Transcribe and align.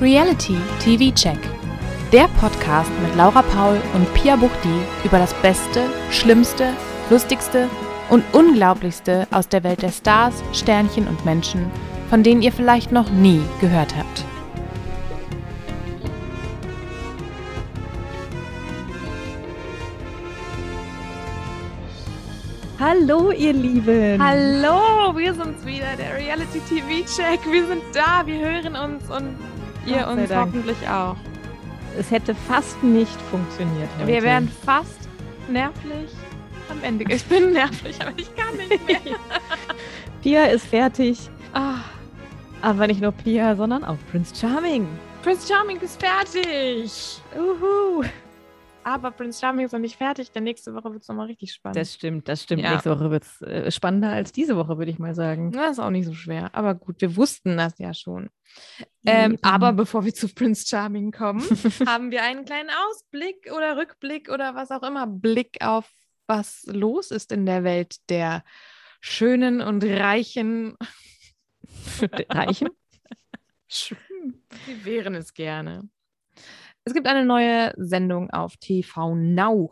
Reality 0.00 0.56
TV 0.82 1.14
Check. 1.14 1.38
Der 2.10 2.26
Podcast 2.40 2.90
mit 3.02 3.14
Laura 3.16 3.42
Paul 3.42 3.78
und 3.92 4.14
Pia 4.14 4.34
Buchti 4.34 4.80
über 5.04 5.18
das 5.18 5.34
Beste, 5.42 5.90
Schlimmste, 6.10 6.72
Lustigste 7.10 7.68
und 8.08 8.24
Unglaublichste 8.32 9.28
aus 9.30 9.46
der 9.46 9.62
Welt 9.62 9.82
der 9.82 9.90
Stars, 9.90 10.42
Sternchen 10.54 11.06
und 11.06 11.22
Menschen, 11.26 11.70
von 12.08 12.22
denen 12.22 12.40
ihr 12.40 12.50
vielleicht 12.50 12.92
noch 12.92 13.10
nie 13.10 13.42
gehört 13.60 13.94
habt. 13.94 14.24
Hallo, 22.78 23.32
ihr 23.32 23.52
Lieben. 23.52 24.24
Hallo, 24.24 25.14
wir 25.14 25.34
sind's 25.34 25.66
wieder, 25.66 25.94
der 25.98 26.14
Reality 26.14 26.60
TV 26.60 27.04
Check. 27.04 27.40
Wir 27.52 27.66
sind 27.66 27.82
da, 27.92 28.22
wir 28.24 28.38
hören 28.38 28.74
uns 28.74 29.10
und 29.10 29.36
ihr 29.86 30.06
uns 30.08 30.28
Dank. 30.28 30.48
hoffentlich 30.52 30.88
auch. 30.88 31.16
Es 31.98 32.10
hätte 32.10 32.34
fast 32.34 32.82
nicht 32.82 33.20
funktioniert. 33.30 33.88
Heute. 33.98 34.06
Wir 34.06 34.22
wären 34.22 34.48
fast 34.64 35.08
nervlich 35.48 36.10
am 36.70 36.82
Ende. 36.82 37.04
Ich 37.12 37.24
bin 37.24 37.52
nervlich, 37.54 38.00
aber 38.00 38.12
ich 38.16 38.34
kann 38.36 38.56
nicht 38.56 38.86
mehr. 38.86 39.00
Pia 40.22 40.44
ist 40.44 40.66
fertig. 40.66 41.18
Ah, 41.52 41.76
Aber 42.62 42.86
nicht 42.86 43.00
nur 43.00 43.12
Pia, 43.12 43.56
sondern 43.56 43.84
auch 43.84 43.96
Prince 44.10 44.34
Charming. 44.38 44.86
Prince 45.22 45.48
Charming 45.52 45.78
ist 45.80 46.00
fertig. 46.00 47.20
Uhu. 47.36 48.04
Aber 48.94 49.10
Prince 49.12 49.40
Charming 49.40 49.66
ist 49.66 49.72
noch 49.72 49.78
nicht 49.78 49.96
fertig, 49.96 50.32
denn 50.32 50.44
nächste 50.44 50.74
Woche 50.74 50.92
wird 50.92 51.02
es 51.02 51.08
nochmal 51.08 51.26
richtig 51.26 51.52
spannend. 51.52 51.76
Das 51.76 51.94
stimmt, 51.94 52.28
das 52.28 52.42
stimmt. 52.42 52.62
Ja. 52.62 52.72
Nächste 52.72 52.90
Woche 52.90 53.10
wird 53.10 53.24
es 53.24 53.40
äh, 53.42 53.70
spannender 53.70 54.10
als 54.10 54.32
diese 54.32 54.56
Woche, 54.56 54.78
würde 54.78 54.90
ich 54.90 54.98
mal 54.98 55.14
sagen. 55.14 55.52
Das 55.52 55.72
ist 55.72 55.78
auch 55.78 55.90
nicht 55.90 56.06
so 56.06 56.14
schwer. 56.14 56.50
Aber 56.54 56.74
gut, 56.74 57.00
wir 57.00 57.16
wussten 57.16 57.56
das 57.56 57.78
ja 57.78 57.94
schon. 57.94 58.30
Ähm, 59.06 59.38
aber 59.42 59.72
bevor 59.72 60.04
wir 60.04 60.12
zu 60.12 60.28
Prince 60.28 60.66
Charming 60.66 61.12
kommen, 61.12 61.40
haben 61.86 62.10
wir 62.10 62.22
einen 62.24 62.44
kleinen 62.44 62.70
Ausblick 62.88 63.50
oder 63.54 63.76
Rückblick 63.76 64.28
oder 64.28 64.54
was 64.54 64.70
auch 64.70 64.82
immer, 64.82 65.06
Blick 65.06 65.58
auf 65.60 65.88
was 66.26 66.64
los 66.66 67.10
ist 67.10 67.32
in 67.32 67.46
der 67.46 67.64
Welt 67.64 67.96
der 68.08 68.44
schönen 69.00 69.60
und 69.60 69.84
reichen. 69.84 70.76
Reichen? 72.28 72.68
Sie 73.68 74.84
wären 74.84 75.14
es 75.14 75.32
gerne. 75.32 75.88
Es 76.90 76.94
gibt 76.94 77.06
eine 77.06 77.24
neue 77.24 77.72
Sendung 77.76 78.30
auf 78.30 78.56
TV 78.56 79.14
Now. 79.14 79.70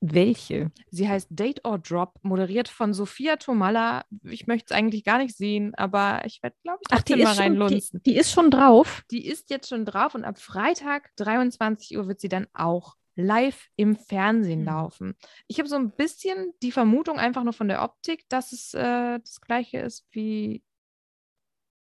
Welche? 0.00 0.72
Sie 0.90 1.06
heißt 1.06 1.28
Date 1.28 1.62
or 1.66 1.78
Drop, 1.78 2.14
moderiert 2.22 2.70
von 2.70 2.94
Sophia 2.94 3.36
Tomalla. 3.36 4.06
Ich 4.24 4.46
möchte 4.46 4.72
es 4.72 4.76
eigentlich 4.78 5.04
gar 5.04 5.18
nicht 5.18 5.36
sehen, 5.36 5.74
aber 5.74 6.22
ich 6.24 6.42
werde, 6.42 6.56
glaube 6.62 6.78
ich, 6.80 6.88
Ach, 6.90 7.02
die 7.02 7.16
mal 7.16 7.34
schon, 7.34 7.34
die, 7.34 7.40
reinlunzen. 7.42 8.02
die 8.02 8.16
ist 8.16 8.32
schon 8.32 8.50
drauf. 8.50 9.04
Die 9.10 9.26
ist 9.26 9.50
jetzt 9.50 9.68
schon 9.68 9.84
drauf 9.84 10.14
und 10.14 10.24
ab 10.24 10.38
Freitag 10.38 11.10
23 11.16 11.98
Uhr 11.98 12.08
wird 12.08 12.22
sie 12.22 12.30
dann 12.30 12.46
auch 12.54 12.96
live 13.14 13.68
im 13.76 13.94
Fernsehen 13.94 14.60
Hm. 14.60 14.66
laufen. 14.66 15.16
Ich 15.48 15.58
habe 15.58 15.68
so 15.68 15.76
ein 15.76 15.90
bisschen 15.90 16.54
die 16.62 16.72
Vermutung 16.72 17.18
einfach 17.18 17.44
nur 17.44 17.52
von 17.52 17.68
der 17.68 17.82
Optik, 17.82 18.24
dass 18.30 18.52
es 18.52 18.72
äh, 18.72 19.18
das 19.18 19.42
gleiche 19.42 19.80
ist 19.80 20.06
wie 20.12 20.62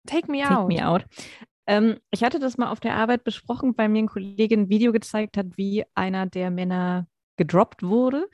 Take 0.06 0.30
Me 0.30 0.42
Take 0.44 0.54
Out. 0.54 0.68
me 0.68 0.86
out. 0.86 1.04
Ähm, 1.66 1.98
ich 2.10 2.22
hatte 2.22 2.38
das 2.38 2.58
mal 2.58 2.70
auf 2.70 2.80
der 2.80 2.94
Arbeit 2.94 3.24
besprochen, 3.24 3.74
weil 3.76 3.88
mir 3.88 3.98
ein 4.02 4.08
Kollege 4.08 4.54
ein 4.54 4.68
Video 4.68 4.92
gezeigt 4.92 5.36
hat, 5.36 5.56
wie 5.56 5.84
einer 5.94 6.26
der 6.26 6.50
Männer 6.50 7.06
gedroppt 7.36 7.82
wurde. 7.82 8.28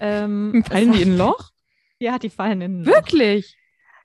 Ähm, 0.00 0.64
Fallen 0.68 0.92
die 0.92 1.02
in 1.02 1.12
ein 1.12 1.18
Loch? 1.18 1.50
Ja, 2.00 2.20
die 2.20 2.30
fallen 2.30 2.60
in 2.60 2.82
ein 2.82 2.84
Loch. 2.84 2.94
Wirklich? 2.94 3.56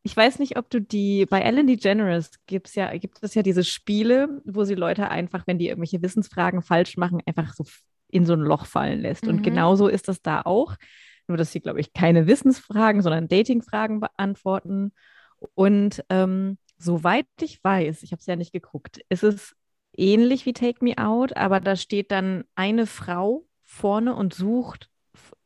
Ich 0.02 0.18
weiß 0.18 0.40
nicht, 0.40 0.58
ob 0.58 0.68
du 0.72 0.82
die, 0.82 1.28
bei 1.28 1.42
Ellen 1.42 1.68
DeGeneres 1.68 2.32
gibt's 2.48 2.73
ja, 2.73 2.92
gibt 2.98 3.20
es 3.22 3.36
ja 3.36 3.44
diese 3.44 3.64
Spiele, 3.64 4.42
wo 4.45 4.64
sie 4.64 4.73
Leute 4.73 5.11
einfach, 5.11 5.45
wenn 5.45 5.60
die 5.60 5.67
irgendwelche 5.67 6.02
Wissensfragen 6.02 6.64
falsch 6.64 6.98
machen, 6.98 7.22
einfach 7.27 7.54
so 7.54 7.64
in 8.10 8.26
so 8.26 8.33
ein 8.33 8.39
Loch 8.39 8.66
fallen 8.66 9.00
lässt. 9.02 9.27
Und 9.27 9.38
Mhm. 9.38 9.44
genauso 9.44 9.88
ist 9.88 10.08
das 10.08 10.23
da 10.23 10.42
auch. 10.42 10.76
Nur, 11.27 11.38
dass 11.38 11.52
sie, 11.52 11.60
glaube 11.60 11.80
ich, 11.82 11.94
keine 11.94 12.26
Wissensfragen, 12.26 13.04
sondern 13.04 13.27
Datingfragen 13.27 14.00
beantworten. 14.00 14.92
Und 15.54 16.04
ähm, 16.10 16.58
soweit 16.83 17.26
ich 17.42 17.64
weiß, 17.64 18.04
ich 18.04 18.11
habe 18.11 18.20
es 18.20 18.26
ja 18.26 18.36
nicht 18.36 18.52
geguckt, 18.54 18.99
ist 19.10 19.23
es 19.23 19.55
ähnlich 19.95 20.45
wie 20.45 20.54
Take 20.54 20.83
Me 20.83 20.98
Out, 20.98 21.36
aber 21.38 21.60
da 21.60 21.76
steht 21.76 22.11
dann 22.11 22.44
eine 22.55 22.88
Frau 22.88 23.45
vorne 23.64 24.16
und 24.16 24.33
sucht 24.33 24.89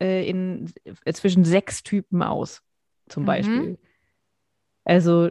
äh, 0.02 0.28
in, 0.28 0.72
äh, 1.04 1.12
zwischen 1.12 1.44
sechs 1.44 1.82
Typen 1.82 2.22
aus, 2.22 2.62
zum 3.08 3.22
Mhm. 3.22 3.26
Beispiel. 3.26 3.78
Also 4.84 5.30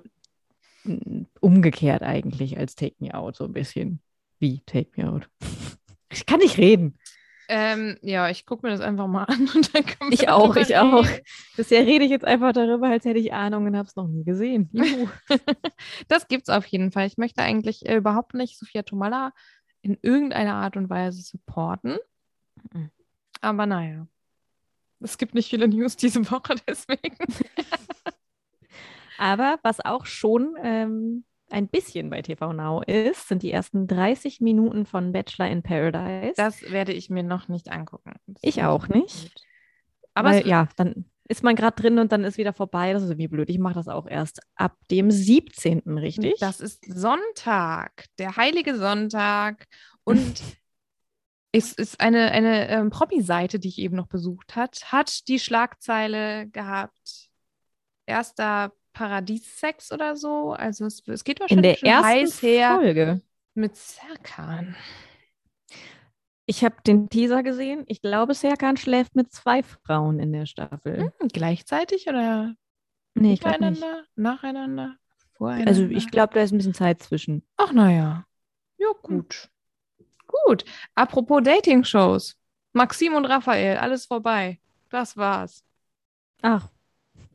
umgekehrt 1.42 2.02
eigentlich 2.04 2.58
als 2.58 2.76
Take 2.76 2.96
Me 3.00 3.14
Out, 3.14 3.36
so 3.36 3.44
ein 3.46 3.54
bisschen 3.54 4.00
wie 4.40 4.62
Take 4.66 4.90
Me 4.96 5.10
Out. 5.12 5.30
Ich 6.10 6.26
kann 6.26 6.40
nicht 6.40 6.58
reden. 6.58 6.98
Ähm, 7.50 7.98
ja, 8.02 8.30
ich 8.30 8.46
gucke 8.46 8.66
mir 8.66 8.72
das 8.74 8.82
einfach 8.82 9.08
mal 9.08 9.24
an 9.28 9.50
und 9.56 9.74
dann 9.74 9.86
können 9.86 10.12
Ich 10.12 10.28
auch, 10.30 10.56
ich 10.58 10.76
auch. 10.76 11.06
reden. 11.06 11.24
Bisher 11.56 11.86
rede 11.86 12.04
ich 12.04 12.12
jetzt 12.12 12.26
einfach 12.26 12.52
darüber, 12.52 12.88
als 12.90 13.06
hätte 13.06 13.20
ich 13.20 13.34
Ahnung 13.34 13.66
und 13.66 13.78
habe 13.78 13.88
es 13.88 13.96
noch 13.96 14.08
nie 14.08 14.24
gesehen. 14.24 14.70
Juhu. 14.74 15.08
Das 16.08 16.28
gibt's 16.28 16.50
auf 16.50 16.66
jeden 16.66 16.92
Fall. 16.92 17.08
Ich 17.08 17.18
möchte 17.18 17.42
eigentlich 17.42 17.86
äh, 17.86 17.96
überhaupt 17.96 18.34
nicht 18.34 18.58
Sophia 18.60 18.84
Tomalla 18.84 19.32
in 19.82 19.98
irgendeiner 20.02 20.56
Art 20.56 20.76
und 20.76 20.90
Weise 20.90 21.22
supporten. 21.22 21.98
Mhm. 22.74 22.92
Aber 23.42 23.66
naja. 23.66 24.08
Es 25.00 25.18
gibt 25.18 25.36
nicht 25.36 25.50
viele 25.50 25.68
News 25.68 25.96
diese 25.96 26.30
Woche, 26.32 26.56
deswegen. 26.68 27.18
Aber 29.18 29.60
was 29.64 29.84
auch 29.84 30.06
schon 30.06 30.56
ähm, 30.62 31.24
ein 31.50 31.68
bisschen 31.68 32.10
bei 32.10 32.22
TV 32.22 32.54
Now 32.54 32.82
ist, 32.82 33.28
sind 33.28 33.44
die 33.44 33.52
ersten 33.52 33.88
30 33.88 34.42
Minuten 34.42 34.86
von 34.86 35.12
Bachelor 35.12 35.48
in 35.50 35.64
Paradise. 35.64 36.34
Das 36.36 36.62
werde 36.64 36.94
ich 36.94 37.10
mir 37.10 37.24
noch 37.24 37.48
nicht 37.48 37.72
angucken. 37.72 38.14
Das 38.28 38.42
Ich 38.42 38.64
auch 38.64 38.88
nicht. 38.88 39.34
gut. 39.34 39.44
Aber 40.14 40.32
Weil, 40.32 40.48
ja, 40.48 40.68
dann 40.76 41.06
ist 41.28 41.44
man 41.44 41.56
gerade 41.56 41.82
drin 41.82 42.00
und 42.00 42.12
dann 42.12 42.24
ist 42.24 42.38
wieder 42.38 42.54
vorbei. 42.54 42.94
Das 42.94 43.04
ist 43.04 43.10
irgendwie 43.10 43.28
blöd. 43.28 43.50
Ich 43.50 43.60
mache 43.60 43.76
das 43.76 43.88
auch 43.88 44.08
erst 44.08 44.42
ab 44.56 44.78
dem 44.90 45.12
17. 45.12 45.82
richtig? 45.98 46.36
das 46.40 46.60
ist 46.60 46.84
Sonntag, 46.86 48.06
der 48.18 48.36
heilige 48.36 48.76
Sonntag. 48.76 49.68
Und 50.04 50.42
es 51.52 51.74
ist 51.74 52.00
eine, 52.00 52.32
eine 52.32 52.70
ähm, 52.70 52.90
Promi-Seite, 52.90 53.60
die 53.60 53.70
ich 53.70 53.80
eben 53.80 53.96
noch 53.96 54.08
besucht 54.08 54.56
hat, 54.56 54.92
hat 54.92 55.28
die 55.28 55.40
Schlagzeile 55.40 56.48
gehabt, 56.48 57.30
erster 58.06 58.74
Paradiessex 58.98 59.92
oder 59.92 60.16
so. 60.16 60.54
Also 60.54 60.86
es, 60.86 61.08
es 61.08 61.24
geht 61.24 61.40
In 61.40 61.42
wahrscheinlich 61.42 61.80
der 61.82 61.92
schon 61.98 62.04
heiß 62.04 62.30
ersten 62.32 62.48
her 62.48 62.76
Folge. 62.82 63.22
mit 63.54 63.76
Serkan. 63.76 64.76
Ich 66.48 66.64
habe 66.64 66.76
den 66.86 67.10
Teaser 67.10 67.44
gesehen. 67.44 67.84
Ich 67.88 68.02
glaube, 68.02 68.34
Serkan 68.34 68.76
schläft 68.78 69.16
mit 69.16 69.32
zwei 69.32 69.62
Frauen 69.62 70.20
in 70.20 70.34
der 70.34 70.48
Staffel. 70.48 71.12
Hm, 71.20 71.28
gleichzeitig 71.32 72.08
oder 72.08 72.56
Nee, 73.14 73.34
ich 73.34 73.42
nacheinander, 73.42 74.06
voreinander? 74.16 74.96
Also 75.40 75.86
ich 75.86 76.10
glaube, 76.10 76.34
da 76.34 76.42
ist 76.42 76.52
ein 76.52 76.58
bisschen 76.58 76.74
Zeit 76.74 77.04
zwischen. 77.04 77.44
Ach 77.58 77.72
naja. 77.72 78.26
Ja, 78.78 78.88
gut. 79.04 79.50
Gut. 80.26 80.66
Apropos 80.96 81.44
Dating-Shows. 81.44 82.36
Maxim 82.74 83.14
und 83.14 83.26
Raphael, 83.26 83.78
alles 83.78 84.06
vorbei. 84.06 84.60
Das 84.90 85.18
war's. 85.18 85.64
Ach, 86.42 86.70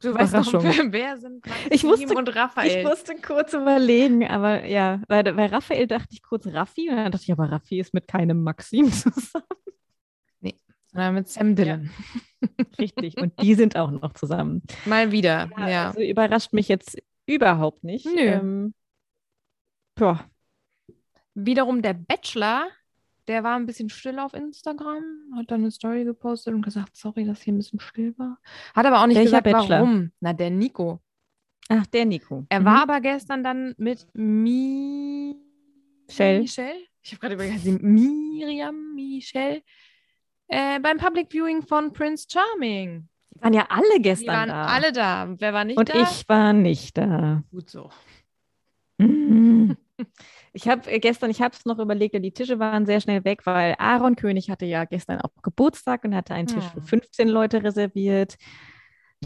Du 0.03 0.15
weißt 0.15 0.33
noch, 0.35 0.63
wer, 0.93 1.17
sind 1.17 1.47
Maxim 1.47 1.69
Ich 1.71 1.85
wusste- 1.85 2.15
und 2.15 2.35
Raphael? 2.35 2.81
ich 2.81 2.85
musste 2.85 3.15
kurz 3.17 3.53
überlegen, 3.55 4.27
aber 4.27 4.67
ja, 4.67 5.01
bei, 5.09 5.23
bei 5.23 5.47
Raphael 5.47 5.87
dachte 5.87 6.09
ich 6.11 6.23
kurz 6.23 6.47
Raffi 6.47 6.91
und 6.91 6.97
dann 6.97 7.13
dachte 7.13 7.25
ich, 7.25 7.33
aber 7.33 7.51
Raffi 7.51 7.79
ist 7.79 7.95
mit 7.95 8.09
keinem 8.09 8.43
Maxim 8.43 8.91
zusammen. 8.93 9.47
Sondern 10.93 11.15
mit 11.15 11.29
Sam 11.29 11.57
Dillon. 11.57 11.91
Richtig. 12.79 13.17
Und 13.17 13.41
die 13.41 13.55
sind 13.55 13.77
auch 13.77 13.91
noch 13.91 14.13
zusammen. 14.13 14.63
Mal 14.85 15.11
wieder. 15.11 15.49
Ja. 15.57 15.89
Also 15.89 16.01
überrascht 16.01 16.53
mich 16.53 16.69
jetzt 16.69 17.03
überhaupt 17.25 17.83
nicht. 17.83 18.05
Nö. 18.05 18.21
Ähm, 18.21 18.75
ja, 19.99 20.21
Wiederum 21.35 21.81
der 21.81 21.95
Bachelor, 21.95 22.69
der 23.33 23.43
war 23.45 23.57
ein 23.57 23.67
bisschen 23.67 23.89
still 23.89 24.19
auf 24.19 24.35
Instagram, 24.35 25.03
hat 25.37 25.51
dann 25.51 25.63
eine 25.63 25.71
Story 25.71 26.05
gepostet 26.05 26.53
und 26.55 26.63
gesagt, 26.63 26.97
sorry, 26.97 27.25
dass 27.25 27.41
hier 27.43 27.55
ein 27.55 27.57
bisschen 27.57 27.81
still 27.81 28.15
war. 28.19 28.39
Hat 28.75 28.85
aber 28.87 29.01
auch 29.03 29.07
nicht 29.07 29.17
Welcher 29.17 29.41
gesagt, 29.41 29.45
Bachelor? 29.45 29.79
warum. 29.81 30.13
Na, 30.21 30.33
der 30.35 30.51
Nico. 30.51 31.01
ach, 31.69 31.87
der 31.87 32.05
Nico. 32.05 32.45
Er 32.51 32.61
Mhm. 32.61 32.65
war 32.67 32.83
aber 32.83 33.01
gestern 33.01 33.43
dann 33.43 33.75
mit 33.79 34.07
Mi 34.15 35.35
Michelle. 36.07 36.41
Michelle. 36.41 36.79
Ich 37.03 37.13
habe 37.13 37.21
gerade 37.21 37.35
überlegt, 37.35 37.65
Miriam 37.83 38.95
Michelle 38.95 39.63
äh, 40.49 40.79
beim 40.81 40.99
Public 40.99 41.29
Viewing 41.33 41.63
von 41.63 41.93
Prince 41.93 42.27
Charming. 42.31 43.09
Die 43.35 43.41
waren 43.43 43.55
ja 43.55 43.67
alle 43.71 43.97
Die 43.97 44.03
gestern 44.03 44.35
waren 44.37 44.49
da. 44.51 44.67
alle 44.67 44.93
da. 44.93 45.35
Wer 45.39 45.53
war 45.55 45.65
nicht 45.65 45.79
und 45.79 45.89
da? 45.89 46.03
ich 46.03 46.29
war 46.29 46.53
nicht 46.53 46.99
da. 46.99 47.43
Gut 47.51 47.71
so. 47.71 47.91
Mhm. 48.99 49.77
Ich 50.53 50.69
habe 50.69 50.99
gestern, 51.01 51.31
ich 51.31 51.41
habe 51.41 51.55
es 51.57 51.65
noch 51.65 51.79
überlegt, 51.79 52.15
die 52.15 52.33
Tische 52.33 52.59
waren 52.59 52.85
sehr 52.85 53.01
schnell 53.01 53.25
weg, 53.25 53.47
weil 53.47 53.75
Aaron 53.79 54.17
König 54.17 54.51
hatte 54.51 54.67
ja 54.67 54.85
gestern 54.85 55.21
auch 55.21 55.31
Geburtstag 55.43 56.05
und 56.05 56.15
hatte 56.15 56.35
einen 56.35 56.49
Tisch 56.49 56.65
für 56.65 56.81
Hm. 56.81 56.87
15 56.87 57.29
Leute 57.29 57.63
reserviert. 57.65 58.37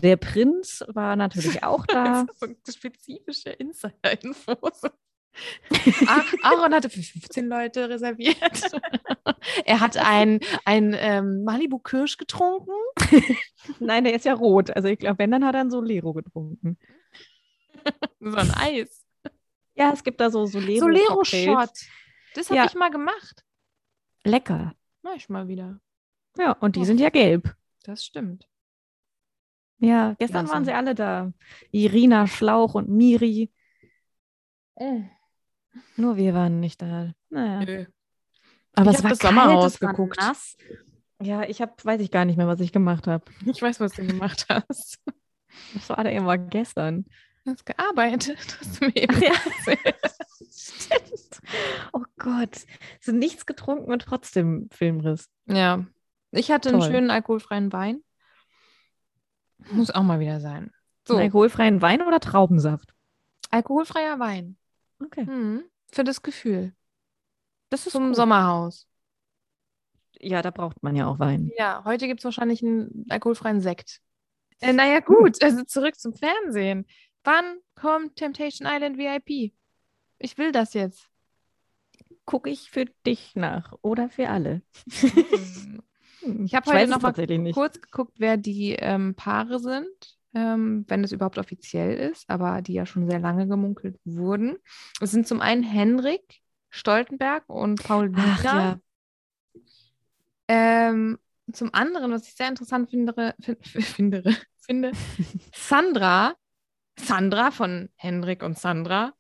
Der 0.03 0.17
Prinz 0.17 0.85
war 0.89 1.17
natürlich 1.17 1.65
auch 1.65 1.85
da. 1.87 2.25
Das 2.25 2.49
ist 2.49 2.67
so 2.67 2.73
spezifische 2.73 3.51
Insider-Infos. 3.51 4.83
Aaron 6.43 6.75
hatte 6.75 6.89
für 6.89 7.03
15 7.03 7.47
Leute 7.47 7.89
reserviert. 7.89 8.37
er 9.65 9.81
hat 9.81 9.97
ein, 9.97 10.41
ein 10.65 10.95
ähm, 10.99 11.45
Malibu 11.45 11.79
Kirsch 11.79 12.17
getrunken. 12.17 12.71
Nein, 13.81 14.05
der 14.05 14.15
ist 14.15 14.25
ja 14.25 14.35
rot. 14.35 14.71
Also 14.75 14.89
ich 14.89 14.99
glaube, 14.99 15.19
wenn, 15.19 15.31
dann 15.31 15.45
hat 15.45 15.55
er 15.55 15.63
ein 15.63 15.71
Solero 15.71 16.15
getrunken. 16.15 16.79
So 18.21 18.37
ein 18.37 18.51
Eis. 18.51 19.06
Ja, 19.77 19.93
es 19.93 20.03
gibt 20.03 20.21
da 20.21 20.31
so 20.31 20.47
Solero. 20.47 20.81
Solero-Shot. 20.81 21.71
Das 22.35 22.49
habe 22.51 22.57
Ja. 22.57 22.65
ich 22.67 22.75
mal 22.75 22.91
gemacht. 22.91 23.45
Lecker. 24.25 24.75
Mach 25.03 25.15
ich 25.15 25.29
mal 25.29 25.49
wieder. 25.49 25.81
Ja, 26.39 26.53
und 26.53 26.77
die 26.77 26.85
sind 26.85 26.99
ja 27.01 27.11
gelb. 27.11 27.55
Das 27.85 28.05
stimmt. 28.05 28.47
Ja, 29.79 30.15
gestern 30.19 30.45
Klasse. 30.47 30.53
waren 30.55 30.65
sie 30.65 30.73
alle 30.73 30.95
da. 30.95 31.33
Irina 31.71 32.27
Schlauch 32.27 32.75
und 32.75 32.89
Miri. 32.89 33.53
Nur 35.97 36.17
wir 36.17 36.35
waren 36.35 36.61
nicht 36.61 36.81
da. 36.83 37.13
Naja. 37.31 37.61
Nö. 37.65 37.87
Aber 38.75 38.91
Ich 38.91 38.99
es 38.99 39.03
war 39.05 39.11
das 39.11 39.19
Sommerhaus 39.21 39.63
kalt, 39.63 39.75
es 39.75 39.83
war 39.83 39.91
geguckt. 39.91 40.17
nass. 40.19 40.57
Ja, 41.23 41.43
ich 41.45 41.63
habe, 41.63 41.73
weiß 41.83 42.01
ich 42.03 42.11
gar 42.11 42.25
nicht 42.27 42.37
mehr, 42.37 42.47
was 42.47 42.61
ich 42.61 42.73
gemacht 42.73 43.07
habe. 43.07 43.25
Ich 43.47 43.61
weiß, 43.63 43.81
was 43.81 43.93
du 43.93 44.07
gemacht 44.07 44.47
hast. 44.51 44.99
Das 45.73 45.89
war 45.89 46.05
immer 46.07 46.37
gestern. 46.37 47.07
Du 47.47 47.53
hast 47.53 47.65
gearbeitet. 47.65 48.59
Hast 48.61 48.81
du 48.81 48.87
mir 48.87 48.97
eben 48.97 49.15
Ach 49.15 49.23
ja. 49.23 49.33
Stimmt. 50.51 51.41
Oh 51.93 52.03
Gott. 52.19 52.67
So 53.01 53.13
nichts 53.13 53.47
getrunken 53.47 53.93
und 53.93 54.03
trotzdem 54.03 54.69
Filmriss. 54.73 55.31
Ja. 55.47 55.87
Ich 56.33 56.51
hatte 56.51 56.71
einen 56.71 56.81
Toll. 56.81 56.91
schönen 56.91 57.11
alkoholfreien 57.13 57.73
Wein. 57.73 58.03
Muss 59.71 59.93
auch 59.93 60.03
mal 60.03 60.19
wieder 60.19 60.41
sein. 60.41 60.73
So, 61.07 61.15
Einen 61.15 61.25
alkoholfreien 61.27 61.81
Wein 61.83 62.03
oder 62.03 62.19
Traubensaft? 62.19 62.93
alkoholfreier 63.53 64.19
Wein. 64.19 64.57
Okay. 65.01 65.25
Hm. 65.25 65.63
Für 65.93 66.03
das 66.03 66.23
Gefühl. 66.23 66.75
Das 67.71 67.87
ist 67.87 67.93
Zum 67.93 68.09
gut. 68.09 68.17
Sommerhaus. 68.17 68.89
Ja, 70.19 70.43
da 70.43 70.51
braucht 70.51 70.83
man 70.83 70.97
ja 70.97 71.07
auch 71.07 71.21
Wein. 71.21 71.53
Ja, 71.57 71.85
heute 71.85 72.09
gibt 72.09 72.21
es 72.21 72.25
wahrscheinlich 72.25 72.61
einen 72.65 73.07
alkoholfreien 73.09 73.61
Sekt. 73.61 74.01
Äh, 74.61 74.73
naja, 74.73 74.99
gut, 74.99 75.43
also 75.45 75.63
zurück 75.63 75.95
zum 75.97 76.13
Fernsehen. 76.13 76.87
Wann 77.27 77.59
kommt 77.75 78.15
Temptation 78.15 78.69
Island 78.71 78.99
VIP? 78.99 79.53
Ich 80.19 80.39
will 80.39 80.53
das 80.53 80.75
jetzt. 80.75 81.09
Gucke 82.25 82.51
ich 82.51 82.71
für 82.71 82.85
dich 83.05 83.35
nach 83.35 83.73
oder 83.83 84.09
für 84.09 84.29
alle? 84.29 84.63
Hm. 85.01 85.83
Ich 86.45 86.55
habe 86.55 86.71
heute 86.71 86.89
noch 86.89 87.03
mal 87.03 87.13
kurz 87.53 87.81
geguckt, 87.81 88.15
wer 88.19 88.37
die 88.37 88.77
ähm, 88.79 89.17
Paare 89.17 89.59
sind, 89.59 89.89
ähm, 90.35 90.85
wenn 90.87 91.03
es 91.03 91.11
überhaupt 91.11 91.39
offiziell 91.39 91.97
ist, 91.97 92.31
aber 92.31 92.63
die 92.63 92.75
ja 92.75 92.87
schon 92.87 93.11
sehr 93.11 93.19
lange 93.19 93.49
gemunkelt 93.49 93.99
wurden. 94.05 94.57
Es 95.01 95.11
sind 95.11 95.27
zum 95.27 95.41
einen 95.41 95.65
Henrik 95.65 96.41
Stoltenberg 96.71 97.43
und 97.49 97.83
Paul 97.83 98.13
Ach 98.15 98.45
ja. 98.45 98.79
Ähm, 100.47 101.19
zum 101.53 101.75
anderen, 101.75 102.13
was 102.13 102.29
ich 102.29 102.35
sehr 102.35 102.49
interessant 102.49 102.89
finde, 102.91 103.35
fin- 103.41 103.57
finde, 103.63 104.37
finde 104.59 104.93
Sandra, 105.53 106.37
Sandra 106.99 107.51
von 107.51 107.89
Henrik 107.97 108.43
und 108.43 108.59
Sandra 108.59 109.13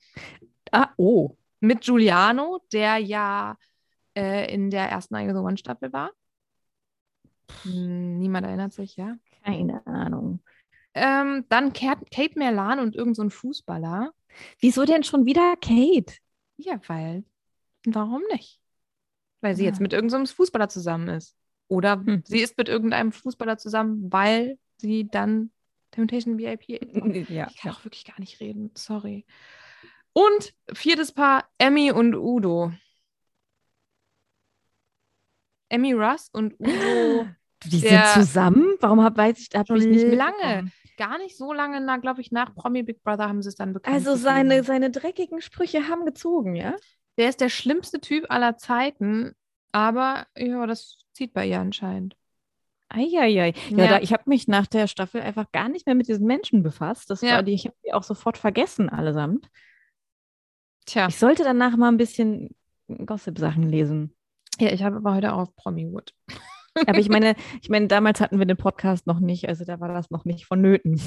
Ah, 0.72 0.90
oh. 0.96 1.36
mit 1.60 1.82
Giuliano, 1.82 2.60
der 2.72 2.98
ja 2.98 3.56
äh, 4.16 4.52
in 4.52 4.70
der 4.70 4.88
ersten 4.90 5.14
I 5.16 5.26
the 5.28 5.34
One 5.34 5.56
Staffel 5.56 5.92
war. 5.92 6.10
Hm, 7.62 8.18
Niemand 8.18 8.46
erinnert 8.46 8.72
sich, 8.72 8.96
ja. 8.96 9.16
Keine 9.44 9.86
Ahnung. 9.86 10.40
Ähm, 10.94 11.44
dann 11.48 11.72
Kate, 11.72 12.04
Merlan 12.38 12.80
und 12.80 12.96
irgend 12.96 13.16
so 13.16 13.22
ein 13.22 13.30
Fußballer. 13.30 14.12
Wieso 14.60 14.84
denn 14.84 15.04
schon 15.04 15.24
wieder 15.26 15.54
Kate? 15.60 16.14
Ja, 16.56 16.80
weil, 16.88 17.24
warum 17.86 18.22
nicht? 18.32 18.60
Weil 19.40 19.54
sie 19.54 19.64
jetzt 19.64 19.76
Ja. 19.78 19.82
mit 19.82 19.92
irgendeinem 19.92 20.26
Fußballer 20.26 20.68
zusammen 20.68 21.08
ist. 21.08 21.36
Oder 21.68 21.96
Hm. 22.04 22.22
sie 22.26 22.40
ist 22.40 22.56
mit 22.58 22.68
irgendeinem 22.68 23.12
Fußballer 23.12 23.58
zusammen, 23.58 24.10
weil 24.12 24.58
sie 24.78 25.08
dann 25.08 25.50
Temptation 25.96 26.38
VIP. 26.38 26.68
Ja. 27.30 27.48
Ich 27.50 27.56
kann 27.58 27.72
auch 27.72 27.84
wirklich 27.84 28.04
gar 28.04 28.18
nicht 28.20 28.38
reden, 28.40 28.70
sorry. 28.74 29.26
Und 30.12 30.54
viertes 30.72 31.12
Paar, 31.12 31.44
Emmy 31.58 31.90
und 31.90 32.14
Udo. 32.14 32.72
Emmy 35.68 35.92
Russ 35.92 36.28
und 36.32 36.54
Udo 36.58 37.26
Die 37.64 37.80
Der- 37.80 38.06
sind 38.06 38.22
zusammen? 38.26 38.76
Warum 38.80 39.02
hab, 39.02 39.16
weiß 39.16 39.38
ich, 39.40 39.48
hab 39.58 39.66
Schon 39.66 39.78
ich 39.78 39.86
nicht 39.86 40.12
lange. 40.14 40.70
gar 40.96 41.18
nicht 41.18 41.36
so 41.36 41.52
lange, 41.52 41.80
na, 41.80 41.96
glaube 41.96 42.20
ich, 42.20 42.30
nach 42.30 42.54
Promi 42.54 42.82
Big 42.82 43.02
Brother 43.02 43.28
haben 43.28 43.42
sie 43.42 43.48
es 43.48 43.56
dann 43.56 43.72
bekannt. 43.72 43.94
Also 43.96 44.14
seine, 44.14 44.62
seine 44.62 44.90
dreckigen 44.90 45.40
Sprüche 45.40 45.88
haben 45.88 46.04
gezogen, 46.04 46.54
ja? 46.54 46.76
Der 47.18 47.28
ist 47.30 47.40
der 47.40 47.48
schlimmste 47.48 48.00
Typ 48.00 48.26
aller 48.30 48.56
Zeiten, 48.58 49.32
aber 49.72 50.26
ja, 50.36 50.66
das 50.66 50.98
zieht 51.12 51.32
bei 51.32 51.46
ihr 51.46 51.58
anscheinend. 51.58 52.14
Eieiei. 52.88 53.52
Ja, 53.70 53.76
Ja. 53.76 53.88
Da, 53.88 53.98
ich 54.00 54.12
habe 54.12 54.22
mich 54.26 54.48
nach 54.48 54.66
der 54.66 54.86
Staffel 54.86 55.20
einfach 55.20 55.50
gar 55.52 55.68
nicht 55.68 55.86
mehr 55.86 55.94
mit 55.94 56.08
diesen 56.08 56.26
Menschen 56.26 56.62
befasst. 56.62 57.10
Das 57.10 57.20
Ja. 57.20 57.36
war 57.36 57.42
die, 57.42 57.54
ich 57.54 57.66
habe 57.66 57.76
die 57.84 57.92
auch 57.92 58.02
sofort 58.04 58.38
vergessen, 58.38 58.88
allesamt. 58.88 59.48
Tja, 60.86 61.08
Ich 61.08 61.16
sollte 61.18 61.42
danach 61.42 61.76
mal 61.76 61.88
ein 61.88 61.96
bisschen 61.96 62.50
Gossip-Sachen 62.88 63.64
lesen. 63.64 64.14
ja, 64.60 64.70
ich 64.70 64.82
habe 64.84 64.96
aber 64.96 65.14
heute 65.14 65.32
auch 65.34 65.54
Promiwood. 65.56 66.12
Aber 66.86 66.98
ich 66.98 67.08
meine, 67.08 67.36
ich 67.62 67.70
meine, 67.70 67.86
damals 67.86 68.20
hatten 68.20 68.38
wir 68.38 68.44
den 68.44 68.58
Podcast 68.58 69.06
noch 69.06 69.18
nicht, 69.18 69.48
also 69.48 69.64
da 69.64 69.80
war 69.80 69.88
das 69.88 70.10
noch 70.10 70.26
nicht 70.26 70.44
vonnöten. 70.44 71.00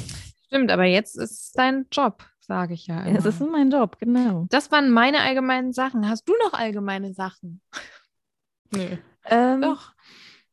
Stimmt, 0.48 0.72
aber 0.72 0.86
jetzt 0.86 1.16
ist 1.16 1.30
es 1.32 1.52
dein 1.52 1.86
Job, 1.92 2.26
sage 2.40 2.74
ich 2.74 2.88
ja. 2.88 3.04
Immer. 3.04 3.20
Es 3.20 3.26
ist 3.26 3.40
mein 3.40 3.70
Job, 3.70 4.00
genau. 4.00 4.48
das 4.50 4.72
waren 4.72 4.90
meine 4.90 5.20
allgemeinen 5.22 5.72
Sachen. 5.72 6.10
Hast 6.10 6.28
du 6.28 6.34
noch 6.44 6.54
allgemeine 6.54 7.14
Sachen? 7.14 7.62
Nö. 8.74 8.98
Ähm, 9.26 9.62
Doch. 9.62 9.94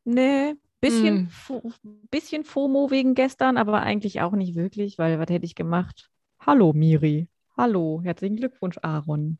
Nee, 0.04 0.56
bisschen. 0.80 1.28
Fo- 1.30 1.72
bisschen 2.10 2.44
FOMO 2.44 2.90
wegen 2.90 3.14
gestern, 3.14 3.56
aber 3.56 3.82
eigentlich 3.82 4.20
auch 4.20 4.32
nicht 4.32 4.54
wirklich, 4.54 4.98
weil 4.98 5.18
was 5.18 5.28
hätte 5.28 5.44
ich 5.46 5.54
gemacht? 5.54 6.10
Hallo 6.40 6.72
Miri. 6.72 7.28
Hallo, 7.56 8.00
herzlichen 8.04 8.36
Glückwunsch, 8.36 8.76
Aaron. 8.82 9.38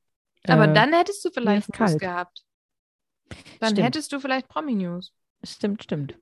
Aber 0.49 0.69
Äh, 0.69 0.73
dann 0.73 0.93
hättest 0.93 1.25
du 1.25 1.31
vielleicht 1.31 1.79
News 1.79 1.99
gehabt. 1.99 2.45
Dann 3.61 3.71
Stimmt. 3.73 3.87
hättest 3.87 4.13
du 4.13 4.21
vielleicht 4.21 4.49
Promi-News. 4.49 5.13
Stimmt, 5.43 5.83
stimmt. 5.83 6.17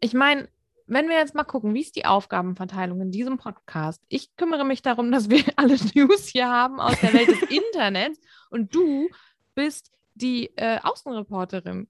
Ich 0.00 0.14
meine, 0.14 0.48
wenn 0.86 1.08
wir 1.08 1.16
jetzt 1.16 1.34
mal 1.34 1.44
gucken, 1.44 1.74
wie 1.74 1.80
ist 1.80 1.96
die 1.96 2.04
Aufgabenverteilung 2.06 3.00
in 3.00 3.10
diesem 3.10 3.38
Podcast? 3.38 4.02
Ich 4.08 4.34
kümmere 4.36 4.64
mich 4.64 4.80
darum, 4.82 5.10
dass 5.10 5.28
wir 5.30 5.42
alle 5.56 5.76
News 5.94 6.28
hier 6.28 6.48
haben 6.48 6.80
aus 6.80 6.98
der 7.00 7.12
Welt 7.12 7.28
des 7.28 7.42
Internets 7.50 8.20
und 8.50 8.74
du 8.74 9.08
bist 9.54 9.92
die 10.14 10.56
äh, 10.56 10.78
Außenreporterin. 10.82 11.88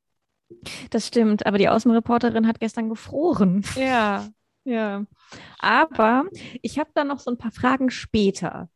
Das 0.90 1.06
stimmt, 1.08 1.46
aber 1.46 1.58
die 1.58 1.68
Außenreporterin 1.68 2.46
hat 2.46 2.60
gestern 2.60 2.88
gefroren. 2.88 3.64
Ja. 3.76 4.28
Ja. 4.64 5.04
Aber 5.58 6.24
ich 6.62 6.78
habe 6.78 6.90
da 6.94 7.04
noch 7.04 7.18
so 7.18 7.30
ein 7.30 7.38
paar 7.38 7.50
Fragen 7.52 7.90
später. 7.90 8.70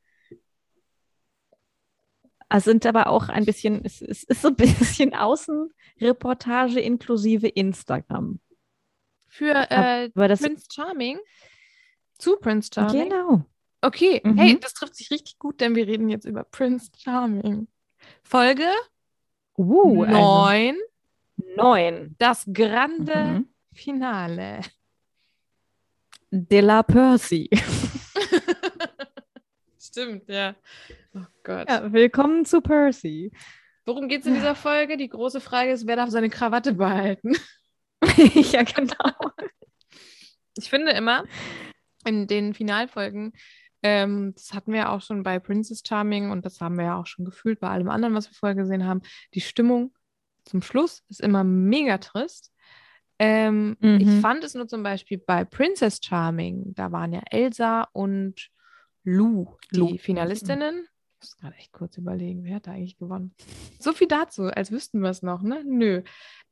Es 2.50 2.64
sind 2.64 2.86
aber 2.86 3.08
auch 3.08 3.28
ein 3.28 3.44
bisschen, 3.44 3.84
es, 3.84 4.00
es 4.00 4.22
ist 4.24 4.42
so 4.42 4.48
ein 4.48 4.56
bisschen 4.56 5.14
Außenreportage 5.14 6.80
inklusive 6.80 7.48
Instagram. 7.48 8.40
Für 9.28 9.70
äh, 9.70 10.08
Prince 10.10 10.66
Charming. 10.72 11.18
Zu 12.18 12.36
Prince 12.36 12.70
Charming. 12.74 13.08
genau. 13.10 13.44
Okay, 13.80 14.20
Mhm. 14.24 14.38
hey, 14.38 14.58
das 14.58 14.74
trifft 14.74 14.96
sich 14.96 15.10
richtig 15.10 15.38
gut, 15.38 15.60
denn 15.60 15.74
wir 15.76 15.86
reden 15.86 16.08
jetzt 16.08 16.24
über 16.24 16.42
Prince 16.44 16.90
Charming. 16.96 17.68
Folge 18.22 18.66
Uh, 19.56 20.04
also 20.04 20.78
9, 21.58 21.94
neun. 21.94 22.14
das 22.18 22.46
grande 22.52 23.14
Mhm. 23.16 23.48
Finale. 23.74 24.60
De 26.30 26.60
la 26.60 26.82
Percy. 26.82 27.48
Stimmt, 29.80 30.28
ja. 30.28 30.54
Oh 31.14 31.20
Gott. 31.42 31.68
Ja, 31.68 31.92
willkommen 31.92 32.44
zu 32.44 32.60
Percy. 32.60 33.32
Worum 33.86 34.08
geht 34.08 34.20
es 34.20 34.26
in 34.26 34.34
dieser 34.34 34.54
Folge? 34.54 34.96
Die 34.96 35.08
große 35.08 35.40
Frage 35.40 35.72
ist, 35.72 35.86
wer 35.86 35.96
darf 35.96 36.10
seine 36.10 36.28
Krawatte 36.30 36.74
behalten? 36.74 37.32
ja, 38.52 38.62
genau. 38.62 39.32
Ich 40.56 40.68
finde 40.70 40.92
immer, 40.92 41.24
in 42.04 42.26
den 42.26 42.54
Finalfolgen, 42.54 43.32
ähm, 43.82 44.32
das 44.34 44.52
hatten 44.52 44.72
wir 44.72 44.80
ja 44.80 44.88
auch 44.90 45.00
schon 45.00 45.22
bei 45.22 45.38
Princess 45.38 45.82
Charming 45.86 46.30
und 46.30 46.44
das 46.44 46.60
haben 46.60 46.76
wir 46.76 46.84
ja 46.84 47.00
auch 47.00 47.06
schon 47.06 47.24
gefühlt 47.24 47.60
bei 47.60 47.68
allem 47.68 47.88
anderen, 47.88 48.14
was 48.14 48.28
wir 48.30 48.34
vorher 48.34 48.56
gesehen 48.56 48.84
haben, 48.86 49.00
die 49.34 49.40
Stimmung 49.40 49.94
zum 50.48 50.62
Schluss 50.62 51.02
ist 51.08 51.20
immer 51.20 51.44
mega 51.44 51.98
trist. 51.98 52.52
Ähm, 53.20 53.76
Mhm. 53.80 54.00
Ich 54.00 54.20
fand 54.20 54.44
es 54.44 54.54
nur 54.54 54.68
zum 54.68 54.82
Beispiel 54.82 55.18
bei 55.18 55.44
Princess 55.44 56.00
Charming, 56.02 56.74
da 56.74 56.92
waren 56.92 57.12
ja 57.12 57.22
Elsa 57.30 57.88
und 57.92 58.48
Lou, 59.04 59.56
die 59.72 59.76
Lou. 59.78 59.96
Finalistinnen. 59.98 60.86
Ich 61.20 61.26
muss 61.26 61.36
gerade 61.36 61.56
echt 61.56 61.72
kurz 61.72 61.96
überlegen, 61.96 62.44
wer 62.44 62.56
hat 62.56 62.68
da 62.68 62.72
eigentlich 62.72 62.96
gewonnen? 62.96 63.34
So 63.80 63.92
viel 63.92 64.06
dazu, 64.06 64.44
als 64.44 64.70
wüssten 64.70 65.00
wir 65.00 65.10
es 65.10 65.22
noch, 65.22 65.42
ne? 65.42 65.64
Nö. 65.64 66.02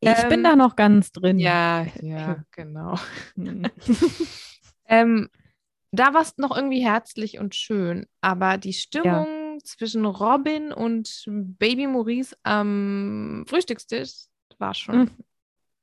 Ich 0.00 0.08
Ähm, 0.08 0.28
bin 0.28 0.42
da 0.42 0.56
noch 0.56 0.74
ganz 0.74 1.12
drin. 1.12 1.38
Ja, 1.38 1.86
ja, 2.02 2.44
genau. 2.50 2.98
Hm. 3.36 3.62
Ähm, 4.88 5.28
da 5.90 6.14
war 6.14 6.22
es 6.22 6.36
noch 6.36 6.54
irgendwie 6.56 6.84
herzlich 6.84 7.38
und 7.38 7.54
schön, 7.56 8.06
aber 8.20 8.56
die 8.56 8.72
Stimmung 8.72 9.26
zwischen 9.64 10.04
Robin 10.04 10.72
und 10.72 11.24
Baby 11.26 11.86
Maurice 11.86 12.36
am 12.42 13.44
Frühstückstisch 13.48 14.26
war 14.58 14.74
schon 14.74 14.98
Mhm. 14.98 15.10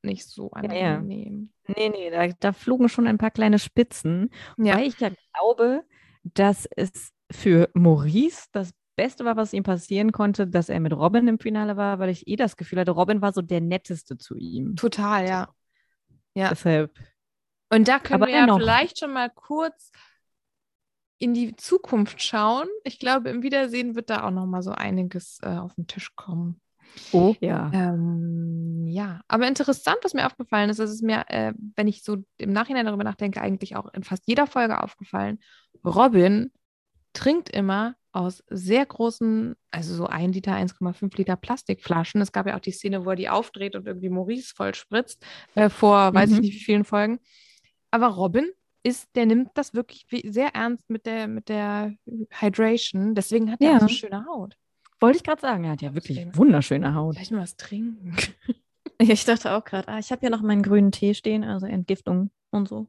nicht 0.03 0.25
so 0.25 0.51
Ja, 0.62 0.74
ja. 0.74 0.96
angenehm. 0.96 1.51
Nee, 1.68 1.89
nee, 1.89 2.10
da, 2.10 2.27
da 2.27 2.51
flogen 2.53 2.89
schon 2.89 3.08
ein 3.08 3.18
paar 3.18 3.32
kleine 3.32 3.60
Spitzen. 3.60 4.30
Ja. 4.58 4.75
Weil 4.77 4.88
ich 4.88 5.00
ja 5.00 5.10
glaube, 5.34 5.84
dass 6.24 6.68
es 6.75 7.12
für 7.32 7.70
Maurice 7.74 8.48
das 8.51 8.72
Beste 8.96 9.25
war, 9.25 9.36
was 9.38 9.53
ihm 9.53 9.63
passieren 9.63 10.12
konnte, 10.12 10.46
dass 10.46 10.70
er 10.70 10.80
mit 10.80 10.94
Robin 10.94 11.27
im 11.27 11.39
Finale 11.39 11.77
war, 11.77 12.00
weil 12.00 12.10
ich 12.10 12.27
eh 12.27 12.36
das 12.36 12.58
Gefühl 12.58 12.80
hatte, 12.80 12.92
Robin 12.92 13.22
war 13.22 13.34
so 13.34 13.42
der 13.42 13.62
Netteste 13.62 14.18
zu 14.18 14.36
ihm. 14.36 14.75
Total, 14.75 15.27
ja. 15.27 15.50
Ja. 16.36 16.50
Deshalb. 16.50 16.94
Und 17.72 17.88
da 17.88 17.98
können 18.00 18.22
Aber 18.22 18.27
wir 18.32 18.36
ja 18.36 18.42
dennoch. 18.46 18.60
vielleicht 18.60 19.00
schon 19.00 19.13
mal 19.13 19.30
kurz 19.32 19.92
in 21.24 21.34
die 21.34 21.56
Zukunft 21.56 22.22
schauen. 22.22 22.68
Ich 22.84 23.00
glaube, 23.00 23.30
im 23.30 23.44
Wiedersehen 23.44 23.96
wird 23.96 24.10
da 24.10 24.25
auch 24.25 24.32
noch 24.32 24.46
mal 24.46 24.62
so 24.62 24.72
einiges 24.72 25.39
äh, 25.42 25.48
auf 25.48 25.74
den 25.75 25.88
Tisch 25.88 26.15
kommen. 26.15 26.60
Oh, 27.13 27.34
ja. 27.39 27.72
Ähm, 27.74 28.86
ja, 28.88 29.22
aber 29.30 29.48
interessant, 29.48 29.98
was 30.03 30.13
mir 30.13 30.25
aufgefallen 30.25 30.70
ist, 30.70 30.80
das 30.80 30.92
ist 30.92 31.01
mir, 31.01 31.24
äh, 31.30 31.53
wenn 31.75 31.88
ich 31.88 32.03
so 32.03 32.18
im 32.38 32.51
Nachhinein 32.51 32.86
darüber 32.86 33.06
nachdenke, 33.06 33.42
eigentlich 33.42 33.75
auch 33.75 33.92
in 33.94 34.03
fast 34.03 34.27
jeder 34.27 34.48
Folge 34.48 34.84
aufgefallen. 34.84 35.39
Robin 35.86 36.51
trinkt 37.13 37.50
immer 37.50 37.96
aus 38.12 38.44
sehr 38.50 38.86
großen, 38.86 39.56
also 39.72 39.96
so 39.96 40.06
1 40.06 40.36
Liter, 40.36 40.53
1,5 40.53 41.18
Liter 41.18 41.36
Plastikflaschen. 41.36 42.22
Es 42.22 42.32
gab 42.32 42.46
ja 42.48 42.56
auch 42.56 42.60
die 42.60 42.72
Szene, 42.72 43.06
wo 43.06 43.12
er 43.12 43.15
die 43.15 43.30
aufdreht 43.30 43.75
und 43.75 43.88
irgendwie 43.88 44.10
Maurice 44.10 44.53
voll 44.56 44.75
spritzt, 44.75 45.25
äh, 45.56 45.70
vor 45.70 46.13
weiß 46.13 46.30
ich 46.32 46.36
Mhm. 46.36 46.42
nicht 46.42 46.56
wie 46.56 46.63
vielen 46.63 46.84
Folgen. 46.84 47.20
Aber 47.92 48.08
Robin 48.08 48.51
ist, 48.83 49.09
der 49.15 49.25
nimmt 49.25 49.51
das 49.55 49.73
wirklich 49.73 50.05
sehr 50.25 50.53
ernst 50.55 50.89
mit 50.89 51.05
der, 51.05 51.27
mit 51.27 51.49
der 51.49 51.93
Hydration. 52.31 53.15
Deswegen 53.15 53.51
hat 53.51 53.61
er 53.61 53.71
Ja. 53.73 53.79
so 53.79 53.87
schöne 53.87 54.25
Haut. 54.25 54.57
Wollte 54.99 55.17
ich 55.17 55.23
gerade 55.23 55.41
sagen, 55.41 55.63
er 55.63 55.71
hat 55.71 55.81
ja 55.81 55.93
wirklich 55.95 56.17
Deswegen. 56.17 56.37
wunderschöne 56.37 56.93
Haut. 56.95 57.15
Vielleicht 57.15 57.31
mal 57.31 57.41
was 57.41 57.55
trinken. 57.57 58.15
Ich 58.99 59.25
dachte 59.25 59.51
auch 59.53 59.65
gerade, 59.65 59.87
ah, 59.89 59.97
ich 59.99 60.11
habe 60.11 60.23
ja 60.23 60.29
noch 60.29 60.41
meinen 60.43 60.61
grünen 60.61 60.91
Tee 60.91 61.13
stehen, 61.13 61.43
also 61.43 61.65
Entgiftung 61.65 62.29
und 62.51 62.69
so. 62.69 62.87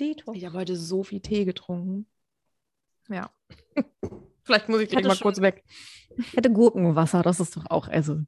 Detox. 0.00 0.38
Ich 0.38 0.46
habe 0.46 0.56
heute 0.56 0.76
so 0.76 1.02
viel 1.02 1.20
Tee 1.20 1.44
getrunken. 1.44 2.06
Ja. 3.10 3.28
Vielleicht 4.44 4.68
muss 4.70 4.80
ich 4.80 4.94
hatte 4.94 5.08
mal 5.08 5.16
schon- 5.16 5.24
kurz 5.24 5.40
weg. 5.42 5.64
Ich 6.16 6.32
hätte 6.34 6.50
Gurkenwasser, 6.50 7.22
das 7.22 7.40
ist 7.40 7.56
doch 7.56 7.66
auch, 7.68 7.88
also, 7.88 8.20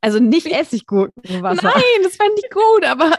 also 0.00 0.18
nicht 0.20 0.46
Essiggurkenwasser. 0.46 1.62
Nein, 1.74 2.02
das 2.04 2.16
fand 2.16 2.32
ich 2.36 2.50
gut, 2.50 2.84
aber 2.84 3.12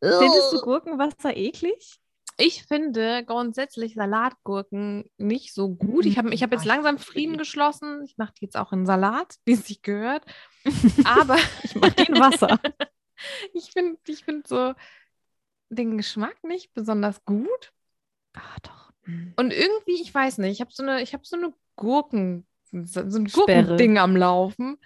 Findest, 0.00 0.52
du 0.52 0.60
Gurkenwasser 0.60 1.36
eklig? 1.36 2.00
ich 2.40 2.64
finde 2.64 3.24
grundsätzlich 3.24 3.94
Salatgurken 3.94 5.10
nicht 5.18 5.52
so 5.52 5.74
gut. 5.74 6.06
Ich 6.06 6.18
habe 6.18 6.32
ich 6.32 6.44
hab 6.44 6.52
jetzt 6.52 6.64
langsam 6.64 6.98
Frieden 6.98 7.36
geschlossen. 7.36 8.04
Ich 8.04 8.16
mache 8.16 8.32
die 8.38 8.44
jetzt 8.44 8.56
auch 8.56 8.72
in 8.72 8.86
Salat, 8.86 9.36
wie 9.44 9.52
es 9.52 9.66
sich 9.66 9.82
gehört. 9.82 10.24
Aber 11.04 11.36
Ich 11.64 11.74
mache 11.74 12.04
den 12.06 12.14
Wasser. 12.18 12.60
ich 13.54 13.72
finde 13.72 13.98
ich 14.06 14.24
find 14.24 14.46
so 14.46 14.74
den 15.68 15.96
Geschmack 15.96 16.36
nicht 16.44 16.72
besonders 16.72 17.24
gut. 17.24 17.72
ah, 18.34 18.56
doch. 18.62 18.92
Hm. 19.02 19.34
Und 19.36 19.52
irgendwie, 19.52 20.00
ich 20.00 20.14
weiß 20.14 20.38
nicht, 20.38 20.52
ich 20.52 20.60
habe 20.60 20.70
so 20.72 20.84
eine, 20.84 21.02
ich 21.02 21.14
habe 21.14 21.24
so 21.26 21.36
eine 21.36 21.52
Gurken, 21.74 22.46
so 22.70 23.00
ein. 23.00 23.26
Gurkending 23.26 23.98
am 23.98 24.16
Laufen. 24.16 24.78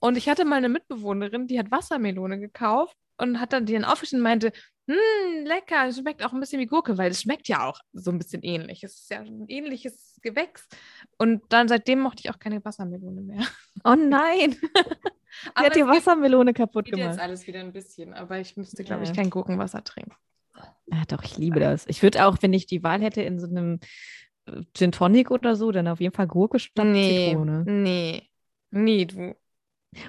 Und 0.00 0.16
ich 0.16 0.28
hatte 0.28 0.44
mal 0.46 0.56
eine 0.56 0.68
Mitbewohnerin, 0.70 1.48
die 1.48 1.58
hat 1.58 1.70
Wassermelone 1.70 2.38
gekauft 2.38 2.96
und 3.18 3.40
hat 3.40 3.52
dann 3.52 3.66
die 3.66 3.74
dann 3.74 3.84
aufgeschnitten 3.84 4.20
und 4.20 4.24
meinte, 4.30 4.52
hm, 4.88 5.44
lecker, 5.44 5.86
es 5.88 5.98
schmeckt 5.98 6.24
auch 6.24 6.32
ein 6.32 6.40
bisschen 6.40 6.60
wie 6.60 6.66
Gurke, 6.66 6.96
weil 6.96 7.10
es 7.10 7.20
schmeckt 7.22 7.46
ja 7.48 7.66
auch 7.68 7.80
so 7.92 8.10
ein 8.10 8.18
bisschen 8.18 8.42
ähnlich. 8.42 8.82
Es 8.84 8.94
ist 9.00 9.10
ja 9.10 9.18
ein 9.20 9.44
ähnliches 9.48 10.18
Gewächs. 10.22 10.66
Und 11.18 11.42
dann 11.50 11.68
seitdem 11.68 12.00
mochte 12.00 12.22
ich 12.24 12.30
auch 12.30 12.38
keine 12.38 12.64
Wassermelone 12.64 13.20
mehr. 13.20 13.46
Oh 13.84 13.94
nein, 13.96 14.56
sie 14.72 15.50
Aber 15.54 15.66
hat 15.66 15.76
die 15.76 15.86
Wassermelone 15.86 16.54
kaputt 16.54 16.86
geht 16.86 16.96
jetzt 16.96 17.04
gemacht. 17.04 17.20
alles 17.20 17.46
wieder 17.46 17.60
ein 17.60 17.72
bisschen, 17.72 18.14
aber 18.14 18.38
ich 18.38 18.56
müsste, 18.56 18.82
glaube 18.84 19.04
Ja. 19.04 19.10
ich, 19.10 19.14
kein 19.16 19.30
Gurkenwasser 19.30 19.84
trinken. 19.84 20.12
Ja, 20.86 21.02
doch, 21.06 21.22
ich 21.22 21.36
liebe 21.36 21.60
das. 21.60 21.86
Ich 21.86 22.02
würde 22.02 22.24
auch, 22.26 22.38
wenn 22.40 22.52
ich 22.52 22.66
die 22.66 22.82
Wahl 22.82 23.02
hätte 23.02 23.22
in 23.22 23.38
so 23.38 23.46
einem 23.46 23.80
äh, 24.46 24.62
Gin 24.74 24.92
Tonic 24.92 25.30
oder 25.30 25.54
so, 25.54 25.70
dann 25.70 25.86
auf 25.88 26.00
jeden 26.00 26.14
Fall 26.14 26.26
Gurke 26.26 26.58
statt 26.58 26.86
Zitrone. 27.04 27.64
nee, 27.66 28.28
nee, 28.70 29.04
du. 29.04 29.36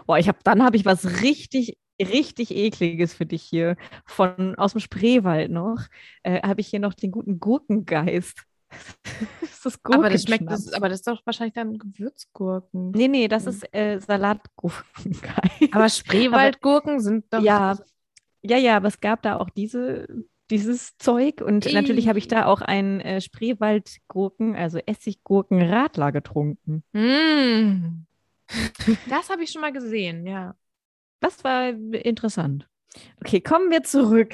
Boah, 0.05 0.17
ich 0.17 0.27
habe, 0.27 0.39
dann 0.43 0.63
habe 0.63 0.75
ich 0.77 0.85
was 0.85 1.21
richtig, 1.21 1.77
richtig 1.99 2.55
ekliges 2.55 3.13
für 3.13 3.25
dich 3.25 3.43
hier 3.43 3.75
von 4.05 4.55
aus 4.55 4.73
dem 4.73 4.81
Spreewald 4.81 5.51
noch. 5.51 5.81
Äh, 6.23 6.41
habe 6.41 6.61
ich 6.61 6.67
hier 6.67 6.79
noch 6.79 6.93
den 6.93 7.11
guten 7.11 7.39
Gurkengeist. 7.39 8.43
das 9.41 9.65
ist 9.65 9.79
Aber 9.83 10.09
das 10.09 10.23
schmeckt, 10.23 10.49
das, 10.49 10.71
aber 10.73 10.89
das 10.89 10.99
ist 10.99 11.07
doch 11.07 11.25
wahrscheinlich 11.25 11.55
dann 11.55 11.77
Gewürzgurken. 11.77 12.91
Nee, 12.91 13.07
nee, 13.07 13.27
das 13.27 13.45
Mhm. 13.45 13.49
ist 13.49 13.73
äh, 13.73 13.99
Salatgurkengeist. 13.99 15.23
Aber 15.71 15.89
Spreewaldgurken 15.89 16.99
sind 16.99 17.25
doch. 17.31 17.41
Ja, 17.41 17.77
ja, 18.41 18.57
ja, 18.57 18.77
aber 18.77 18.87
es 18.87 19.01
gab 19.01 19.21
da 19.21 19.37
auch 19.37 19.49
diese, 19.49 20.07
dieses 20.49 20.97
Zeug 20.97 21.41
und 21.41 21.71
natürlich 21.73 22.07
habe 22.07 22.19
ich 22.19 22.29
da 22.29 22.45
auch 22.45 22.61
einen 22.61 23.01
äh, 23.01 23.19
Spreewaldgurken, 23.19 24.55
also 24.55 24.79
Essiggurken-Radler 24.79 26.11
getrunken. 26.13 26.83
Mm. 26.93 28.05
Das 29.09 29.29
habe 29.29 29.43
ich 29.43 29.51
schon 29.51 29.61
mal 29.61 29.73
gesehen, 29.73 30.25
ja. 30.25 30.55
Das 31.19 31.43
war 31.43 31.69
interessant. 31.69 32.67
Okay, 33.21 33.41
kommen 33.41 33.71
wir 33.71 33.83
zurück 33.83 34.33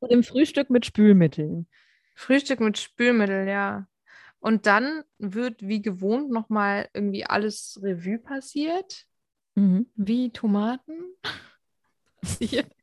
zu 0.00 0.08
dem 0.08 0.22
Frühstück 0.22 0.70
mit 0.70 0.86
Spülmitteln. 0.86 1.68
Frühstück 2.14 2.60
mit 2.60 2.78
Spülmittel, 2.78 3.48
ja. 3.48 3.86
Und 4.38 4.66
dann 4.66 5.04
wird 5.18 5.62
wie 5.62 5.80
gewohnt 5.80 6.30
nochmal 6.30 6.88
irgendwie 6.92 7.24
alles 7.24 7.78
Revue 7.82 8.18
passiert. 8.18 9.06
Mhm. 9.54 9.90
Wie 9.94 10.30
Tomaten. 10.30 11.14
ich 12.40 12.58
habe 12.58 12.76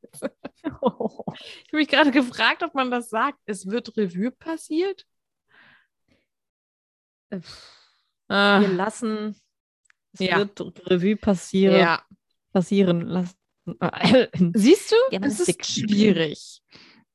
mich 1.71 1.87
gerade 1.87 2.11
gefragt, 2.11 2.63
ob 2.63 2.73
man 2.75 2.91
das 2.91 3.09
sagt. 3.09 3.39
Es 3.45 3.67
wird 3.67 3.95
Revue 3.97 4.31
passiert. 4.31 5.05
Wir 7.29 7.41
Ah, 8.27 8.59
lassen, 8.59 9.35
es 10.13 10.19
Ja. 10.19 10.37
wird 10.37 10.89
Revue 10.89 11.15
passieren, 11.15 11.77
ja. 11.77 12.01
Passieren 12.51 13.01
lassen. 13.01 13.35
Siehst 14.53 14.91
du, 14.91 14.95
Ja, 15.11 15.19
das 15.19 15.39
ist 15.39 15.49
ist 15.49 15.65
schwierig. 15.65 16.61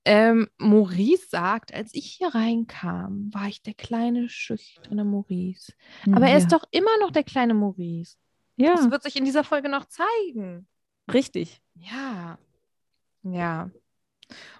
Ähm, 0.04 0.48
Maurice 0.58 1.26
sagt, 1.28 1.74
als 1.74 1.92
ich 1.92 2.12
hier 2.12 2.28
reinkam, 2.28 3.28
war 3.34 3.48
ich 3.48 3.62
der 3.62 3.74
kleine, 3.74 4.28
schüchterne 4.28 5.04
Maurice. 5.04 5.72
Aber 6.12 6.28
er 6.28 6.38
ist 6.38 6.52
doch 6.52 6.62
immer 6.70 6.96
noch 7.00 7.10
der 7.10 7.24
kleine 7.24 7.54
Maurice. 7.54 8.16
ja, 8.56 8.74
Das 8.76 8.88
wird 8.90 9.02
sich 9.02 9.16
in 9.16 9.24
dieser 9.24 9.42
Folge 9.42 9.68
noch 9.68 9.86
zeigen. 9.86 10.68
richtig. 11.12 11.60
Ja. 11.74 12.38
Ja. 13.24 13.70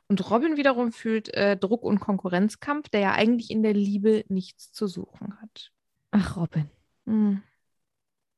Und 0.08 0.28
Robin 0.30 0.56
wiederum 0.56 0.90
fühlt 0.92 1.32
äh, 1.34 1.56
Druck 1.56 1.82
und 1.84 2.00
Konkurrenzkampf, 2.00 2.88
der 2.88 3.00
ja 3.00 3.12
eigentlich 3.12 3.50
in 3.50 3.62
der 3.62 3.74
Liebe 3.74 4.24
nichts 4.28 4.72
zu 4.72 4.88
suchen 4.88 5.40
hat. 5.40 5.70
Ach, 6.10 6.36
Robin. 6.36 6.68
Hm. 7.06 7.42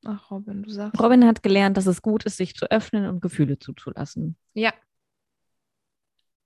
Ach, 0.04 0.30
Robin, 0.30 0.62
du 0.62 0.70
sagst. 0.70 1.00
Robin 1.02 1.24
hat 1.26 1.42
gelernt, 1.42 1.76
dass 1.76 1.86
es 1.86 2.02
gut 2.02 2.24
ist, 2.24 2.36
sich 2.36 2.54
zu 2.54 2.70
öffnen 2.70 3.06
und 3.06 3.20
Gefühle 3.20 3.58
zuzulassen. 3.58 4.36
Ja. 4.54 4.72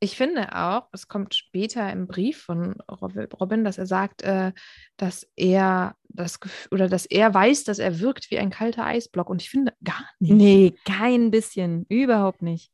Ich 0.01 0.17
finde 0.17 0.57
auch, 0.57 0.89
es 0.91 1.07
kommt 1.07 1.33
später 1.35 1.93
im 1.93 2.09
Brief 2.09 2.43
von 2.43 2.75
Rob- 2.91 3.41
Robin, 3.41 3.63
dass 3.63 3.79
er 3.79 3.87
sagt, 3.87 4.23
äh, 4.23 4.53
dass 4.97 5.31
er 5.37 5.95
das 6.09 6.41
Gef- 6.41 6.73
oder 6.73 6.89
dass 6.89 7.07
er 7.07 7.33
weiß, 7.33 7.63
dass 7.63 7.79
er 7.79 8.01
wirkt 8.01 8.31
wie 8.33 8.39
ein 8.39 8.51
kalter 8.51 8.85
Eisblock. 8.85 9.31
Und 9.31 9.41
ich 9.43 9.51
finde 9.51 9.75
gar 9.85 10.05
nicht. 10.19 10.33
Nee, 10.33 10.75
kein 10.85 11.31
bisschen. 11.31 11.87
Überhaupt 11.89 12.43
nicht. 12.43 12.73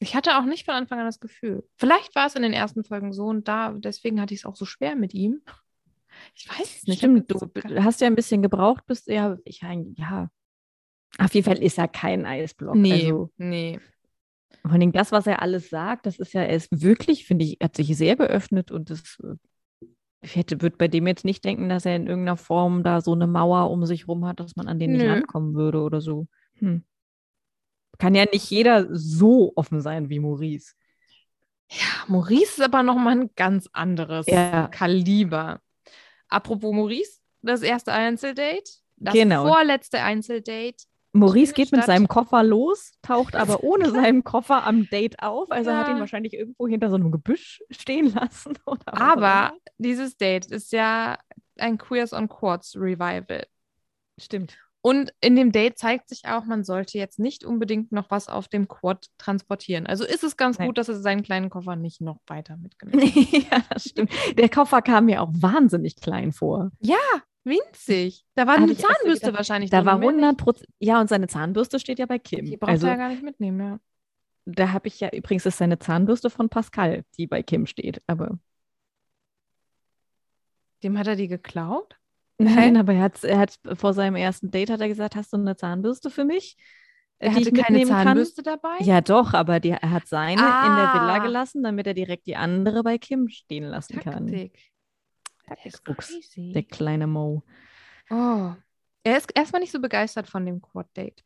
Ich 0.00 0.16
hatte 0.16 0.36
auch 0.36 0.44
nicht 0.44 0.64
von 0.64 0.74
Anfang 0.74 0.98
an 0.98 1.06
das 1.06 1.20
Gefühl. 1.20 1.64
Vielleicht 1.76 2.16
war 2.16 2.26
es 2.26 2.34
in 2.34 2.42
den 2.42 2.52
ersten 2.52 2.82
Folgen 2.82 3.12
so 3.12 3.26
und 3.26 3.46
da, 3.46 3.70
deswegen 3.70 4.20
hatte 4.20 4.34
ich 4.34 4.40
es 4.40 4.44
auch 4.46 4.56
so 4.56 4.64
schwer 4.64 4.96
mit 4.96 5.14
ihm. 5.14 5.42
Ich 6.34 6.48
weiß 6.48 6.76
es 6.76 6.86
nicht. 6.86 6.98
Stimmt, 6.98 7.30
du 7.30 7.84
hast 7.84 8.00
ja 8.00 8.06
ein 8.06 8.14
bisschen 8.14 8.42
gebraucht, 8.42 8.84
bis 8.86 9.06
ja, 9.06 9.36
ich 9.44 9.62
ja. 9.62 10.30
Auf 11.18 11.34
jeden 11.34 11.44
Fall 11.44 11.62
ist 11.62 11.78
er 11.78 11.88
kein 11.88 12.26
Eisblock. 12.26 12.74
Nee, 12.74 12.92
Also, 13.04 13.30
nee. 13.36 13.78
vor 14.62 14.72
allem 14.72 14.92
das, 14.92 15.12
was 15.12 15.26
er 15.26 15.42
alles 15.42 15.70
sagt, 15.70 16.06
das 16.06 16.18
ist 16.18 16.32
ja, 16.32 16.42
er 16.42 16.56
ist 16.56 16.82
wirklich, 16.82 17.26
finde 17.26 17.44
ich, 17.44 17.58
hat 17.62 17.76
sich 17.76 17.96
sehr 17.96 18.16
geöffnet 18.16 18.70
und 18.70 18.90
das, 18.90 19.18
äh, 19.22 19.86
ich 20.22 20.36
hätte, 20.36 20.62
würde 20.62 20.76
bei 20.76 20.88
dem 20.88 21.06
jetzt 21.06 21.24
nicht 21.24 21.44
denken, 21.44 21.68
dass 21.68 21.84
er 21.84 21.96
in 21.96 22.06
irgendeiner 22.06 22.36
Form 22.36 22.82
da 22.82 23.00
so 23.00 23.12
eine 23.12 23.26
Mauer 23.26 23.70
um 23.70 23.84
sich 23.86 24.08
rum 24.08 24.24
hat, 24.26 24.40
dass 24.40 24.56
man 24.56 24.68
an 24.68 24.78
den 24.78 24.92
nicht 24.92 25.02
Nö. 25.02 25.10
rankommen 25.12 25.54
würde 25.54 25.82
oder 25.82 26.00
so. 26.00 26.26
Hm. 26.58 26.82
Kann 27.98 28.14
ja 28.14 28.24
nicht 28.24 28.50
jeder 28.50 28.88
so 28.90 29.52
offen 29.54 29.80
sein 29.80 30.08
wie 30.08 30.18
Maurice. 30.18 30.72
Ja, 31.70 31.86
Maurice 32.08 32.60
ist 32.60 32.62
aber 32.62 32.82
nochmal 32.82 33.20
ein 33.20 33.30
ganz 33.36 33.68
anderes 33.72 34.26
Ja. 34.26 34.68
Kaliber. 34.68 35.60
Apropos 36.28 36.72
Maurice, 36.74 37.20
das 37.42 37.62
erste 37.62 37.92
Einzeldate, 37.92 38.64
das 38.96 39.14
Genau. 39.14 39.46
vorletzte 39.46 40.00
Einzeldate. 40.02 40.84
Maurice 41.12 41.52
geht 41.52 41.70
mit 41.70 41.84
seinem 41.84 42.08
Koffer 42.08 42.42
los, 42.42 42.92
taucht 43.02 43.36
aber 43.36 43.62
ohne 43.62 43.90
seinen 43.90 44.24
Koffer 44.24 44.64
am 44.66 44.88
Date 44.90 45.20
auf. 45.22 45.50
Also 45.52 45.70
er 45.70 45.78
hat 45.78 45.88
ihn 45.88 45.94
Ja. 45.94 46.00
wahrscheinlich 46.00 46.34
irgendwo 46.34 46.66
hinter 46.66 46.90
so 46.90 46.96
einem 46.96 47.12
Gebüsch 47.12 47.62
stehen 47.70 48.12
lassen. 48.12 48.58
Aber 48.86 49.52
dieses 49.78 50.16
Date 50.16 50.46
ist 50.46 50.72
ja 50.72 51.16
ein 51.58 51.78
Queers 51.78 52.12
on 52.12 52.28
Quartz 52.28 52.74
Revival. 52.76 53.46
Stimmt. 54.20 54.58
Und 54.86 55.14
in 55.22 55.34
dem 55.34 55.50
Date 55.50 55.78
zeigt 55.78 56.10
sich 56.10 56.26
auch, 56.26 56.44
man 56.44 56.62
sollte 56.62 56.98
jetzt 56.98 57.18
nicht 57.18 57.42
unbedingt 57.42 57.90
noch 57.90 58.10
was 58.10 58.28
auf 58.28 58.48
dem 58.48 58.68
Quad 58.68 59.06
transportieren. 59.16 59.86
Also 59.86 60.04
ist 60.04 60.22
es 60.22 60.36
ganz 60.36 60.58
Nein. 60.58 60.68
gut, 60.68 60.76
dass 60.76 60.90
er 60.90 60.96
seinen 60.96 61.22
kleinen 61.22 61.48
Koffer 61.48 61.74
nicht 61.74 62.02
noch 62.02 62.18
weiter 62.26 62.58
mitgenommen 62.58 63.00
hat. 63.02 63.14
ja, 63.50 63.62
das 63.70 63.84
stimmt. 63.84 64.10
Der 64.36 64.50
Koffer 64.50 64.82
kam 64.82 65.06
mir 65.06 65.22
auch 65.22 65.30
wahnsinnig 65.32 65.96
klein 65.96 66.32
vor. 66.32 66.70
Winzig. 67.44 68.26
Da 68.34 68.46
war 68.46 68.56
Hab 68.56 68.64
eine 68.64 68.76
Zahnbürste 68.76 69.28
gedacht, 69.28 69.38
wahrscheinlich 69.38 69.70
Da 69.70 69.78
drin, 69.78 69.86
war 69.86 69.96
mehr 69.96 70.12
nicht. 70.12 70.22
100 70.22 70.44
Prozent. 70.44 70.68
Ja, 70.80 71.00
und 71.00 71.08
seine 71.08 71.28
Zahnbürste 71.28 71.78
steht 71.78 71.98
ja 71.98 72.04
bei 72.04 72.18
Kim. 72.18 72.44
Die 72.44 72.58
braucht 72.58 72.72
also, 72.72 72.86
er 72.86 72.92
ja 72.92 72.98
gar 72.98 73.08
nicht 73.08 73.22
mitnehmen, 73.22 73.60
ja. 73.60 73.78
da 74.44 74.72
habe 74.72 74.88
ich 74.88 75.00
ja 75.00 75.08
übrigens 75.14 75.46
ist 75.46 75.56
seine 75.56 75.78
Zahnbürste 75.78 76.28
von 76.28 76.50
Pascal, 76.50 77.06
die 77.16 77.26
bei 77.26 77.42
Kim 77.42 77.64
steht. 77.64 78.02
Aber 78.06 78.38
Dem 80.82 80.98
hat 80.98 81.06
er 81.06 81.16
die 81.16 81.28
geklaut? 81.28 81.96
Nein, 82.44 82.76
aber 82.76 82.92
er 82.94 83.02
hat, 83.02 83.24
er 83.24 83.38
hat 83.38 83.58
vor 83.74 83.92
seinem 83.94 84.16
ersten 84.16 84.50
Date 84.50 84.70
hat 84.70 84.80
er 84.80 84.88
gesagt, 84.88 85.16
hast 85.16 85.32
du 85.32 85.36
eine 85.36 85.56
Zahnbürste 85.56 86.10
für 86.10 86.24
mich? 86.24 86.56
Er 87.18 87.30
die 87.30 87.36
hatte 87.36 87.52
keine 87.52 87.78
mitnehmen 87.78 87.90
kann? 87.90 88.06
Zahnbürste 88.08 88.42
dabei? 88.42 88.76
Ja, 88.80 89.00
doch, 89.00 89.34
aber 89.34 89.60
die, 89.60 89.70
er 89.70 89.90
hat 89.90 90.06
seine 90.06 90.32
in 90.32 90.36
der 90.38 90.92
Villa 90.94 91.14
Ah. 91.14 91.18
gelassen, 91.18 91.62
damit 91.62 91.86
er 91.86 91.94
direkt 91.94 92.26
die 92.26 92.36
andere 92.36 92.82
bei 92.82 92.98
Kim 92.98 93.28
stehen 93.28 93.64
lassen 93.64 94.00
kann. 94.00 94.26
Taktik. 94.26 94.72
Der 96.36 96.62
kleine 96.62 97.06
Mo. 97.06 97.44
Oh. 98.10 98.52
Er 99.02 99.18
ist 99.18 99.30
erstmal 99.34 99.60
nicht 99.60 99.72
so 99.72 99.80
begeistert 99.80 100.28
von 100.28 100.44
dem 100.46 100.60
Quad-Date. 100.62 101.22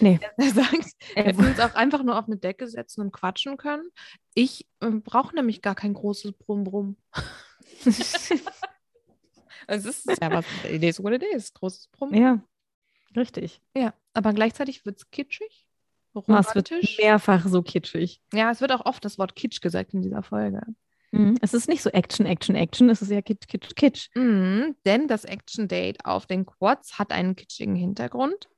Nee. 0.00 0.18
Er 0.36 0.50
sagt, 0.50 0.92
Er 1.14 1.36
will 1.36 1.46
uns 1.48 1.60
auch 1.60 1.74
einfach 1.74 2.02
nur 2.02 2.18
auf 2.18 2.26
eine 2.26 2.36
Decke 2.36 2.66
setzen 2.66 3.00
und 3.02 3.12
quatschen 3.12 3.56
können. 3.56 3.90
Ich 4.34 4.66
ähm, 4.80 5.02
brauche 5.02 5.34
nämlich 5.34 5.62
gar 5.62 5.74
kein 5.74 5.94
großes 5.94 6.32
Brumm-Brumm. 6.32 6.96
Also 9.66 9.88
es 9.88 10.06
ist 10.06 10.20
ja 10.22 10.30
was, 10.32 10.44
it 10.70 10.82
is 10.82 11.02
what 11.02 11.12
it 11.12 11.22
is, 11.22 11.52
großes 11.54 11.88
Brumm. 11.88 12.14
ja, 12.14 12.40
richtig. 13.16 13.60
Ja, 13.76 13.94
aber 14.14 14.32
gleichzeitig 14.32 14.84
wird 14.86 14.98
es 14.98 15.10
kitschig, 15.10 15.66
Was 16.14 16.54
wird 16.54 16.70
romantisch. 16.70 16.98
mehrfach 16.98 17.46
so 17.46 17.62
kitschig. 17.62 18.20
Ja, 18.32 18.50
es 18.50 18.60
wird 18.60 18.72
auch 18.72 18.84
oft 18.86 19.04
das 19.04 19.18
Wort 19.18 19.34
Kitsch 19.36 19.60
gesagt 19.60 19.94
in 19.94 20.02
dieser 20.02 20.22
Folge. 20.22 20.62
Mhm. 21.10 21.36
Es 21.40 21.54
ist 21.54 21.68
nicht 21.68 21.82
so 21.82 21.90
Action, 21.90 22.26
Action, 22.26 22.54
Action. 22.54 22.90
Es 22.90 23.00
ist 23.00 23.10
ja 23.10 23.22
Kitsch, 23.22 23.48
Kitsch, 23.48 23.74
Kitsch. 23.76 24.08
Mhm, 24.14 24.76
denn 24.84 25.08
das 25.08 25.24
Action-Date 25.24 26.04
auf 26.04 26.26
den 26.26 26.44
Quads 26.44 26.98
hat 26.98 27.12
einen 27.12 27.34
kitschigen 27.34 27.76
Hintergrund. 27.76 28.48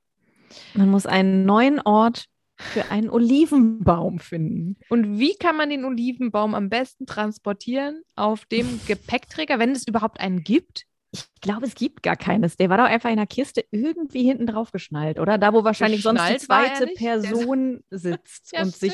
Man 0.73 0.89
muss 0.89 1.05
einen 1.05 1.45
neuen 1.45 1.79
Ort 1.79 2.25
für 2.57 2.91
einen 2.91 3.09
Olivenbaum 3.09 4.19
finden. 4.19 4.75
Und 4.89 5.17
wie 5.17 5.35
kann 5.35 5.55
man 5.55 5.69
den 5.69 5.85
Olivenbaum 5.85 6.53
am 6.53 6.69
besten 6.69 7.05
transportieren 7.05 8.03
auf 8.15 8.45
dem 8.45 8.81
Gepäckträger, 8.85 9.57
wenn 9.57 9.71
es 9.71 9.87
überhaupt 9.87 10.19
einen 10.19 10.43
gibt? 10.43 10.85
Ich 11.13 11.25
glaube, 11.41 11.65
es 11.65 11.75
gibt 11.75 12.03
gar 12.03 12.15
keines. 12.15 12.55
Der 12.55 12.69
war 12.69 12.77
doch 12.77 12.85
einfach 12.85 13.09
in 13.09 13.17
einer 13.17 13.27
Kiste 13.27 13.65
irgendwie 13.71 14.23
hinten 14.23 14.47
drauf 14.47 14.71
geschnallt, 14.71 15.19
oder? 15.19 15.37
Da, 15.37 15.53
wo 15.53 15.63
wahrscheinlich 15.63 16.03
sonst 16.03 16.21
die 16.21 16.33
Geschnallt 16.35 16.49
war 16.49 16.65
er 16.65 16.75
zweite 16.75 16.93
Person 16.93 17.83
sitzt 17.89 18.53
Ja, 18.53 18.61
und 18.61 18.73
sich. 18.73 18.93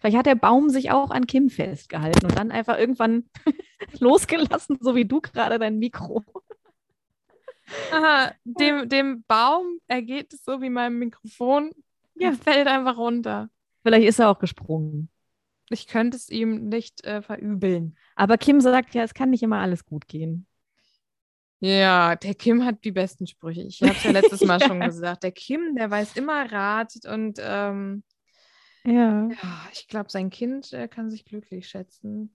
Vielleicht 0.00 0.16
hat 0.16 0.26
der 0.26 0.36
Baum 0.36 0.70
sich 0.70 0.90
auch 0.90 1.10
an 1.10 1.26
Kim 1.26 1.50
festgehalten 1.50 2.24
und 2.24 2.38
dann 2.38 2.50
einfach 2.50 2.78
irgendwann 2.78 3.28
losgelassen, 3.98 4.78
so 4.80 4.94
wie 4.94 5.04
du 5.04 5.20
gerade 5.20 5.58
dein 5.58 5.78
Mikro. 5.78 6.24
Aha, 7.92 8.32
dem, 8.44 8.88
dem 8.88 9.24
Baum 9.26 9.80
ergeht 9.86 10.32
es 10.32 10.44
so 10.44 10.62
wie 10.62 10.70
meinem 10.70 10.98
Mikrofon. 10.98 11.72
Ja. 12.14 12.30
Er 12.30 12.34
fällt 12.34 12.66
einfach 12.66 12.96
runter. 12.96 13.50
Vielleicht 13.82 14.08
ist 14.08 14.18
er 14.18 14.30
auch 14.30 14.38
gesprungen. 14.38 15.10
Ich 15.70 15.86
könnte 15.86 16.16
es 16.16 16.30
ihm 16.30 16.68
nicht 16.68 17.04
äh, 17.04 17.20
verübeln. 17.22 17.96
Aber 18.16 18.38
Kim 18.38 18.60
sagt 18.60 18.94
ja, 18.94 19.02
es 19.02 19.14
kann 19.14 19.30
nicht 19.30 19.42
immer 19.42 19.58
alles 19.58 19.84
gut 19.84 20.08
gehen. 20.08 20.47
Ja, 21.60 22.14
der 22.14 22.34
Kim 22.34 22.64
hat 22.64 22.84
die 22.84 22.92
besten 22.92 23.26
Sprüche. 23.26 23.62
Ich 23.62 23.82
habe 23.82 23.92
es 23.92 24.04
ja 24.04 24.12
letztes 24.12 24.44
Mal 24.44 24.60
schon 24.62 24.80
Ja. 24.80 24.86
gesagt. 24.86 25.22
Der 25.24 25.32
Kim, 25.32 25.74
der 25.74 25.90
weiß 25.90 26.16
immer 26.16 26.50
Rat 26.52 26.94
und 27.06 27.38
ähm, 27.42 28.04
Ja. 28.84 29.28
ja, 29.28 29.68
ich 29.72 29.88
glaube, 29.88 30.10
sein 30.10 30.30
Kind 30.30 30.72
äh, 30.72 30.86
kann 30.88 31.10
sich 31.10 31.24
glücklich 31.24 31.68
schätzen, 31.68 32.34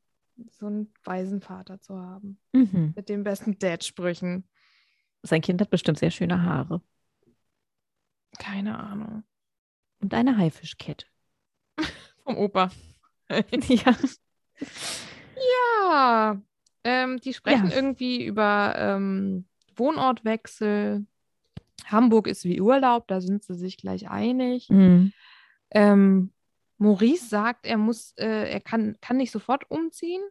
so 0.50 0.66
einen 0.66 0.94
weisen 1.06 1.42
Vater 1.42 1.80
zu 1.80 1.96
haben. 1.98 2.38
Mhm. 2.52 2.94
Mit 2.96 3.08
den 3.08 3.24
besten 3.24 3.58
Dad-Sprüchen. 3.58 4.48
Sein 5.22 5.42
Kind 5.42 5.62
hat 5.62 5.70
bestimmt 5.70 6.00
sehr 6.00 6.12
schöne 6.12 6.44
Haare. 6.44 6.82
Keine 8.40 8.78
Ahnung. 8.78 9.24
Und 10.02 10.14
eine 10.14 10.36
Haifischkette. 10.38 11.06
Vom 12.26 12.36
Opa. 12.36 12.72
ja. 13.30 13.96
Ja, 15.38 16.42
ähm, 16.84 17.20
die 17.20 17.34
sprechen 17.34 17.70
Ja. 17.70 17.76
irgendwie 17.76 18.26
über 18.26 18.74
ähm, 18.78 19.46
Wohnortwechsel. 19.76 21.06
Hamburg 21.86 22.28
ist 22.28 22.46
wie 22.46 22.62
Urlaub, 22.62 23.08
da 23.08 23.20
sind 23.22 23.44
sie 23.44 23.56
sich 23.56 23.78
gleich 23.78 24.10
einig. 24.10 24.70
Mhm. 24.70 25.12
Ähm, 25.72 26.32
Maurice 26.78 27.28
sagt, 27.28 27.66
er 27.66 27.78
muss, 27.78 28.14
äh, 28.18 28.50
er 28.52 28.60
kann, 28.62 28.98
kann 29.02 29.18
nicht 29.18 29.32
sofort 29.32 29.70
umziehen, 29.70 30.22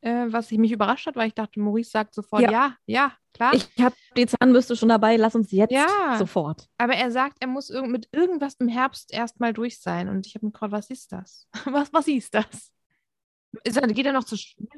äh, 0.00 0.26
was 0.28 0.50
mich 0.50 0.72
überrascht 0.72 1.06
hat, 1.06 1.16
weil 1.16 1.28
ich 1.28 1.34
dachte, 1.34 1.60
Maurice 1.60 1.90
sagt 1.90 2.14
sofort, 2.14 2.42
ja, 2.42 2.50
Ja. 2.50 2.76
ja, 2.86 3.12
klar. 3.32 3.54
Ich 3.54 3.68
habe 3.82 3.94
die 4.16 4.26
Zahnbürste 4.26 4.76
schon 4.76 4.88
dabei, 4.88 5.16
lass 5.16 5.34
uns 5.34 5.50
jetzt 5.50 5.72
Ja. 5.72 6.16
sofort. 6.18 6.68
Aber 6.78 6.94
er 6.94 7.10
sagt, 7.10 7.38
er 7.40 7.48
muss 7.48 7.70
irg 7.70 7.86
mit 7.86 8.08
irgendwas 8.12 8.54
im 8.54 8.68
Herbst 8.68 9.12
erstmal 9.12 9.52
durch 9.52 9.80
sein. 9.80 10.08
Und 10.08 10.26
ich 10.26 10.34
habe 10.34 10.46
mir 10.46 10.52
gefragt, 10.52 10.72
was 10.72 10.90
ist 10.90 11.12
das? 11.12 11.48
Was, 11.66 11.92
was 11.92 12.08
ist 12.08 12.34
das? 12.34 12.70
Ist 13.62 13.80
geht 13.94 14.06
er 14.06 14.12
noch 14.12 14.24
zur 14.24 14.38
Schule? 14.38 14.68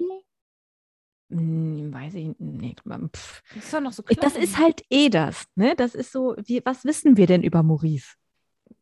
Hm, 1.30 1.92
weiß 1.92 2.14
ich 2.14 2.28
nicht. 2.38 2.82
Pff. 2.82 3.42
Das 3.54 3.64
ist 3.64 3.74
doch 3.74 3.80
noch 3.80 3.92
so 3.92 4.02
Das 4.02 4.34
klein. 4.34 4.42
ist 4.42 4.58
halt 4.58 4.82
eh 4.90 5.08
das, 5.08 5.46
ne? 5.56 5.74
Das 5.76 5.94
ist 5.94 6.12
so, 6.12 6.36
wie, 6.44 6.62
was 6.64 6.84
wissen 6.84 7.16
wir 7.16 7.26
denn 7.26 7.42
über 7.42 7.62
Maurice? 7.62 8.14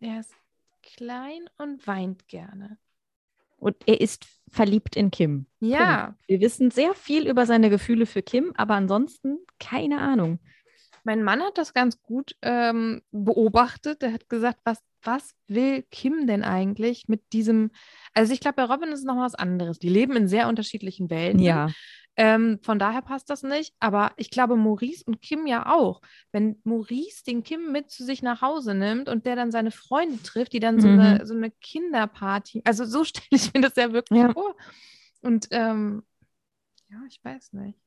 Er 0.01 0.21
ist 0.21 0.33
klein 0.83 1.49
und 1.59 1.87
weint 1.87 2.29
gerne. 2.29 2.79
Und 3.57 3.77
er 3.87 4.01
ist 4.01 4.27
verliebt 4.51 4.95
in 4.95 5.11
Kim. 5.11 5.47
Ja, 5.61 6.15
Wir 6.27 6.41
wissen 6.41 6.71
sehr 6.71 6.95
viel 6.95 7.27
über 7.27 7.47
seine 7.47 7.71
Gefühle 7.71 8.05
für 8.05 8.23
Kim, 8.23 8.53
aber 8.57 8.75
ansonsten 8.75 9.39
keine 9.59 10.01
Ahnung. 10.01 10.39
mein 11.05 11.23
Mann 11.23 11.41
hat 11.43 11.57
das 11.57 11.73
ganz 11.73 12.03
gut 12.03 12.37
ähm, 12.43 13.01
beobachtet. 13.11 14.03
Er 14.03 14.13
hat 14.13 14.29
gesagt, 14.29 14.61
was, 14.65 14.79
was 15.03 15.35
will 15.49 15.83
Kim 15.91 16.27
denn 16.27 16.45
eigentlich 16.45 17.09
mit 17.09 17.33
diesem? 17.33 17.71
Also 18.13 18.35
ich 18.35 18.41
glaube, 18.41 18.57
bei 18.57 18.65
Robin 18.65 18.91
ist 18.91 19.01
es 19.01 19.05
noch 19.07 19.17
was 19.17 19.35
anderes. 19.35 19.79
Die 19.79 19.89
leben 19.89 20.15
in 20.17 20.29
sehr 20.29 20.49
unterschiedlichen 20.49 21.09
Welten. 21.09 21.41
Ja. 21.41 21.69
Ähm, 22.17 22.61
von 22.63 22.79
daher 22.79 23.03
passt 23.03 23.29
das 23.31 23.43
nicht. 23.43 23.75
Aber 23.81 24.13
ich 24.17 24.31
glaube, 24.31 24.57
Maurice 24.57 25.05
und 25.07 25.21
Kim 25.21 25.47
ja 25.47 25.73
auch. 25.73 26.01
Wenn 26.33 26.61
Maurice 26.65 27.25
den 27.25 27.43
Kim 27.43 27.73
mit 27.73 27.91
zu 27.91 28.05
sich 28.05 28.23
nach 28.23 28.41
Hause 28.43 28.75
nimmt 28.75 29.09
und 29.09 29.27
der 29.27 29.37
dann 29.37 29.51
seine 29.51 29.71
Freunde 29.71 30.23
trifft, 30.23 30.53
die 30.53 30.61
dann 30.61 30.81
so, 30.81 30.89
Mhm. 30.89 30.99
eine, 31.01 31.27
so 31.27 31.35
eine 31.35 31.51
Kinderparty, 31.51 32.63
also 32.65 32.85
so 32.85 33.05
stelle 33.05 33.27
ich 33.31 33.53
mir 33.53 33.61
das 33.61 33.77
ja 33.77 33.93
wirklich 33.93 34.21
Ja. 34.21 34.33
vor. 34.33 34.55
Und 35.23 35.49
ähm, 35.51 36.05
ja, 36.89 36.99
ich 37.09 37.23
weiß 37.25 37.53
nicht. 37.55 37.79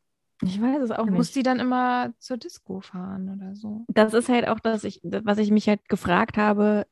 Ich 0.44 0.62
weiß 0.62 0.82
es 0.84 0.92
auch 0.92 1.06
muss 1.06 1.28
nicht. 1.28 1.36
die 1.36 1.44
dann 1.44 1.60
immer 1.60 2.14
zur 2.20 2.38
Disco 2.38 2.80
fahren 2.80 3.30
oder 3.30 3.56
so. 3.56 3.86
Das 3.90 4.14
ist 4.14 4.30
halt 4.30 4.48
auch, 4.48 4.60
dass 4.60 4.84
ich, 4.84 5.00
was 5.04 5.40
ich 5.40 5.50
mich 5.52 5.68
halt 5.68 5.88
gefragt 5.90 6.38
habe, 6.38 6.86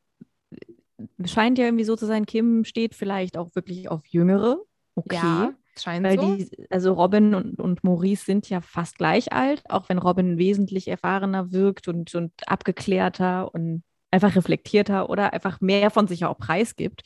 scheint 1.25 1.57
ja 1.57 1.65
irgendwie 1.65 1.83
so 1.83 1.95
zu 1.95 2.05
sein, 2.05 2.25
Kim 2.25 2.63
steht 2.65 2.95
vielleicht 2.95 3.37
auch 3.37 3.53
wirklich 3.55 3.89
auf 3.89 4.05
Jüngere. 4.07 4.59
Okay. 4.95 5.15
Ja, 5.15 5.53
scheint 5.79 6.05
Weil 6.05 6.19
so. 6.19 6.35
die, 6.35 6.67
also 6.69 6.93
Robin 6.93 7.33
und, 7.35 7.59
und 7.59 7.83
Maurice 7.83 8.25
sind 8.25 8.49
ja 8.49 8.61
fast 8.61 8.97
gleich 8.97 9.33
alt, 9.33 9.63
auch 9.69 9.89
wenn 9.89 9.97
Robin 9.97 10.37
wesentlich 10.37 10.87
erfahrener 10.87 11.51
wirkt 11.51 11.87
und, 11.87 12.13
und 12.15 12.31
abgeklärter 12.47 13.53
und 13.53 13.83
einfach 14.11 14.35
reflektierter 14.35 15.09
oder 15.09 15.33
einfach 15.33 15.61
mehr 15.61 15.91
von 15.91 16.07
sich 16.07 16.25
auch 16.25 16.37
preisgibt. 16.37 17.03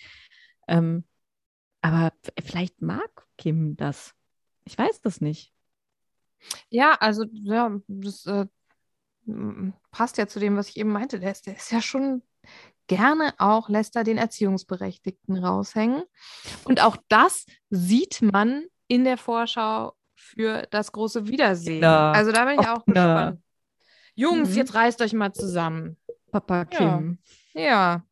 Ähm, 0.67 1.03
aber 1.81 2.13
vielleicht 2.43 2.81
mag 2.81 3.27
Kim 3.37 3.75
das. 3.77 4.13
Ich 4.65 4.77
weiß 4.77 5.01
das 5.01 5.21
nicht. 5.21 5.53
Ja, 6.69 6.93
also 6.99 7.25
ja, 7.31 7.79
das 7.87 8.25
äh, 8.25 8.45
passt 9.91 10.17
ja 10.17 10.27
zu 10.27 10.39
dem, 10.39 10.55
was 10.55 10.69
ich 10.69 10.77
eben 10.77 10.91
meinte. 10.91 11.19
Der 11.19 11.31
ist, 11.31 11.47
der 11.47 11.55
ist 11.55 11.71
ja 11.71 11.81
schon 11.81 12.21
gerne 12.89 13.33
auch, 13.37 13.69
lässt 13.69 13.95
er 13.95 14.03
den 14.03 14.17
Erziehungsberechtigten 14.17 15.37
raushängen. 15.37 16.03
Und 16.65 16.83
auch 16.83 16.97
das 17.07 17.45
sieht 17.69 18.21
man 18.21 18.65
in 18.89 19.05
der 19.05 19.17
Vorschau 19.17 19.93
für 20.15 20.67
das 20.71 20.91
große 20.91 21.27
Wiedersehen. 21.27 21.79
Na. 21.79 22.11
Also 22.11 22.33
da 22.33 22.43
bin 22.43 22.59
ich 22.59 22.67
auch 22.67 22.83
na. 22.87 22.93
gespannt. 22.93 23.43
Jungs, 24.15 24.49
Mhm. 24.49 24.55
jetzt 24.57 24.73
reißt 24.73 25.01
euch 25.01 25.13
mal 25.13 25.31
zusammen. 25.31 25.95
Papa 26.31 26.57
Ja. 26.59 26.65
Kim. 26.65 27.19
Ja, 27.53 28.03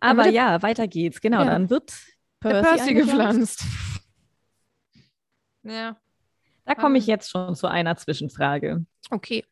Aber 0.00 0.22
der- 0.24 0.32
ja, 0.32 0.62
weiter 0.62 0.88
geht's. 0.88 1.20
Genau, 1.20 1.40
Ja. 1.40 1.50
dann 1.50 1.68
wird 1.68 1.92
Percy, 2.40 2.62
Percy 2.68 2.94
gepflanzt. 2.94 3.64
Ja, 5.62 5.96
Da 6.64 6.74
komme 6.74 6.98
ich 6.98 7.04
Ähm. 7.04 7.10
jetzt 7.10 7.30
schon 7.30 7.54
zu 7.54 7.66
einer 7.66 7.96
Zwischenfrage. 7.96 8.84
okay. 9.10 9.44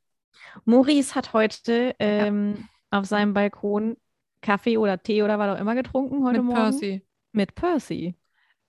Maurice 0.65 1.15
hat 1.15 1.33
heute 1.33 1.95
ähm, 1.99 2.69
auf 2.97 3.07
seinem 3.07 3.35
Balkon 3.35 3.97
Kaffee 4.41 4.79
oder 4.79 5.03
Tee 5.03 5.23
oder 5.23 5.39
was 5.39 5.57
auch 5.57 5.61
immer 5.61 5.75
getrunken 5.75 6.25
heute 6.25 6.43
Mit 6.43 6.47
Morgen. 6.47 6.61
Percy. 6.61 7.03
Mit 7.33 7.55
Percy. 7.55 8.17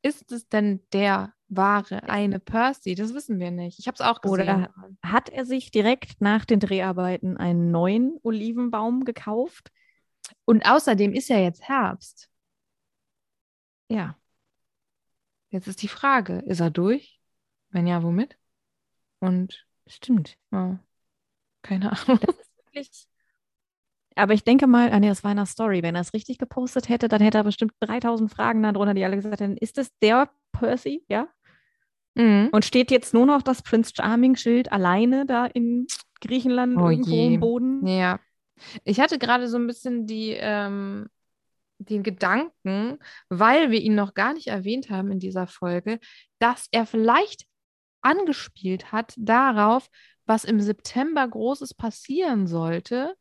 Ist 0.01 0.31
es 0.31 0.47
denn 0.47 0.81
der 0.93 1.33
Ware 1.49 2.03
eine 2.03 2.39
Percy? 2.39 2.95
Das 2.95 3.13
wissen 3.13 3.39
wir 3.39 3.51
nicht. 3.51 3.79
Ich 3.79 3.87
habe 3.87 3.95
es 3.95 4.01
auch 4.01 4.21
gesehen. 4.21 4.41
Oder 4.41 4.73
hat 5.03 5.29
er 5.29 5.45
sich 5.45 5.71
direkt 5.71 6.21
nach 6.21 6.45
den 6.45 6.59
Dreharbeiten 6.59 7.37
einen 7.37 7.71
neuen 7.71 8.17
Olivenbaum 8.23 9.05
gekauft? 9.05 9.71
Und 10.45 10.69
außerdem 10.69 11.13
ist 11.13 11.29
ja 11.29 11.39
jetzt 11.39 11.67
Herbst. 11.67 12.29
Ja. 13.89 14.17
Jetzt 15.49 15.67
ist 15.67 15.81
die 15.81 15.87
Frage, 15.87 16.39
ist 16.39 16.59
er 16.59 16.71
durch? 16.71 17.21
Wenn 17.69 17.87
ja, 17.87 18.03
womit? 18.03 18.37
Und 19.19 19.65
Stimmt. 19.87 20.37
ja, 20.51 20.79
keine 21.61 21.91
Ahnung. 21.91 22.19
Das 22.21 22.35
ist 22.35 22.57
wirklich. 22.57 23.07
Aber 24.17 24.33
ich 24.33 24.43
denke 24.43 24.67
mal, 24.67 24.91
ah 24.91 24.99
nee, 24.99 25.09
das 25.09 25.23
war 25.23 25.31
in 25.31 25.37
einer 25.37 25.45
Story. 25.45 25.83
Wenn 25.83 25.95
er 25.95 26.01
es 26.01 26.13
richtig 26.13 26.37
gepostet 26.37 26.89
hätte, 26.89 27.07
dann 27.07 27.21
hätte 27.21 27.37
er 27.37 27.43
bestimmt 27.43 27.73
3000 27.81 28.31
Fragen 28.31 28.63
darunter, 28.63 28.93
die 28.93 29.05
alle 29.05 29.15
gesagt 29.15 29.39
hätten, 29.41 29.57
ist 29.57 29.77
das 29.77 29.89
der 30.01 30.29
Percy? 30.51 31.03
Ja. 31.07 31.27
Mhm. 32.15 32.49
Und 32.51 32.65
steht 32.65 32.89
jetzt 32.91 33.13
nur 33.13 33.25
noch 33.25 33.41
das 33.41 33.61
Prince 33.61 33.93
Charming-Schild 33.95 34.71
alleine 34.71 35.25
da 35.25 35.45
in 35.45 35.87
Griechenland 36.21 36.77
Oh 36.77 36.89
irgendwo 36.89 37.11
je. 37.11 37.33
im 37.35 37.39
Boden? 37.39 37.85
Ja. 37.85 38.19
Ich 38.83 38.99
hatte 38.99 39.19
gerade 39.19 39.47
so 39.47 39.57
ein 39.57 39.67
bisschen 39.67 40.07
die, 40.07 40.31
ähm, 40.31 41.07
den 41.77 42.01
Gedanken, 42.01 42.97
weil 43.29 43.69
wir 43.69 43.79
ihn 43.79 43.93
noch 43.93 44.15
gar 44.15 44.33
nicht 44.33 44.47
erwähnt 44.47 44.89
haben 44.89 45.11
in 45.11 45.19
dieser 45.19 45.45
Folge, 45.45 45.99
dass 46.39 46.67
er 46.71 46.87
vielleicht 46.87 47.45
angespielt 48.01 48.91
hat 48.91 49.13
darauf, 49.15 49.89
was 50.25 50.43
im 50.43 50.59
September 50.59 51.27
Großes 51.27 51.75
passieren 51.75 52.47
sollte 52.47 53.15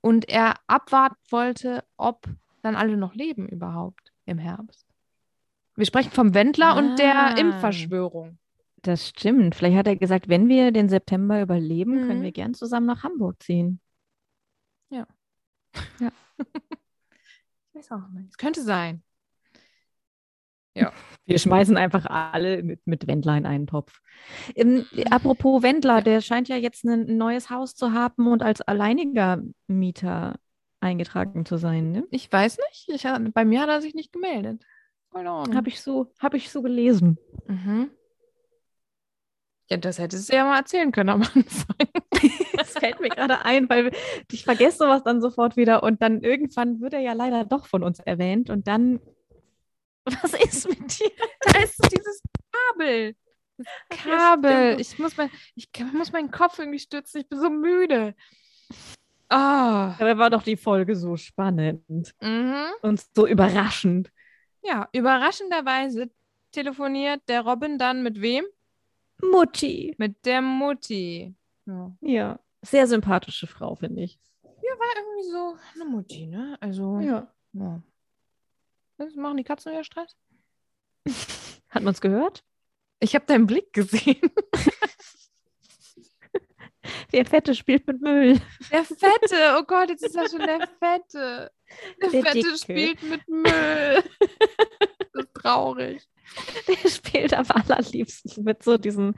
und 0.00 0.28
er 0.28 0.54
abwarten 0.66 1.16
wollte, 1.30 1.84
ob 1.96 2.26
dann 2.62 2.76
alle 2.76 2.96
noch 2.96 3.14
leben 3.14 3.48
überhaupt 3.48 4.12
im 4.26 4.38
Herbst. 4.38 4.86
Wir 5.76 5.86
sprechen 5.86 6.10
vom 6.10 6.34
Wendler 6.34 6.76
und 6.76 6.98
der 6.98 7.16
Ah. 7.16 7.30
Impfverschwörung. 7.38 8.38
Das 8.82 9.08
stimmt. 9.08 9.54
Vielleicht 9.54 9.76
hat 9.76 9.86
er 9.86 9.96
gesagt, 9.96 10.28
wenn 10.28 10.48
wir 10.48 10.70
den 10.72 10.88
September 10.88 11.40
überleben, 11.42 12.06
können 12.06 12.20
Mhm. 12.20 12.24
wir 12.24 12.32
gern 12.32 12.54
zusammen 12.54 12.86
nach 12.86 13.02
Hamburg 13.04 13.42
ziehen. 13.42 13.80
Ich 17.70 17.74
weiß 17.74 17.92
auch 17.92 18.08
nicht. 18.08 18.30
Es 18.30 18.36
könnte 18.38 18.62
sein. 18.62 19.02
Wir 21.26 21.38
schmeißen 21.38 21.76
einfach 21.76 22.06
alle 22.06 22.62
mit, 22.62 22.86
mit 22.86 23.06
Wendler 23.06 23.36
in 23.36 23.44
einen 23.44 23.66
Topf. 23.66 24.00
Ähm, 24.54 24.86
apropos 25.10 25.62
Wendler, 25.62 26.00
der 26.00 26.22
scheint 26.22 26.48
ja 26.48 26.56
jetzt 26.56 26.84
ein, 26.84 27.18
neues 27.18 27.50
Haus 27.50 27.74
zu 27.74 27.92
haben 27.92 28.28
und 28.28 28.42
als 28.42 28.62
alleiniger 28.62 29.42
Mieter 29.66 30.36
eingetragen 30.80 31.44
zu 31.44 31.58
sein. 31.58 31.92
Ne? 31.92 32.04
Ich 32.10 32.32
weiß 32.32 32.58
nicht. 32.70 32.88
Ich, 32.88 33.06
bei 33.34 33.44
mir 33.44 33.60
hat 33.60 33.68
er 33.68 33.82
sich 33.82 33.94
nicht 33.94 34.12
gemeldet. 34.12 34.64
Habe 35.54 35.68
ich, 35.68 35.82
so, 35.82 36.12
hab 36.18 36.32
ich 36.34 36.50
so 36.50 36.62
gelesen. 36.62 37.18
Mhm. 37.46 37.90
Ja, 39.70 39.76
das 39.76 39.98
hättest 39.98 40.32
du 40.32 40.36
ja 40.36 40.44
mal 40.44 40.58
erzählen 40.58 40.92
können 40.92 41.10
am 41.10 41.22
Anfang. 41.34 41.76
Das 42.56 42.72
fällt 42.72 43.00
mir 43.00 43.10
gerade 43.10 43.44
ein, 43.44 43.68
weil 43.70 43.92
ich 44.32 44.42
vergesse 44.42 44.78
sowas 44.78 45.04
dann 45.04 45.20
sofort 45.20 45.56
wieder 45.56 45.84
und 45.84 46.02
dann 46.02 46.22
irgendwann 46.22 46.80
wird 46.80 46.92
er 46.92 46.98
ja 46.98 47.12
leider 47.12 47.44
doch 47.44 47.66
von 47.66 47.84
uns 47.84 48.00
erwähnt 48.00 48.50
und 48.50 48.66
dann. 48.66 49.00
Was 50.22 50.34
ist 50.34 50.68
mit 50.68 50.98
dir? 51.00 51.10
Da 51.40 51.58
ist 51.60 51.78
dieses 51.90 52.22
Kabel. 52.52 53.16
Das 53.56 53.66
ja, 54.04 54.16
Kabel. 54.36 54.80
ich, 54.80 54.98
muss 54.98 55.16
mein, 55.16 55.30
ich 55.54 55.68
muss 55.92 56.12
meinen 56.12 56.30
Kopf 56.30 56.58
irgendwie 56.58 56.78
stützen. 56.78 57.20
Ich 57.20 57.28
bin 57.28 57.40
so 57.40 57.50
müde. 57.50 58.14
Ah. 59.28 59.94
Dabei 59.98 60.16
war 60.18 60.30
doch 60.30 60.42
die 60.42 60.56
Folge 60.56 60.96
so 60.96 61.16
spannend 61.16 62.14
Mhm. 62.20 62.66
und 62.82 63.04
so 63.14 63.26
überraschend. 63.26 64.10
Ja, 64.62 64.88
überraschenderweise 64.92 66.10
telefoniert 66.52 67.22
der 67.28 67.42
Robin 67.42 67.78
dann 67.78 68.02
mit 68.02 68.20
wem? 68.20 68.44
Mutti. 69.20 69.94
Mit 69.98 70.24
der 70.24 70.40
Mutti. 70.40 71.34
Ja. 71.66 71.92
Ja, 72.00 72.40
sehr 72.62 72.86
sympathische 72.86 73.46
Frau, 73.46 73.74
finde 73.74 74.02
ich. 74.02 74.18
War 74.42 74.86
irgendwie 74.96 75.30
so 75.30 75.56
eine 75.74 75.90
Mutti, 75.90 76.26
ne? 76.26 76.56
Also, 76.60 77.00
Ja. 77.00 77.26
ja. 77.52 77.82
Machen 79.16 79.36
die 79.36 79.44
Katzen 79.44 79.72
wieder 79.72 79.84
Stress? 79.84 80.16
Hat 81.70 81.82
man 81.82 81.92
es 81.94 82.00
gehört? 82.00 82.42
Ich 83.00 83.14
habe 83.14 83.26
deinen 83.26 83.46
Blick 83.46 83.72
gesehen. 83.72 84.20
Der 87.12 87.24
Fette 87.26 87.54
spielt 87.54 87.86
mit 87.86 88.00
Müll. 88.00 88.40
Der 88.70 88.82
Fette, 88.84 89.56
oh 89.58 89.62
Gott, 89.64 89.90
jetzt 89.90 90.02
ist 90.04 90.16
das 90.16 90.30
schon 90.30 90.40
der 90.40 90.66
Fette. 90.78 91.50
Der, 92.02 92.10
Der 92.10 92.22
Fette 92.22 92.40
Dicke. 92.40 92.56
spielt 92.58 93.02
mit 93.02 93.28
Müll. 93.28 94.02
Das 95.12 95.24
ist 95.24 95.34
traurig. 95.34 96.08
Der 96.68 96.88
spielt 96.90 97.34
am 97.34 97.46
allerliebsten 97.48 98.44
mit 98.44 98.62
so 98.62 98.78
diesen 98.78 99.14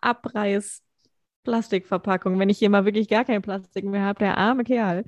Abreiß-Plastikverpackungen. 0.00 2.38
Wenn 2.38 2.50
ich 2.50 2.58
hier 2.58 2.70
mal 2.70 2.84
wirklich 2.84 3.08
gar 3.08 3.24
kein 3.24 3.40
Plastik 3.40 3.84
mehr 3.84 4.02
habe, 4.02 4.18
der 4.18 4.36
arme 4.36 4.64
Kerl. 4.64 5.04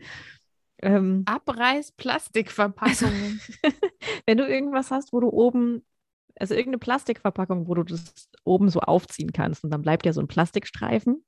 Ähm, 0.82 1.22
Abreiß-Plastikverpackungen. 1.26 3.40
wenn 4.26 4.38
du 4.38 4.46
irgendwas 4.46 4.90
hast, 4.90 5.12
wo 5.12 5.20
du 5.20 5.28
oben, 5.28 5.84
also 6.36 6.54
irgendeine 6.54 6.78
Plastikverpackung, 6.78 7.68
wo 7.68 7.74
du 7.74 7.82
das 7.84 8.28
oben 8.44 8.68
so 8.70 8.80
aufziehen 8.80 9.32
kannst 9.32 9.64
und 9.64 9.70
dann 9.70 9.82
bleibt 9.82 10.06
ja 10.06 10.12
so 10.12 10.20
ein 10.20 10.28
Plastikstreifen. 10.28 11.24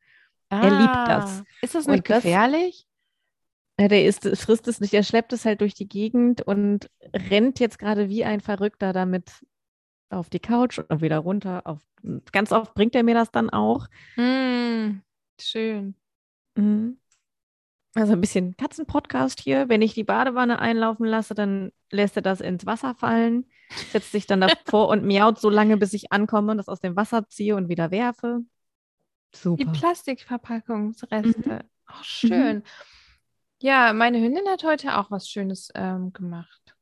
Er 0.48 0.70
liebt 0.70 1.08
das. 1.08 1.40
Ah, 1.40 1.44
Ist 1.62 1.74
das 1.74 1.86
Und 1.86 1.92
nicht 1.92 2.10
das- 2.10 2.22
gefährlich? 2.22 2.86
Ja, 3.80 3.88
der 3.88 4.04
ist, 4.04 4.28
frisst 4.38 4.68
es 4.68 4.80
nicht, 4.80 4.92
er 4.92 5.02
schleppt 5.02 5.32
es 5.32 5.46
halt 5.46 5.62
durch 5.62 5.72
die 5.72 5.88
Gegend 5.88 6.42
und 6.42 6.90
rennt 7.14 7.58
jetzt 7.58 7.78
gerade 7.78 8.10
wie 8.10 8.22
ein 8.22 8.40
Verrückter 8.40 8.92
damit 8.92 9.30
auf 10.10 10.28
die 10.28 10.40
Couch 10.40 10.78
und 10.78 11.00
wieder 11.00 11.16
runter. 11.18 11.66
Auf, 11.66 11.80
ganz 12.32 12.52
oft 12.52 12.74
bringt 12.74 12.94
er 12.94 13.02
mir 13.02 13.14
das 13.14 13.30
dann 13.30 13.48
auch. 13.48 13.86
Hm, 14.16 15.00
schön. 15.40 15.94
Mhm. 16.54 16.98
Also 17.94 18.14
ein 18.14 18.20
bisschen 18.20 18.56
Katzenpodcast 18.56 19.40
hier. 19.40 19.68
Wenn 19.68 19.82
ich 19.82 19.92
die 19.94 20.04
Badewanne 20.04 20.58
einlaufen 20.58 21.04
lasse, 21.04 21.34
dann 21.34 21.72
lässt 21.90 22.16
er 22.16 22.22
das 22.22 22.40
ins 22.40 22.64
Wasser 22.64 22.94
fallen, 22.94 23.46
setzt 23.90 24.12
sich 24.12 24.26
dann 24.26 24.40
davor 24.66 24.88
und 24.88 25.04
miaut 25.04 25.38
so 25.38 25.50
lange, 25.50 25.76
bis 25.76 25.92
ich 25.92 26.10
ankomme 26.10 26.52
und 26.52 26.58
das 26.58 26.68
aus 26.68 26.80
dem 26.80 26.96
Wasser 26.96 27.28
ziehe 27.28 27.54
und 27.54 27.68
wieder 27.68 27.90
werfe. 27.90 28.40
Die 29.34 29.38
Super. 29.38 29.72
Plastikverpackungsreste. 29.72 31.64
Ach, 31.86 32.04
schön. 32.04 32.62
Ja, 33.60 33.92
meine 33.92 34.20
Hündin 34.20 34.48
hat 34.48 34.64
heute 34.64 34.98
auch 34.98 35.10
was 35.10 35.28
Schönes 35.28 35.70
ähm, 35.74 36.12
gemacht. 36.12 36.74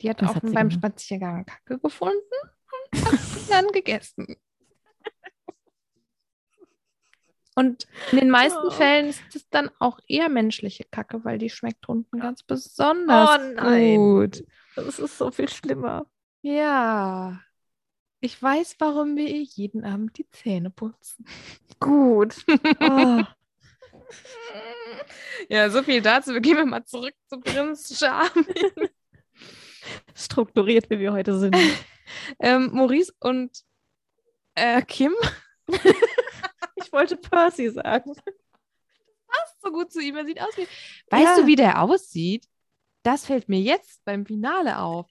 Die 0.00 0.10
hat 0.10 0.22
Was 0.22 0.30
auch 0.30 0.34
hat 0.36 0.42
beim 0.42 0.68
gemacht? 0.68 0.74
Spaziergang 0.74 1.46
Kacke 1.46 1.78
gefunden 1.78 2.18
und 2.92 3.04
hat 3.06 3.18
sie 3.18 3.48
dann 3.48 3.68
gegessen. 3.68 4.26
Und 7.58 7.88
in 8.12 8.18
den 8.18 8.30
meisten 8.30 8.68
Oh. 8.68 8.70
Fällen 8.70 9.08
ist 9.08 9.34
es 9.34 9.48
dann 9.50 9.68
auch 9.80 9.98
eher 10.06 10.28
menschliche 10.28 10.84
Kacke, 10.84 11.24
weil 11.24 11.38
die 11.38 11.50
schmeckt 11.50 11.88
unten 11.88 12.20
ganz 12.20 12.44
besonders 12.44 13.30
Oh 13.36 13.52
nein. 13.54 13.96
gut. 13.96 14.44
Das 14.76 15.00
ist 15.00 15.18
so 15.18 15.32
viel 15.32 15.48
schlimmer. 15.48 16.06
Ja. 16.40 17.40
Ich 18.20 18.40
weiß, 18.40 18.76
warum 18.78 19.16
wir 19.16 19.26
ihr 19.26 19.42
jeden 19.42 19.84
Abend 19.84 20.18
die 20.18 20.30
Zähne 20.30 20.70
putzen. 20.70 21.26
Gut. 21.80 22.36
Oh. 22.80 23.22
Ja, 25.50 25.68
so 25.68 25.82
viel 25.82 26.00
dazu. 26.00 26.32
Wir 26.32 26.40
gehen 26.40 26.68
mal 26.68 26.84
zurück 26.84 27.14
zu 27.28 27.40
Prinz 27.40 27.98
Charming. 27.98 28.88
Strukturiert, 30.14 30.88
wie 30.90 31.00
wir 31.00 31.12
heute 31.12 31.38
sind. 31.38 31.56
ähm, 32.38 32.70
Maurice 32.72 33.12
und 33.20 33.50
äh, 34.54 34.80
Kim 34.82 35.12
Ich 36.82 36.92
wollte 36.92 37.16
Percy 37.16 37.70
sagen. 37.70 38.14
passt 39.26 39.60
so 39.62 39.70
gut 39.70 39.92
zu 39.92 40.00
ihm. 40.00 40.16
Er 40.16 40.24
sieht 40.24 40.40
aus 40.40 40.56
wie. 40.56 40.66
Weißt 41.10 41.24
Ja. 41.24 41.36
du, 41.36 41.46
wie 41.46 41.56
der 41.56 41.82
aussieht? 41.82 42.46
Das 43.02 43.24
fällt 43.26 43.48
mir 43.48 43.60
jetzt 43.60 44.04
beim 44.04 44.26
Finale 44.26 44.78
auf. 44.78 45.10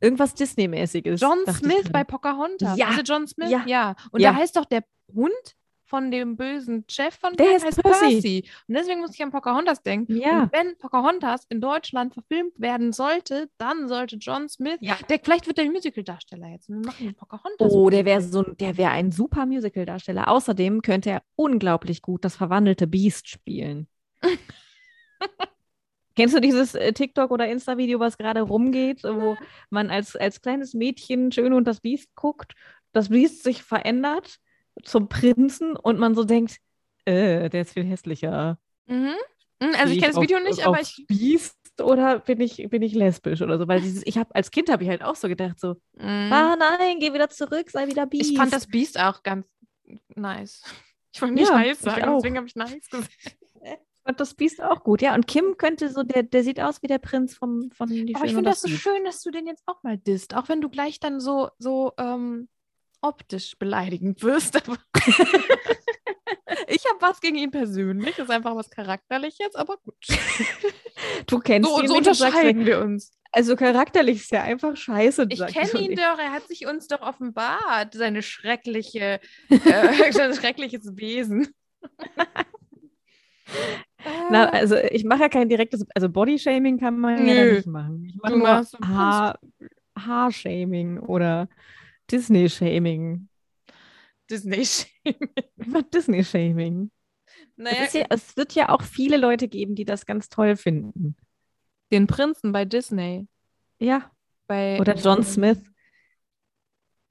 Irgendwas 0.00 0.34
Disney-mäßiges. 0.34 1.20
John 1.20 1.38
Smith 1.52 1.88
bei 1.92 2.04
Pocahontas. 2.04 2.76
Ja. 2.76 2.88
Also 2.88 3.02
John 3.02 3.26
Smith? 3.26 3.50
Ja. 3.50 3.62
Ja. 3.66 3.96
Und 4.10 4.20
Ja. 4.20 4.32
da 4.32 4.38
heißt 4.38 4.56
doch 4.56 4.64
der 4.64 4.84
Hund 5.14 5.56
von 5.90 6.10
dem 6.12 6.36
bösen 6.36 6.84
Chef 6.88 7.14
von 7.16 7.34
Der 7.34 7.46
dem 7.46 7.62
heißt 7.62 7.82
Percy. 7.82 8.44
Und 8.68 8.74
deswegen 8.76 9.00
muss 9.00 9.12
ich 9.14 9.22
an 9.22 9.30
Pocahontas 9.30 9.82
denken. 9.82 10.16
Ja. 10.16 10.44
Und 10.44 10.52
wenn 10.52 10.78
Pocahontas 10.78 11.44
in 11.50 11.60
Deutschland 11.60 12.14
verfilmt 12.14 12.58
werden 12.60 12.92
sollte, 12.92 13.50
dann 13.58 13.88
sollte 13.88 14.16
John 14.16 14.48
Smith, 14.48 14.78
Ja. 14.80 14.96
der, 15.08 15.18
vielleicht 15.22 15.46
wird 15.48 15.58
der 15.58 15.66
Musical-Darsteller 15.66 16.48
jetzt. 16.48 16.68
Wir 16.68 16.76
machen 16.76 17.14
Pocahontas. 17.14 17.70
Oh, 17.72 17.90
der 17.90 18.04
wäre 18.04 18.22
so, 18.22 18.44
ein- 18.44 18.56
der 18.58 18.78
wäre 18.78 18.92
ein 18.92 19.10
super 19.12 19.44
Musical-Darsteller. 19.44 20.28
Außerdem 20.28 20.80
könnte 20.80 21.10
er 21.10 21.22
unglaublich 21.36 22.00
gut 22.00 22.24
das 22.24 22.36
verwandelte 22.36 22.86
Beast 22.86 23.28
spielen. 23.28 23.88
Kennst 26.16 26.34
du 26.34 26.40
dieses 26.40 26.74
äh, 26.74 26.92
TikTok 26.92 27.30
oder 27.30 27.48
Insta-Video, 27.48 27.98
was 28.00 28.18
gerade 28.18 28.42
rumgeht, 28.42 29.04
wo 29.04 29.36
man 29.70 29.90
als, 29.90 30.16
als 30.16 30.40
kleines 30.42 30.74
Mädchen 30.74 31.32
schön 31.32 31.52
und 31.52 31.64
das 31.66 31.80
Biest 31.80 32.14
guckt, 32.14 32.54
das 32.92 33.08
Biest 33.08 33.42
sich 33.44 33.62
verändert 33.62 34.38
zum 34.84 35.08
Prinzen 35.08 35.76
und 35.76 35.98
man 35.98 36.14
so 36.14 36.24
denkt, 36.24 36.56
äh, 37.04 37.48
der 37.48 37.62
ist 37.62 37.72
viel 37.72 37.84
hässlicher. 37.84 38.58
Mhm. 38.86 39.14
Hm, 39.62 39.74
Also 39.78 39.92
ich 39.92 39.98
kenne 40.00 40.08
das 40.08 40.16
auf- 40.16 40.22
Video 40.22 40.38
nicht, 40.40 40.60
auf 40.60 40.74
aber 40.74 40.80
ich. 40.80 41.04
Biest 41.08 41.56
oder 41.82 42.18
bin 42.20 42.40
ich, 42.40 42.66
bin 42.70 42.82
ich 42.82 42.94
lesbisch 42.94 43.42
oder 43.42 43.58
so? 43.58 43.68
Weil 43.68 43.80
dieses, 43.80 44.06
ich 44.06 44.18
habe 44.18 44.34
als 44.34 44.50
Kind 44.50 44.70
habe 44.70 44.82
ich 44.82 44.88
halt 44.88 45.02
auch 45.02 45.16
so 45.16 45.28
gedacht, 45.28 45.58
so, 45.60 45.74
Mm. 45.94 46.32
ah 46.32 46.56
nein, 46.56 46.98
geh 46.98 47.12
wieder 47.12 47.28
zurück, 47.30 47.70
sei 47.70 47.86
wieder 47.88 48.06
Biest. 48.06 48.30
Ich 48.30 48.36
fand 48.36 48.52
das 48.52 48.66
Biest 48.66 48.98
auch 48.98 49.22
ganz 49.22 49.46
nice. 50.14 50.62
Ich 51.12 51.20
wollte 51.20 51.34
nicht 51.34 51.48
Ja, 51.48 51.56
nice 51.58 51.80
sagen, 51.80 52.12
deswegen 52.16 52.36
habe 52.36 52.46
ich 52.46 52.54
nice 52.54 52.88
gesagt. 52.88 53.10
Ich 54.02 54.02
fand 54.04 54.18
das 54.20 54.34
Biest 54.34 54.62
auch 54.62 54.82
gut, 54.82 55.02
ja. 55.02 55.14
Und 55.14 55.26
Kim 55.26 55.56
könnte 55.58 55.90
so, 55.90 56.02
der, 56.02 56.22
der 56.22 56.42
sieht 56.42 56.58
aus 56.58 56.80
wie 56.82 56.86
der 56.86 56.98
Prinz 56.98 57.34
vom, 57.36 57.70
von 57.72 57.86
Die 57.88 58.14
Aber 58.14 58.24
ich 58.24 58.32
finde 58.32 58.48
das 58.48 58.62
so 58.62 58.68
schön, 58.68 59.04
dass 59.04 59.20
du 59.22 59.30
den 59.30 59.46
jetzt 59.46 59.62
auch 59.66 59.82
mal 59.82 59.98
disst, 59.98 60.34
auch 60.34 60.48
wenn 60.48 60.62
du 60.62 60.70
gleich 60.70 61.00
dann 61.00 61.20
so, 61.20 61.50
so 61.58 61.92
ähm, 61.98 62.48
optisch 63.02 63.56
beleidigend 63.58 64.22
wirst. 64.22 64.56
Aber 64.68 64.78
ich 66.68 66.84
habe 66.86 67.00
was 67.00 67.20
gegen 67.20 67.36
ihn 67.36 67.50
persönlich, 67.50 68.18
ist 68.18 68.30
einfach 68.30 68.54
was 68.54 68.70
Charakterliches, 68.70 69.54
aber 69.54 69.76
gut. 69.78 69.94
Du 71.26 71.38
kennst 71.38 71.68
So, 71.68 71.80
ihn 71.80 71.88
so 71.88 71.94
nicht 71.94 72.04
sagst, 72.04 72.20
unterscheiden 72.20 72.66
wir 72.66 72.80
uns. 72.80 73.12
Also 73.32 73.56
charakterlich 73.56 74.18
ist 74.18 74.32
ja 74.32 74.42
einfach 74.42 74.76
scheiße. 74.76 75.26
Ich 75.30 75.44
kenne 75.46 75.80
ihn 75.80 75.96
doch, 75.96 76.18
er 76.18 76.32
hat 76.32 76.46
sich 76.48 76.66
uns 76.66 76.88
doch 76.88 77.00
offenbart, 77.00 77.94
seine 77.94 78.22
schreckliche, 78.22 79.20
äh, 79.48 80.12
sein 80.12 80.34
schreckliches 80.34 80.96
Wesen. 80.96 81.48
Na, 84.30 84.50
also 84.50 84.76
ich 84.76 85.04
mache 85.04 85.22
ja 85.22 85.28
kein 85.28 85.48
direktes, 85.48 85.86
also 85.94 86.08
Bodyshaming 86.08 86.78
kann 86.78 86.98
man 86.98 87.26
ja 87.26 87.34
Nö. 87.34 87.46
da 87.46 87.54
nicht 87.54 87.66
machen. 87.66 88.04
Ich 88.06 88.16
mache 88.16 88.36
nur 88.36 88.66
Haar, 88.86 89.38
Haarshaming 89.98 90.98
oder 90.98 91.48
Disney-Shaming. 92.10 93.28
Disney. 94.30 94.58
Ich 94.60 94.86
mache 95.66 95.84
Disney-Shaming. 95.84 96.90
naja, 97.56 97.84
Es, 97.84 97.92
ja, 97.92 98.06
es 98.10 98.36
wird 98.36 98.54
ja 98.54 98.68
auch 98.70 98.82
viele 98.82 99.16
Leute 99.16 99.48
geben, 99.48 99.74
die 99.74 99.84
das 99.84 100.06
ganz 100.06 100.28
toll 100.28 100.56
finden. 100.56 101.16
den 101.92 102.06
Prinzen 102.06 102.52
bei 102.52 102.64
Disney. 102.64 103.26
Ja. 103.78 104.10
Bei, 104.46 104.78
Oder 104.80 104.94
John 104.94 105.22
Smith. 105.24 105.60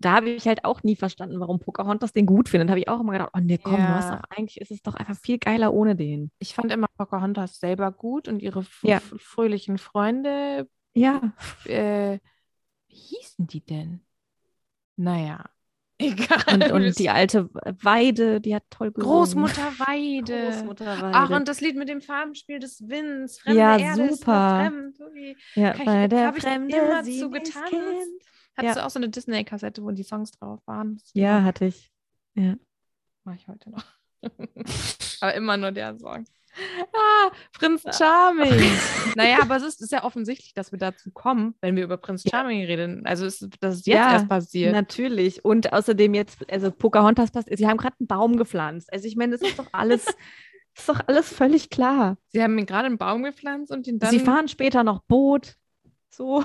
Da 0.02 0.14
habe 0.14 0.30
ich 0.30 0.48
halt 0.48 0.64
auch 0.64 0.82
nie 0.84 0.96
verstanden, 0.96 1.42
warum 1.42 1.60
Pocahontas 1.60 2.14
den 2.14 2.26
gut 2.26 2.48
findet. 2.48 2.70
Da 2.70 2.72
habe 2.72 2.80
ich 2.80 2.88
auch 2.88 3.02
immer 3.02 3.12
gedacht, 3.12 3.32
oh 3.36 3.40
nee, 3.42 3.58
komm, 3.58 3.74
Ja. 3.80 4.00
doch, 4.00 4.24
eigentlich 4.30 4.62
ist 4.62 4.72
es 4.72 4.82
doch 4.82 4.94
einfach 4.96 5.18
viel 5.18 5.38
geiler 5.40 5.74
ohne 5.74 5.98
den. 5.98 6.32
Ich 6.40 6.54
fand 6.54 6.72
immer 6.72 6.88
Pocahontas 6.98 7.60
selber 7.60 7.92
gut 7.92 8.30
und 8.30 8.42
ihre 8.42 8.66
Ja. 8.82 9.02
fröhlichen 9.18 9.78
Freunde. 9.78 10.70
Ja. 10.94 11.34
Äh, 11.66 12.20
wie 12.88 12.96
hießen 12.96 13.46
die 13.48 13.60
denn? 13.66 14.06
Naja, 15.02 15.46
egal. 15.98 16.44
Und, 16.54 16.72
und 16.72 17.00
die 17.00 17.10
alte 17.10 17.50
Weide, 17.54 18.42
die 18.42 18.54
hat 18.54 18.64
toll 18.70 18.92
gesungen. 18.92 19.16
Großmutter 19.16 19.62
Weide. 19.80 20.52
Großmutter 20.52 20.86
Weide. 21.02 21.12
Ach, 21.14 21.30
und 21.30 21.48
das 21.48 21.62
Lied 21.62 21.78
mit 21.78 21.88
dem 21.88 22.02
Farbenspiel 22.02 22.60
des 22.60 22.88
Winds. 22.88 23.40
Fremde 23.40 23.60
Ja, 23.60 23.78
Erde 23.78 24.14
super. 24.14 24.60
fremd. 24.70 25.00
Ui. 25.00 25.38
ja, 25.56 25.72
kann 25.72 25.82
ich- 25.82 25.88
weil 25.88 26.10
der 26.10 26.28
hab 26.28 26.38
ich 26.38 26.44
Fremde 26.44 26.76
immer 26.76 27.04
sie 27.04 27.20
zu 27.20 27.30
getanzt. 27.30 27.64
Hattest 28.58 28.76
Ja. 28.76 28.82
du 28.82 28.86
auch 28.86 28.90
so 28.90 29.00
eine 29.00 29.08
Disney-Kassette, 29.10 29.82
wo 29.84 29.92
die 29.92 30.04
Songs 30.04 30.32
drauf 30.32 30.60
waren? 30.66 31.02
Ja, 31.14 31.44
hatte 31.44 31.66
ich. 31.66 31.92
Mache 32.36 33.36
ich 33.38 33.48
heute 33.48 33.70
noch. 33.70 33.84
aber 35.22 35.34
immer 35.34 35.56
nur 35.56 35.72
der 35.72 35.98
Song. 35.98 36.26
Ah, 36.94 37.32
Prinz 37.54 37.84
Charming. 37.98 38.72
naja, 39.16 39.38
aber 39.42 39.58
es 39.58 39.64
ist, 39.64 39.82
ist 39.82 39.92
ja 39.92 40.04
offensichtlich, 40.04 40.54
dass 40.54 40.72
wir 40.72 40.80
dazu 40.80 41.12
kommen, 41.12 41.56
wenn 41.62 41.76
wir 41.76 41.84
über 41.84 41.98
Prinz 41.98 42.24
Ja. 42.24 42.32
Charming 42.32 42.66
reden. 42.66 43.06
Also, 43.06 43.26
es, 43.26 43.48
das 43.60 43.76
ist 43.76 43.88
jetzt 43.88 43.96
Ja, 43.96 44.14
erst 44.14 44.30
passiert. 44.30 44.74
Natürlich. 44.74 45.46
Und 45.46 45.72
außerdem 45.74 46.14
jetzt, 46.14 46.50
also 46.52 46.72
Pocahontas 46.72 47.32
passt, 47.32 47.50
sie 47.56 47.68
haben 47.68 47.78
gerade 47.78 47.96
einen 48.00 48.08
Baum 48.08 48.38
gepflanzt. 48.38 48.92
Also 48.92 49.08
ich 49.08 49.16
meine, 49.16 49.38
das 49.38 49.42
ist 49.48 49.58
doch 49.60 49.68
alles, 49.72 50.06
ist 50.76 50.90
doch 50.90 51.00
alles 51.08 51.32
völlig 51.32 51.70
klar. 51.70 52.18
Sie 52.30 52.42
haben 52.44 52.66
gerade 52.66 52.86
einen 52.88 52.98
Baum 52.98 53.24
gepflanzt 53.24 53.72
und 53.72 53.88
ihn 53.88 54.00
dann. 54.00 54.10
sie 54.12 54.20
fahren 54.20 54.48
später 54.48 54.84
noch 54.84 55.02
Boot. 55.04 55.56
So. 56.10 56.44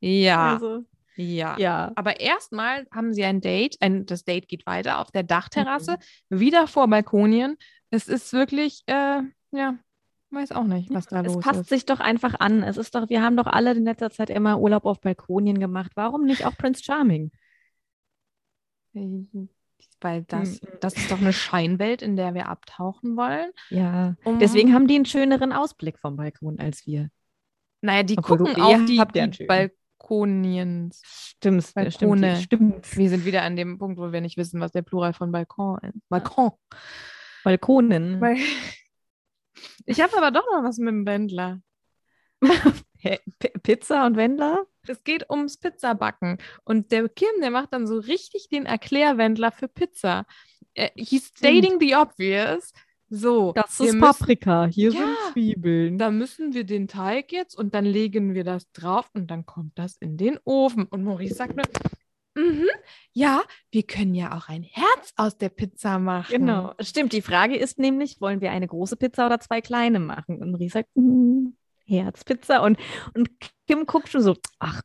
Ja, 0.00 0.52
Also, 0.54 0.84
ja. 1.16 1.56
ja. 1.58 1.92
Aber 1.96 2.20
erstmal 2.20 2.86
haben 2.94 3.14
sie 3.14 3.24
ein 3.24 3.40
Date. 3.40 3.76
Ein, 3.80 4.04
das 4.04 4.24
Date 4.24 4.48
geht 4.48 4.66
weiter 4.66 4.98
auf 4.98 5.10
der 5.10 5.22
Dachterrasse, 5.22 5.96
Mhm. 6.28 6.40
wieder 6.40 6.66
vor 6.66 6.86
Balkonien. 6.88 7.56
Es 7.96 8.08
ist 8.08 8.32
wirklich, 8.32 8.82
äh, 8.86 9.22
ja, 9.52 9.78
weiß 10.30 10.52
auch 10.52 10.64
nicht, 10.64 10.92
was 10.92 11.06
da 11.06 11.22
Es 11.22 11.34
los 11.34 11.42
passt 11.42 11.60
ist. 11.60 11.68
sich 11.70 11.86
doch 11.86 12.00
einfach 12.00 12.38
an. 12.40 12.62
Es 12.62 12.76
ist 12.76 12.94
doch, 12.94 13.08
wir 13.08 13.22
haben 13.22 13.36
doch 13.36 13.46
alle 13.46 13.72
in 13.72 13.84
letzter 13.84 14.10
Zeit 14.10 14.28
immer 14.30 14.58
Urlaub 14.60 14.84
auf 14.84 15.00
Balkonien 15.00 15.58
gemacht. 15.58 15.92
Warum 15.94 16.24
nicht 16.24 16.44
auch 16.44 16.56
Prince 16.56 16.82
Charming? 16.84 17.30
Weil 20.00 20.24
das, 20.24 20.60
Mhm. 20.62 20.68
das 20.80 20.96
ist 20.96 21.10
doch 21.10 21.20
eine 21.20 21.32
Scheinwelt, 21.32 22.02
in 22.02 22.16
der 22.16 22.34
wir 22.34 22.48
abtauchen 22.48 23.16
wollen. 23.16 23.50
Ja. 23.70 24.14
Um- 24.24 24.38
Deswegen 24.38 24.72
haben 24.74 24.86
die 24.86 24.96
einen 24.96 25.04
schöneren 25.06 25.52
Ausblick 25.52 25.98
vom 25.98 26.16
Balkon 26.16 26.58
als 26.58 26.86
wir. 26.86 27.08
Naja, 27.82 28.02
die 28.02 28.16
Obwohl 28.18 28.38
gucken 28.38 28.62
auf 28.62 28.84
die, 28.86 28.96
ja 28.96 29.04
die 29.06 29.32
schönen. 29.36 29.48
Balkoniens. 29.98 31.02
Stimmt, 31.04 31.74
Balkone. 31.74 32.36
stimmt. 32.36 32.86
stimmt. 32.86 32.96
Wir 32.96 33.08
sind 33.10 33.24
wieder 33.24 33.42
an 33.42 33.56
dem 33.56 33.78
Punkt, 33.78 33.98
wo 33.98 34.12
wir 34.12 34.20
nicht 34.20 34.36
wissen, 34.36 34.60
was 34.60 34.72
der 34.72 34.82
Plural 34.82 35.12
von 35.12 35.30
Balkon 35.30 35.78
ist. 35.82 36.08
Balkon. 36.08 36.52
Balkonen. 37.46 38.20
Weil 38.20 38.38
ich 39.86 40.00
habe 40.00 40.16
aber 40.18 40.32
doch 40.32 40.44
noch 40.52 40.64
was 40.64 40.78
mit 40.78 40.88
dem 40.88 41.06
Wendler. 41.06 41.60
Pizza 43.62 44.04
und 44.04 44.16
Wendler? 44.16 44.66
Es 44.88 45.04
geht 45.04 45.30
ums 45.30 45.56
Pizzabacken. 45.56 46.38
Und 46.64 46.90
der 46.90 47.08
Kim, 47.08 47.28
der 47.40 47.52
macht 47.52 47.72
dann 47.72 47.86
so 47.86 47.98
richtig 47.98 48.48
den 48.48 48.66
Erklärwendler 48.66 49.52
für 49.52 49.68
Pizza. 49.68 50.26
Äh, 50.74 50.90
he's 50.96 51.26
stating 51.28 51.78
the 51.78 51.94
obvious. 51.94 52.72
So, 53.08 53.52
Das 53.52 53.70
ist 53.78 53.94
müssen- 53.94 54.00
Paprika. 54.00 54.66
Hier 54.66 54.90
Ja. 54.90 54.98
sind 54.98 55.16
Zwiebeln. 55.32 55.98
Da 55.98 56.10
müssen 56.10 56.52
wir 56.52 56.64
den 56.64 56.88
Teig 56.88 57.30
jetzt 57.30 57.56
und 57.56 57.76
dann 57.76 57.84
legen 57.84 58.34
wir 58.34 58.42
das 58.42 58.72
drauf 58.72 59.08
und 59.14 59.28
dann 59.30 59.46
kommt 59.46 59.78
das 59.78 59.96
in 59.98 60.16
den 60.16 60.40
Ofen. 60.44 60.86
Und 60.86 61.04
Maurice 61.04 61.36
sagt 61.36 61.54
nur, 61.54 61.64
mhm, 62.36 62.68
ja, 63.12 63.42
wir 63.70 63.82
können 63.82 64.14
ja 64.14 64.36
auch 64.36 64.48
ein 64.48 64.62
Herz 64.62 65.12
aus 65.16 65.36
der 65.36 65.48
Pizza 65.48 65.98
machen. 65.98 66.30
Genau. 66.30 66.74
Stimmt. 66.80 67.12
Die 67.12 67.22
Frage 67.22 67.56
ist 67.56 67.78
nämlich, 67.78 68.20
wollen 68.20 68.40
wir 68.40 68.50
eine 68.50 68.66
große 68.66 68.96
Pizza 68.96 69.26
oder 69.26 69.40
zwei 69.40 69.60
kleine 69.60 69.98
machen? 69.98 70.40
Und 70.42 70.52
Marie 70.52 70.68
sagt, 70.68 70.90
mm, 70.94 71.48
Herzpizza. 71.86 72.60
Und, 72.60 72.78
und 73.14 73.30
Kim 73.66 73.86
guckt 73.86 74.08
schon 74.08 74.22
so, 74.22 74.36
ach, 74.58 74.82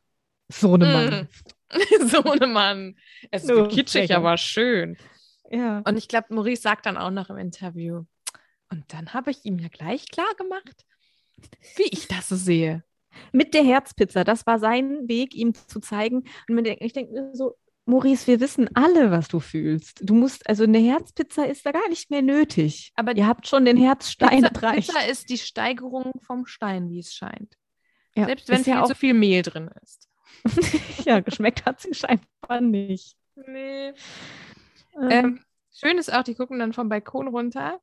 so 0.48 0.74
eine 0.74 0.86
Mann. 0.86 1.28
so 2.08 2.22
eine 2.24 2.46
Mann. 2.46 2.96
Es 3.30 3.42
ist 3.42 3.48
So 3.48 3.68
kitschig, 3.68 4.06
frech. 4.06 4.16
aber 4.16 4.36
schön. 4.36 4.96
Ja. 5.50 5.82
Und 5.86 5.96
ich 5.96 6.08
glaube, 6.08 6.34
Maurice 6.34 6.62
sagt 6.62 6.86
dann 6.86 6.96
auch 6.96 7.10
noch 7.10 7.30
im 7.30 7.36
Interview, 7.36 8.04
und 8.70 8.84
dann 8.88 9.12
habe 9.12 9.30
ich 9.30 9.44
ihm 9.44 9.58
ja 9.58 9.68
gleich 9.68 10.08
klar 10.08 10.34
gemacht, 10.38 10.86
wie 11.76 11.88
ich 11.90 12.08
das 12.08 12.30
so 12.30 12.36
sehe. 12.36 12.82
Mit 13.32 13.54
der 13.54 13.64
Herzpizza. 13.64 14.24
Das 14.24 14.46
war 14.46 14.58
sein 14.58 15.08
Weg, 15.08 15.34
ihm 15.34 15.54
zu 15.54 15.80
zeigen. 15.80 16.24
Und 16.48 16.66
ich 16.66 16.92
denke 16.92 17.12
mir 17.12 17.30
so, 17.34 17.56
Maurice, 17.84 18.26
wir 18.28 18.40
wissen 18.40 18.68
alle, 18.74 19.10
was 19.10 19.28
du 19.28 19.40
fühlst. 19.40 20.00
Du 20.02 20.14
musst, 20.14 20.48
also 20.48 20.64
eine 20.64 20.78
Herzpizza 20.78 21.44
ist 21.44 21.66
da 21.66 21.72
gar 21.72 21.88
nicht 21.88 22.10
mehr 22.10 22.22
nötig. 22.22 22.92
Aber 22.94 23.16
Ihr 23.16 23.26
habt 23.26 23.46
schon 23.48 23.64
den 23.64 23.76
Herzstein 23.76 24.42
Pizza, 24.42 24.62
erreicht. 24.62 24.88
Pizza 24.88 25.06
ist 25.08 25.28
die 25.30 25.38
Steigerung 25.38 26.12
vom 26.22 26.46
Stein, 26.46 26.88
wie 26.90 27.00
es 27.00 27.12
scheint. 27.12 27.56
Ja, 28.14 28.26
Selbst 28.26 28.48
wenn 28.48 28.62
ja 28.64 28.82
auch, 28.82 28.88
zu 28.88 28.94
viel 28.94 29.14
Mehl 29.14 29.42
drin 29.42 29.70
ist. 29.82 30.08
ja, 31.04 31.20
geschmeckt 31.20 31.64
hat 31.66 31.80
sie 31.80 31.94
scheinbar 31.94 32.60
nicht. 32.60 33.16
Nee. 33.34 33.88
Ähm, 33.88 35.10
Ähm, 35.10 35.40
schön 35.74 35.98
ist 35.98 36.12
auch, 36.12 36.22
die 36.22 36.34
gucken 36.34 36.58
dann 36.58 36.72
vom 36.72 36.88
Balkon 36.88 37.28
runter. 37.28 37.80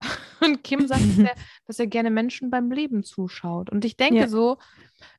Und 0.40 0.62
Kim 0.62 0.86
sagt, 0.86 1.02
dass 1.02 1.18
er, 1.18 1.34
dass 1.66 1.78
er 1.78 1.86
gerne 1.86 2.10
Menschen 2.10 2.50
beim 2.50 2.70
Leben 2.70 3.02
zuschaut. 3.02 3.70
Und 3.70 3.84
ich 3.84 3.96
denke 3.96 4.20
Ja. 4.20 4.28
so, 4.28 4.58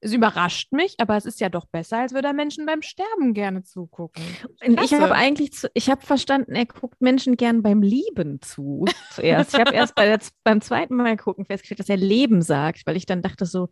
es 0.01 0.13
überrascht 0.13 0.71
mich, 0.71 0.95
aber 0.99 1.15
es 1.17 1.25
ist 1.25 1.39
ja 1.39 1.49
doch 1.49 1.65
besser, 1.65 1.99
als 1.99 2.13
würde 2.13 2.27
er 2.27 2.33
Menschen 2.33 2.65
beim 2.65 2.81
Sterben 2.81 3.33
gerne 3.33 3.63
zugucken. 3.63 4.23
Und 4.65 4.81
ich 4.81 4.93
habe 4.93 5.13
eigentlich, 5.15 5.53
zu, 5.53 5.69
ich 5.73 5.89
habe 5.89 6.05
verstanden, 6.05 6.55
er 6.55 6.65
guckt 6.65 7.01
Menschen 7.01 7.37
gern 7.37 7.61
beim 7.61 7.81
Lieben 7.81 8.41
zu 8.41 8.85
zuerst. 9.11 9.53
Ich 9.53 9.59
habe 9.59 9.73
erst 9.73 9.95
bei 9.95 10.05
der, 10.05 10.19
beim 10.43 10.61
zweiten 10.61 10.95
Mal 10.95 11.15
gucken 11.17 11.45
festgestellt, 11.45 11.79
dass 11.79 11.89
er 11.89 11.97
Leben 11.97 12.41
sagt, 12.41 12.85
weil 12.85 12.97
ich 12.97 13.05
dann 13.05 13.21
dachte 13.21 13.45
so, 13.45 13.69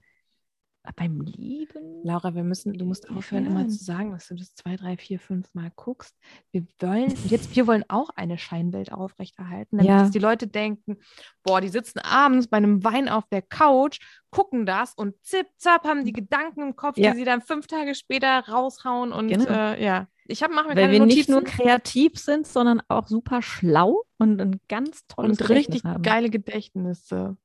beim 0.95 1.21
Lieben? 1.21 2.01
Laura, 2.03 2.33
wir 2.35 2.43
müssen, 2.43 2.73
du 2.73 2.85
musst 2.85 3.09
aufhören, 3.09 3.45
immer 3.45 3.61
Inwiefern? 3.61 3.69
zu 3.77 3.83
sagen, 3.83 4.11
dass 4.11 4.27
du 4.27 4.35
das 4.35 4.53
zwei, 4.55 4.75
drei, 4.75 4.97
vier, 4.97 5.19
fünf 5.19 5.53
Mal 5.53 5.71
guckst. 5.75 6.15
Wir 6.51 6.65
wollen, 6.79 7.13
jetzt, 7.27 7.55
wir 7.55 7.67
wollen 7.67 7.83
auch 7.87 8.09
eine 8.15 8.37
Scheinwelt 8.37 8.91
aufrechterhalten, 8.91 9.77
damit 9.77 9.89
Ja. 9.89 9.99
dass 10.01 10.11
die 10.11 10.19
Leute 10.19 10.47
denken, 10.47 10.97
boah, 11.43 11.59
die 11.61 11.69
sitzen 11.69 11.99
abends 11.99 12.47
bei 12.47 12.57
einem 12.57 12.83
Wein 12.83 13.09
auf 13.09 13.25
der 13.29 13.41
Couch, 13.41 13.99
gucken 14.29 14.65
das 14.65 14.93
und 14.93 15.15
zip, 15.23 15.47
zap, 15.57 15.85
haben 15.85 16.05
die 16.05 16.13
Gedanken 16.13 16.61
im 16.61 16.75
Kopf, 16.75 16.97
Ja. 16.97 17.11
die 17.11 17.17
sie 17.17 17.25
dann 17.25 17.41
fünf 17.41 17.67
Tage 17.67 17.95
später 17.95 18.39
raushauen 18.47 19.11
und 19.11 19.27
Genau. 19.29 19.45
äh, 19.49 19.83
ja. 19.83 20.07
Ich 20.29 20.43
habe 20.43 20.53
mache 20.53 20.67
mir 20.67 20.75
Weil 20.75 20.91
wir 20.91 20.99
Notizen 20.99 21.17
nicht 21.17 21.29
nur 21.29 21.43
kreativ 21.43 22.17
sind, 22.19 22.45
sondern 22.47 22.81
auch 22.89 23.07
super 23.07 23.41
schlau 23.41 24.03
und 24.17 24.41
ein 24.41 24.59
ganz 24.67 25.07
tolles 25.07 25.39
und 25.39 25.49
richtig 25.49 25.85
haben. 25.85 26.03
geile 26.03 26.29
Gedächtnisse. 26.29 27.37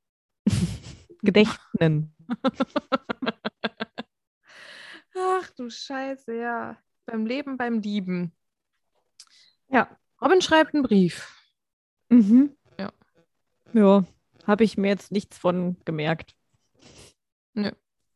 Gedächtnen. 1.21 2.12
Ach 5.15 5.49
du 5.51 5.69
Scheiße, 5.69 6.35
ja. 6.35 6.77
Beim 7.05 7.25
Leben, 7.25 7.57
beim 7.57 7.79
Lieben. 7.79 8.31
Ja. 9.69 9.89
Robin 10.21 10.41
schreibt 10.41 10.73
einen 10.73 10.83
Brief. 10.83 11.27
Mhm. 12.09 12.55
Ja. 12.79 12.91
Ja. 13.73 14.05
habe 14.45 14.63
ich 14.63 14.77
mir 14.77 14.89
jetzt 14.89 15.11
nichts 15.11 15.37
von 15.37 15.77
gemerkt. 15.85 16.35
Nö. 17.53 17.71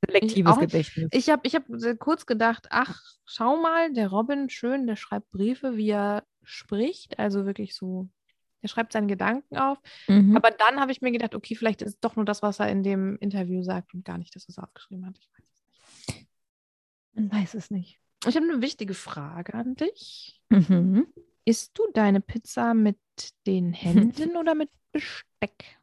Selektives 0.05 0.51
auch- 0.53 0.59
Gedächtnis. 0.59 1.09
Ich 1.11 1.29
habe 1.29 1.41
ich 1.45 1.55
hab 1.55 1.65
kurz 1.99 2.25
gedacht, 2.25 2.67
ach, 2.69 3.01
schau 3.25 3.57
mal, 3.57 3.91
der 3.93 4.07
Robin 4.09 4.49
schön, 4.49 4.87
der 4.87 4.95
schreibt 4.95 5.29
Briefe, 5.31 5.75
wie 5.75 5.89
er 5.89 6.23
spricht. 6.43 7.19
Also 7.19 7.45
wirklich 7.45 7.75
so, 7.75 8.07
der 8.63 8.67
schreibt 8.67 8.93
seine 8.93 9.07
Gedanken 9.07 9.57
auf. 9.57 9.77
Mhm. 10.07 10.35
Aber 10.35 10.51
dann 10.51 10.79
habe 10.79 10.91
ich 10.91 11.01
mir 11.01 11.11
gedacht, 11.11 11.35
okay, 11.35 11.55
vielleicht 11.55 11.81
ist 11.81 11.89
es 11.95 11.99
doch 11.99 12.15
nur 12.15 12.25
das, 12.25 12.41
was 12.41 12.59
er 12.59 12.69
in 12.69 12.83
dem 12.83 13.17
Interview 13.19 13.61
sagt 13.63 13.93
und 13.93 14.03
gar 14.05 14.17
nicht 14.17 14.35
das, 14.35 14.47
was 14.47 14.57
er 14.57 14.63
aufgeschrieben 14.63 15.05
hat. 15.05 15.17
Ich, 15.19 15.29
weiß 15.31 15.45
es 15.51 16.09
nicht. 16.15 16.27
Man 17.13 17.31
weiß 17.31 17.53
es 17.55 17.71
nicht. 17.71 17.99
ich 18.27 18.35
habe 18.35 18.47
eine 18.49 18.61
wichtige 18.61 18.93
Frage 18.93 19.53
an 19.53 19.75
dich. 19.75 20.41
Mhm. 20.49 21.07
Isst 21.45 21.77
du 21.77 21.83
deine 21.93 22.19
Pizza 22.21 22.73
mit 22.73 22.97
den 23.45 23.73
Händen 23.73 24.35
oder 24.37 24.53
mit 24.55 24.69
Besteck? 24.91 25.77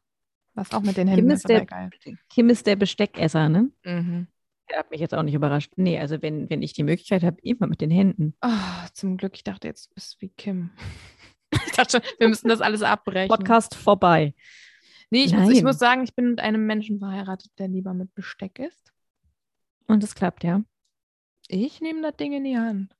Was 0.53 0.71
auch 0.71 0.81
mit 0.81 0.95
den 0.95 1.07
Händen 1.07 1.23
Kim 1.27 1.31
ist, 1.35 1.49
der- 1.49 1.63
egal. 1.63 1.89
Kim 2.29 2.49
ist 2.49 2.65
der 2.67 2.75
Besteckesser, 2.77 3.49
ne? 3.49 3.71
Mhm. 3.83 4.27
Der 4.69 4.79
hat 4.79 4.89
mich 4.89 4.99
jetzt 4.99 5.13
auch 5.13 5.21
nicht 5.21 5.33
überrascht. 5.35 5.73
Nee, 5.75 5.99
also 5.99 6.21
wenn, 6.23 6.49
wenn 6.49 6.63
ich 6.63 6.73
die 6.73 6.83
Möglichkeit 6.83 7.23
habe, 7.23 7.37
immer 7.41 7.67
mit 7.67 7.81
den 7.81 7.91
Händen. 7.91 8.35
Oh, 8.41 8.49
zum 8.93 9.15
Glück, 9.17 9.35
ich 9.35 9.43
dachte 9.43 9.67
jetzt, 9.67 9.91
du 9.91 9.95
bist 9.95 10.19
wie 10.21 10.29
Kim. 10.29 10.71
Ich 11.65 11.71
dachte 11.73 12.01
wir 12.19 12.29
müssen 12.29 12.47
das 12.47 12.61
alles 12.61 12.81
abbrechen. 12.81 13.29
Podcast 13.29 13.75
vorbei. 13.75 14.33
Nee, 15.09 15.25
ich 15.25 15.33
muss, 15.33 15.49
ich 15.49 15.63
muss 15.63 15.77
sagen, 15.77 16.03
ich 16.03 16.15
bin 16.15 16.31
mit 16.31 16.39
einem 16.39 16.65
Menschen 16.65 16.99
verheiratet, 16.99 17.51
der 17.57 17.67
lieber 17.67 17.93
mit 17.93 18.13
Besteck 18.15 18.59
isst. 18.59 18.91
Und 19.87 20.03
es 20.03 20.15
klappt, 20.15 20.43
ja. 20.43 20.63
Ich 21.47 21.79
nehme 21.79 22.01
das 22.01 22.15
Ding 22.17 22.33
in 22.33 22.43
die 22.43 22.57
Hand. 22.57 22.95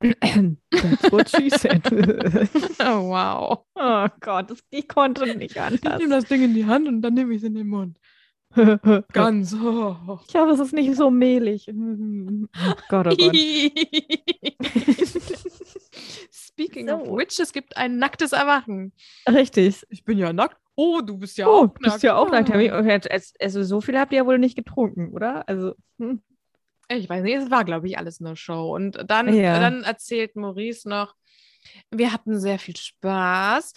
That's 0.00 1.10
what 1.10 1.30
she 1.30 1.48
said. 1.48 1.82
Oh, 2.80 3.08
wow. 3.08 3.64
oh 3.74 4.08
Gott, 4.20 4.50
das, 4.50 4.62
ich 4.68 4.86
konnte 4.86 5.34
nicht 5.34 5.58
anders. 5.58 6.02
das 6.08 6.26
Ding 6.26 6.42
in 6.42 6.54
die 6.54 6.66
Hand 6.66 6.86
und 6.86 7.00
dann 7.00 7.14
nehme 7.14 7.32
ich 7.32 7.38
es 7.38 7.44
in 7.44 7.54
den 7.54 7.68
Mund. 7.68 7.98
Ganz 9.12 9.54
hoch. 9.54 10.22
Ich 10.28 10.34
hoffe, 10.34 10.52
es 10.52 10.60
ist 10.60 10.74
nicht 10.74 10.94
so 10.94 11.10
mehlig. 11.10 11.68
Oh 11.68 12.46
Gott, 12.88 13.06
oh 13.06 13.16
Gott. 13.16 13.18
Speaking 16.54 16.88
So. 16.88 16.94
of 16.94 17.08
which, 17.18 17.38
es 17.40 17.52
gibt 17.52 17.76
ein 17.76 17.98
nacktes 17.98 18.32
Erwachen. 18.32 18.92
Richtig. 19.28 19.84
Ich 19.90 20.04
bin 20.04 20.18
ja 20.18 20.32
nackt. 20.32 20.56
Oh, 20.76 21.00
du 21.00 21.18
bist 21.18 21.36
ja 21.38 21.46
oh, 21.48 21.64
auch 21.64 21.66
du 21.66 21.80
bist 21.80 22.02
ja 22.02 22.16
auch 22.16 22.30
nackt. 22.30 22.48
Okay, 22.50 22.70
Also, 22.70 23.32
also 23.40 23.62
so 23.62 23.80
viel 23.80 23.98
habt 23.98 24.12
ihr 24.12 24.18
ja 24.18 24.26
wohl 24.26 24.38
nicht 24.38 24.56
getrunken, 24.56 25.12
oder? 25.12 25.48
Also, 25.48 25.74
hm. 25.98 26.22
Ich 26.88 27.08
weiß 27.08 27.22
nicht, 27.22 27.34
es 27.36 27.50
war, 27.50 27.64
glaube 27.64 27.86
ich, 27.88 27.96
alles 27.98 28.20
eine 28.20 28.36
Show. 28.36 28.74
Und 28.74 28.98
dann, 29.08 29.32
Ja. 29.34 29.58
dann 29.58 29.84
erzählt 29.84 30.36
Maurice 30.36 30.88
noch, 30.88 31.14
wir 31.90 32.12
hatten 32.12 32.38
sehr 32.38 32.58
viel 32.58 32.76
Spaß, 32.76 33.72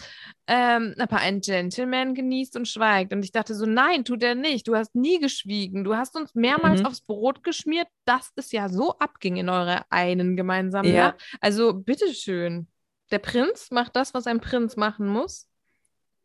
ähm, 0.47 0.95
aber 0.97 1.17
ein 1.17 1.41
Gentleman 1.41 2.13
genießt 2.15 2.56
und 2.56 2.67
schweigt. 2.67 3.13
Und 3.13 3.23
ich 3.23 3.32
dachte 3.32 3.56
so, 3.56 3.65
nein, 3.65 4.06
tut 4.06 4.23
er 4.23 4.36
nicht. 4.36 4.67
Du 4.67 4.76
hast 4.76 4.95
nie 4.95 5.19
geschwiegen. 5.19 5.84
Du 5.84 5.95
hast 5.95 6.15
uns 6.15 6.34
mehrmals 6.36 6.82
Mhm. 6.82 6.86
aufs 6.86 7.02
Brot 7.02 7.43
geschmiert, 7.43 7.88
dass 8.06 8.32
es 8.36 8.52
ja 8.52 8.69
so 8.69 8.97
abging 9.00 9.38
in 9.38 9.50
eurer 9.50 9.86
einen 9.89 10.36
gemeinsamen 10.36 10.93
Ja. 10.93 11.08
Nacht. 11.10 11.38
Also 11.41 11.73
bitteschön. 11.73 12.67
Der 13.12 13.19
Prinz 13.19 13.71
macht 13.71 13.95
das, 13.95 14.13
was 14.13 14.28
ein 14.28 14.41
Prinz 14.41 14.76
machen 14.76 15.08
muss. 15.08 15.47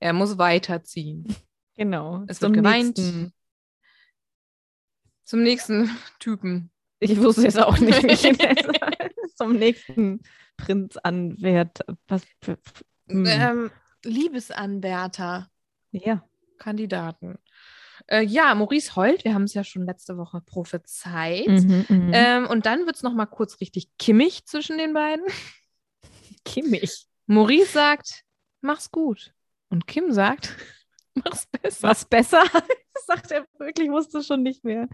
Er 0.01 0.13
muss 0.13 0.37
weiterziehen. 0.39 1.25
genau. 1.77 2.25
Es 2.27 2.41
wird 2.43 2.55
geweint. 2.55 2.99
nächsten- 2.99 3.33
Zum 5.25 5.43
nächsten 5.43 5.91
Typen. 6.19 6.71
Ich 6.99 7.17
wusste 7.21 7.43
jetzt 7.43 7.59
auch 7.61 7.79
nicht, 7.79 8.03
zum 9.43 9.57
nächsten 9.57 10.21
Prinz 10.57 10.97
anwert. 10.97 11.81
Was 12.09 12.23
hm. 13.09 13.27
Ähm, 13.27 13.71
Liebesanwärter. 14.05 15.49
ja. 15.91 16.25
Kandidaten. 16.59 17.39
Äh, 18.07 18.23
ja, 18.23 18.55
Maurice 18.55 18.95
heult, 18.97 19.25
wir 19.25 19.35
haben 19.35 19.45
es 19.45 19.55
ja 19.55 19.65
schon 19.65 19.85
letzte 19.85 20.17
Woche 20.17 20.41
prophezeit. 20.41 21.49
Mhm, 21.49 21.87
mhm. 21.89 22.11
Ähm, 22.13 22.47
und 22.47 22.67
dann 22.67 22.87
wird 22.87 22.97
es 22.97 23.03
nochmal 23.03 23.27
kurz 23.27 23.61
richtig 23.61 23.89
kimmig 23.99 24.45
zwischen 24.47 24.79
den 24.79 24.93
beiden. 24.93 25.25
Kimmig. 26.45 27.07
Maurice 27.27 27.73
sagt, 27.73 28.23
mach's 28.61 28.91
gut. 28.91 29.35
Und 29.69 29.87
Kim 29.87 30.13
sagt, 30.13 30.57
mach's 31.15 31.47
besser. 31.47 31.89
Was 31.89 32.05
besser? 32.05 32.45
Das 32.95 33.07
sagt 33.07 33.31
er 33.31 33.47
wirklich, 33.59 33.89
wusste 33.91 34.23
schon 34.23 34.43
nicht 34.43 34.65
mehr. 34.65 34.87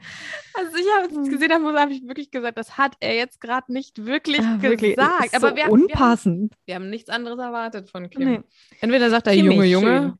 Also 0.54 0.76
ich 0.76 0.86
habe, 0.96 1.20
es 1.20 1.28
gesehen 1.28 1.52
habe, 1.52 1.80
habe 1.80 1.92
ich 1.92 2.06
wirklich 2.06 2.30
gesagt, 2.30 2.56
das 2.56 2.78
hat 2.78 2.96
er 3.00 3.14
jetzt 3.16 3.40
gerade 3.40 3.72
nicht 3.72 4.04
wirklich 4.06 4.40
Ah, 4.40 4.62
wirklich, 4.62 4.94
gesagt. 4.94 5.34
Aber 5.34 5.50
so 5.50 5.56
wir, 5.56 5.56
wir, 5.56 5.64
haben, 5.64 5.72
unpassend. 5.72 6.54
wir 6.64 6.74
haben 6.76 6.90
nichts 6.90 7.10
anderes 7.10 7.38
erwartet 7.40 7.90
von 7.90 8.08
Kim. 8.08 8.24
Nee. 8.24 8.40
Entweder 8.80 9.10
sagt 9.10 9.26
er 9.26 9.32
Kimmig, 9.34 9.52
Junge, 9.56 9.66
Junge. 9.66 9.86
schön. 9.86 10.14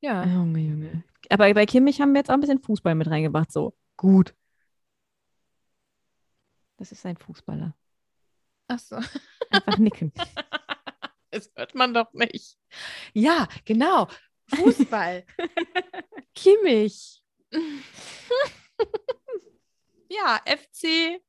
Ja. 0.00 0.24
Junge, 0.26 0.58
Junge. 0.60 1.04
Aber 1.30 1.54
bei 1.54 1.66
Kimmich 1.66 2.00
haben 2.00 2.12
wir 2.12 2.18
jetzt 2.18 2.30
auch 2.30 2.34
ein 2.34 2.40
bisschen 2.40 2.60
Fußball 2.62 2.94
mit 2.96 3.08
reingebracht. 3.08 3.52
So, 3.52 3.74
gut. 3.96 4.34
Das 6.76 6.90
ist 6.92 7.06
ein 7.06 7.16
Fußballer. 7.16 7.74
Ach 8.68 8.78
so. 8.78 8.96
Einfach 9.50 9.78
nicken. 9.78 10.12
Das 11.30 11.50
hört 11.56 11.74
man 11.74 11.92
doch 11.92 12.12
nicht. 12.12 12.56
Ja, 13.12 13.48
genau. 13.64 14.06
Fußball. 14.54 15.24
Kimmich. 16.34 17.22
ja, 20.08 20.40
FC 20.44 21.20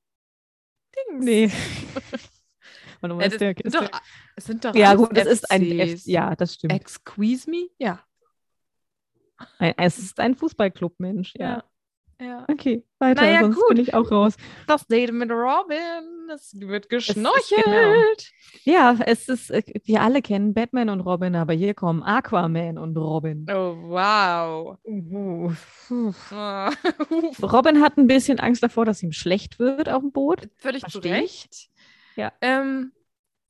Dings. 0.96 1.26
nee. 1.26 1.52
Warte 3.02 3.16
mal, 3.16 3.26
ist 3.26 3.42
der, 3.42 3.50
sind 3.50 3.66
ist 3.66 3.76
doch, 3.76 3.90
es 4.36 4.46
sind 4.46 4.66
doch 4.66 4.74
ja, 4.74 4.96
gut, 4.96 5.16
das 5.16 5.28
ist 5.28 5.52
ein. 5.52 5.80
F 5.80 6.06
ja, 6.06 6.36
das 6.36 6.56
stimmt. 6.56 6.74
Excuse 6.74 7.50
me? 7.50 7.70
Ja. 7.78 8.04
Ein, 9.60 9.74
es 9.78 10.00
ist 10.00 10.20
ein 10.20 10.36
Fußballclub-Mensch, 10.36 11.34
ja. 11.36 11.58
ja. 11.58 11.64
Okay, 12.48 12.84
weiter, 13.00 13.22
Naja, 13.24 13.42
sonst 13.42 13.56
gut. 13.56 13.68
bin 13.70 13.78
ich 13.78 13.94
auch 13.94 14.10
raus. 14.10 14.36
Das 14.68 14.88
Date 14.88 15.12
mit 15.12 15.30
Robin. 15.32 16.30
Es 16.34 16.54
wird 16.60 16.90
geschnorchelt. 16.90 17.64
genau. 17.66 17.94
Ja, 18.64 18.98
es 19.06 19.28
ist, 19.28 19.52
äh, 19.52 19.62
wir 19.84 20.02
alle 20.02 20.22
kennen 20.22 20.54
Batman 20.54 20.90
und 20.90 21.02
Robin, 21.02 21.36
aber 21.36 21.54
hier 21.54 21.74
kommen 21.74 22.02
Aquaman 22.04 22.78
und 22.78 22.98
Robin. 22.98 23.46
Oh, 23.50 23.76
wow. 23.90 24.78
Uhu. 24.84 25.54
Ah, 26.32 26.72
Robin 27.44 27.82
hat 27.82 27.98
ein 27.98 28.08
bisschen 28.08 28.40
Angst 28.40 28.64
davor, 28.64 28.86
dass 28.86 29.04
ihm 29.04 29.12
schlecht 29.12 29.60
wird 29.60 29.90
auf 29.90 30.02
dem 30.02 30.12
Boot. 30.12 30.50
Völlig 30.58 30.84
zu 30.86 31.02
Versteh 31.02 31.10
ich. 31.20 31.44
Recht. 31.44 31.70
Ja. 32.16 32.32
Ähm, 32.42 32.94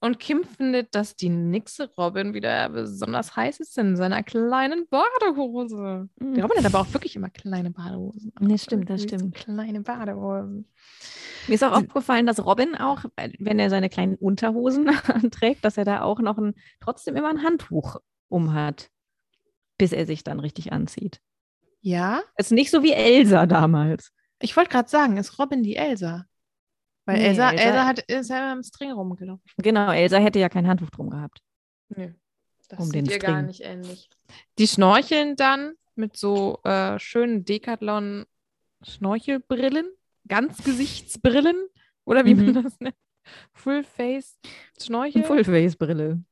und 0.06 0.20
Kim 0.20 0.44
findet, 0.44 0.94
dass 0.96 1.16
die 1.16 1.30
Nixe 1.30 1.90
Robin 1.98 2.34
wieder 2.34 2.70
besonders 2.70 3.36
heiß 3.36 3.60
ist 3.60 3.78
in 3.78 3.96
seiner 3.96 4.24
kleinen 4.24 4.88
Badehose. 4.88 6.10
Der 6.20 6.44
Robin 6.44 6.58
hat 6.58 6.66
aber 6.66 6.80
auch 6.82 6.94
wirklich 6.94 7.16
immer 7.16 7.30
kleine 7.30 7.72
Badehosen. 7.72 8.32
Nee, 8.40 8.58
stimmt, 8.58 8.90
das 8.90 9.04
stimmt. 9.04 9.36
Kleine 9.36 9.82
Badehosen. 9.82 10.70
Mir 11.48 11.54
ist 11.54 11.64
auch 11.64 11.74
aufgefallen, 11.74 12.26
dass 12.26 12.44
Robin 12.46 12.76
auch, 12.76 13.06
äh, 13.16 13.32
wenn 13.40 13.60
er 13.60 13.70
seine 13.70 13.90
kleinen 13.90 14.16
Unterhosen 14.16 14.86
trägt, 15.32 15.66
dass 15.66 15.78
er 15.78 15.86
da 15.86 16.02
auch 16.02 16.20
noch 16.20 16.38
ein, 16.38 16.56
trotzdem 16.80 17.16
immer 17.16 17.30
ein 17.30 17.44
Handtuch 17.44 17.98
umhat, 18.30 18.90
bis 19.78 19.92
er 19.92 20.06
sich 20.06 20.24
dann 20.24 20.40
richtig 20.40 20.72
anzieht. 20.72 21.20
Ja, 21.82 22.22
Ist 22.38 22.52
nicht 22.52 22.72
so 22.72 22.82
wie 22.82 22.94
Elsa 22.94 23.46
damals. 23.46 24.12
ich 24.40 24.58
wollte 24.58 24.72
gerade 24.72 24.90
sagen, 24.90 25.18
ist 25.18 25.38
Robin 25.38 25.62
die 25.62 25.76
Elsa? 25.76 26.26
Weil 27.06 27.18
Nee, 27.18 27.26
Elsa, 27.28 27.52
Elsa- 27.52 27.64
Elsa 27.64 27.86
hat, 27.86 28.00
ist 28.00 28.30
ja 28.30 28.52
im 28.54 28.64
String 28.64 28.92
rumgelaufen. 28.92 29.44
Genau, 29.58 29.92
Elsa 29.92 30.18
hätte 30.18 30.40
ja 30.40 30.50
kein 30.50 30.68
Handtuch 30.68 30.90
drum 30.90 31.10
gehabt. 31.12 31.40
Nö, 31.90 32.12
das 32.70 32.80
Um 32.80 32.86
sieht 32.86 32.96
den 32.96 33.06
ihr 33.06 33.20
gar 33.20 33.32
String. 33.36 33.46
nicht 33.46 33.62
ähnlich. 33.62 34.10
Die 34.58 34.68
schnorcheln 34.68 35.36
dann 35.36 35.74
mit 35.96 36.18
so 36.18 36.60
äh, 36.64 36.98
schönen 37.00 37.46
Decathlon-Schnorchelbrillen, 37.46 39.88
Ganzgesichtsbrillen 40.28 41.68
oder 42.06 42.26
wie 42.26 42.36
Mhm. 42.36 42.54
man 42.54 42.64
das 42.64 42.80
nennt. 42.80 42.96
Full-Face 43.54 44.38
Schnorchel. 44.82 45.22
Eine 45.24 45.28
Fullface-Brille. 45.28 46.24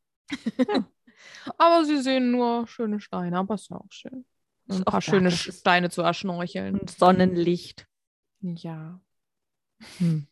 Aber 1.58 1.86
sie 1.86 2.02
sehen 2.02 2.32
nur 2.32 2.68
schöne 2.68 3.00
Steine, 3.00 3.38
aber 3.38 3.56
ist 3.56 3.70
ja 3.70 3.78
auch 3.78 3.92
schön. 3.92 4.26
Ist 4.68 4.78
Ein 4.80 4.88
auch 4.88 4.92
paar 4.92 5.02
schöne 5.02 5.32
Steine 5.32 5.90
zu 5.90 6.02
erschnorcheln. 6.02 6.80
Und 6.80 6.90
Sonnenlicht. 6.90 7.88
Ja, 8.42 9.00
Hm. 9.98 10.28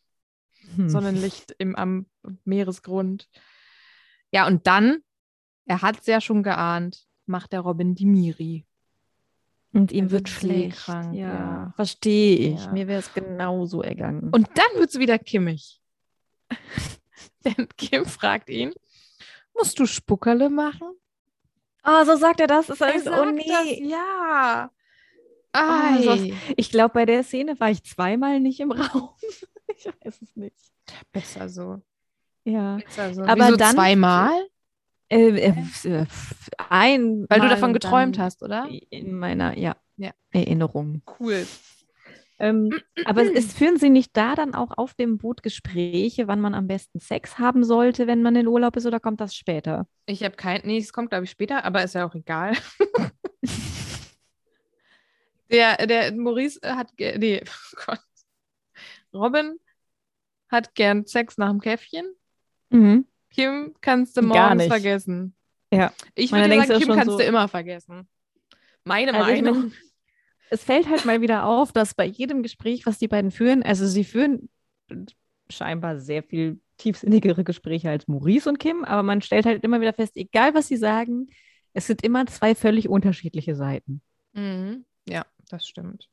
Hm. 0.76 0.88
Sonnenlicht 0.88 1.54
im, 1.58 1.74
am 1.76 2.06
Meeresgrund. 2.44 3.28
Ja, 4.30 4.46
und 4.46 4.66
dann, 4.66 4.98
er 5.66 5.82
hat 5.82 6.00
es 6.00 6.06
ja 6.06 6.20
schon 6.20 6.42
geahnt, 6.42 7.06
macht 7.26 7.52
der 7.52 7.60
Robin 7.60 7.94
die 7.94 8.06
Miri. 8.06 8.66
Und 9.74 9.90
ihm 9.90 10.06
Er 10.06 10.10
wird 10.10 10.26
wird 10.26 10.28
schlecht. 10.28 10.76
seekrank, 10.76 11.14
ja, 11.14 11.28
ja. 11.28 11.72
verstehe 11.76 12.54
ich. 12.54 12.64
Ja. 12.64 12.72
Mir 12.72 12.86
wäre 12.88 13.00
es 13.00 13.12
genauso 13.14 13.82
ergangen. 13.82 14.30
Und 14.30 14.48
dann 14.54 14.80
wird 14.80 14.90
es 14.90 14.98
wieder 14.98 15.18
kimmig. 15.18 15.80
Denn 17.44 17.68
Kim 17.76 18.04
fragt 18.04 18.50
ihn, 18.50 18.72
musst 19.54 19.78
du 19.78 19.86
Spuckerle 19.86 20.50
machen? 20.50 20.88
oh, 21.84 22.04
so 22.04 22.16
sagt 22.16 22.40
er 22.40 22.46
das. 22.46 22.68
Ist 22.68 22.80
Er 22.80 22.88
alles, 22.88 23.06
oh 23.06 23.10
sagt 23.10 23.34
nee. 23.34 23.44
das, 23.48 23.90
ja. 23.90 24.70
Oh. 25.54 26.32
Ich 26.56 26.70
glaube, 26.70 26.94
bei 26.94 27.04
der 27.06 27.22
Szene 27.24 27.58
war 27.60 27.70
ich 27.70 27.82
zweimal 27.84 28.40
nicht 28.40 28.60
im 28.60 28.72
Raum. 28.72 29.10
ich 29.76 29.86
weiß 29.86 30.22
es 30.22 30.36
nicht. 30.36 30.56
Besser 31.12 31.48
so. 31.48 31.82
Ja. 32.44 32.76
Besser 32.76 33.14
so. 33.14 33.22
Aber 33.22 33.46
Wieso 33.48 33.56
dann- 33.56 33.74
zweimal? 33.74 34.32
Äh, 35.08 35.28
äh, 35.28 35.54
äh, 35.84 36.06
ein 36.70 37.26
Weil 37.28 37.40
du 37.40 37.44
Mal 37.44 37.50
davon 37.50 37.68
und 37.70 37.72
geträumt 37.74 38.18
hast, 38.18 38.42
oder? 38.42 38.66
In 38.88 39.12
meiner 39.18 39.58
ja, 39.58 39.76
Ja. 39.98 40.12
Erinnerung. 40.30 41.02
Cool. 41.20 41.46
Ähm, 42.38 42.72
aber 43.04 43.22
es 43.22 43.52
führen 43.58 43.76
Sie 43.76 43.90
nicht 43.90 44.16
da 44.16 44.34
dann 44.34 44.54
auch 44.54 44.70
auf 44.78 44.94
dem 44.94 45.18
Boot 45.18 45.42
Gespräche, 45.42 46.28
wann 46.28 46.40
man 46.40 46.54
am 46.54 46.66
besten 46.66 46.98
Sex 46.98 47.38
haben 47.38 47.62
sollte, 47.62 48.06
wenn 48.06 48.22
man 48.22 48.34
in 48.36 48.46
Urlaub 48.46 48.74
ist, 48.76 48.86
oder 48.86 49.00
kommt 49.00 49.20
das 49.20 49.34
später? 49.34 49.86
Ich 50.06 50.24
habe 50.24 50.34
kein, 50.34 50.62
nee, 50.64 50.78
es 50.78 50.94
kommt, 50.94 51.10
glaube 51.10 51.24
ich, 51.24 51.30
später, 51.30 51.64
aber 51.66 51.84
ist 51.84 51.94
ja 51.94 52.06
auch 52.08 52.14
egal. 52.14 52.54
der, 55.50 55.86
der 55.86 56.12
Maurice 56.14 56.58
hat, 56.62 56.88
nee, 56.98 57.42
oh 57.76 57.82
Gott. 57.86 58.00
Robin 59.14 59.58
hat 60.52 60.74
gern 60.74 61.06
Sex 61.06 61.38
nach 61.38 61.50
dem 61.50 61.60
Käffchen. 61.60 62.06
Mhm. 62.70 63.06
Kim 63.30 63.74
kannst 63.80 64.16
du 64.16 64.22
morgens 64.22 64.66
vergessen. 64.66 65.34
Ja. 65.72 65.92
Ich 66.14 66.30
würde 66.32 66.54
sagen, 66.66 66.78
Kim 66.80 66.88
kannst 66.94 67.06
so- 67.10 67.18
du 67.18 67.24
immer 67.24 67.48
vergessen. 67.48 68.06
Meine 68.84 69.14
Also 69.14 69.30
ich 69.30 69.42
Meinung. 69.42 69.60
mein, 69.62 69.72
es 70.50 70.62
fällt 70.64 70.88
halt 70.88 71.04
mal 71.06 71.20
wieder 71.22 71.46
auf, 71.46 71.72
dass 71.72 71.94
bei 71.94 72.04
jedem 72.04 72.42
Gespräch, 72.42 72.84
was 72.84 72.98
die 72.98 73.08
beiden 73.08 73.30
führen, 73.30 73.62
also 73.62 73.86
sie 73.86 74.04
führen 74.04 74.50
scheinbar 75.48 75.98
sehr 75.98 76.22
viel 76.22 76.60
tiefsinnigere 76.76 77.44
Gespräche 77.44 77.90
als 77.90 78.08
Maurice 78.08 78.48
und 78.48 78.58
Kim, 78.58 78.84
aber 78.84 79.02
man 79.02 79.22
stellt 79.22 79.46
halt 79.46 79.62
immer 79.64 79.80
wieder 79.80 79.92
fest, 79.92 80.16
egal 80.16 80.54
was 80.54 80.68
sie 80.68 80.76
sagen, 80.76 81.28
es 81.74 81.86
sind 81.86 82.02
immer 82.02 82.26
zwei 82.26 82.54
völlig 82.54 82.88
unterschiedliche 82.88 83.54
Seiten. 83.54 84.02
Mhm. 84.32 84.84
Ja, 85.08 85.24
das 85.48 85.66
stimmt. 85.66 86.08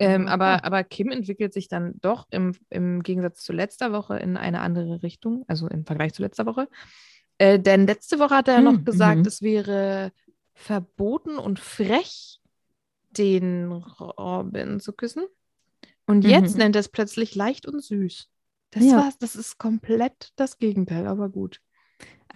Ähm, 0.00 0.26
Ja. 0.26 0.32
aber, 0.32 0.64
aber 0.64 0.84
Kim 0.84 1.10
entwickelt 1.10 1.52
sich 1.52 1.68
dann 1.68 1.94
doch 2.00 2.26
im, 2.30 2.54
im 2.70 3.02
Gegensatz 3.02 3.42
zu 3.44 3.52
letzter 3.52 3.92
Woche 3.92 4.18
in 4.18 4.36
eine 4.38 4.60
andere 4.62 5.02
Richtung, 5.02 5.44
also 5.48 5.68
im 5.68 5.84
Vergleich 5.84 6.14
zu 6.14 6.22
letzter 6.22 6.46
Woche. 6.46 6.68
Äh, 7.38 7.58
denn 7.60 7.86
letzte 7.86 8.18
Woche 8.18 8.34
hat 8.36 8.48
er 8.48 8.58
Hm, 8.58 8.64
noch 8.64 8.84
gesagt, 8.84 9.20
mhm. 9.20 9.26
es 9.26 9.42
wäre 9.42 10.12
verboten 10.54 11.38
und 11.38 11.60
frech, 11.60 12.40
den 13.10 13.72
Robin 13.72 14.80
zu 14.80 14.92
küssen. 14.92 15.24
Und 16.06 16.24
jetzt 16.24 16.54
Mhm. 16.54 16.58
nennt 16.58 16.76
er 16.76 16.80
es 16.80 16.88
plötzlich 16.88 17.34
leicht 17.34 17.66
und 17.66 17.82
süß. 17.82 18.28
Das 18.70 18.84
Ja. 18.84 18.96
war's, 18.98 19.18
das 19.18 19.36
ist 19.36 19.58
komplett 19.58 20.32
das 20.36 20.58
Gegenteil, 20.58 21.06
aber 21.06 21.28
gut. 21.28 21.60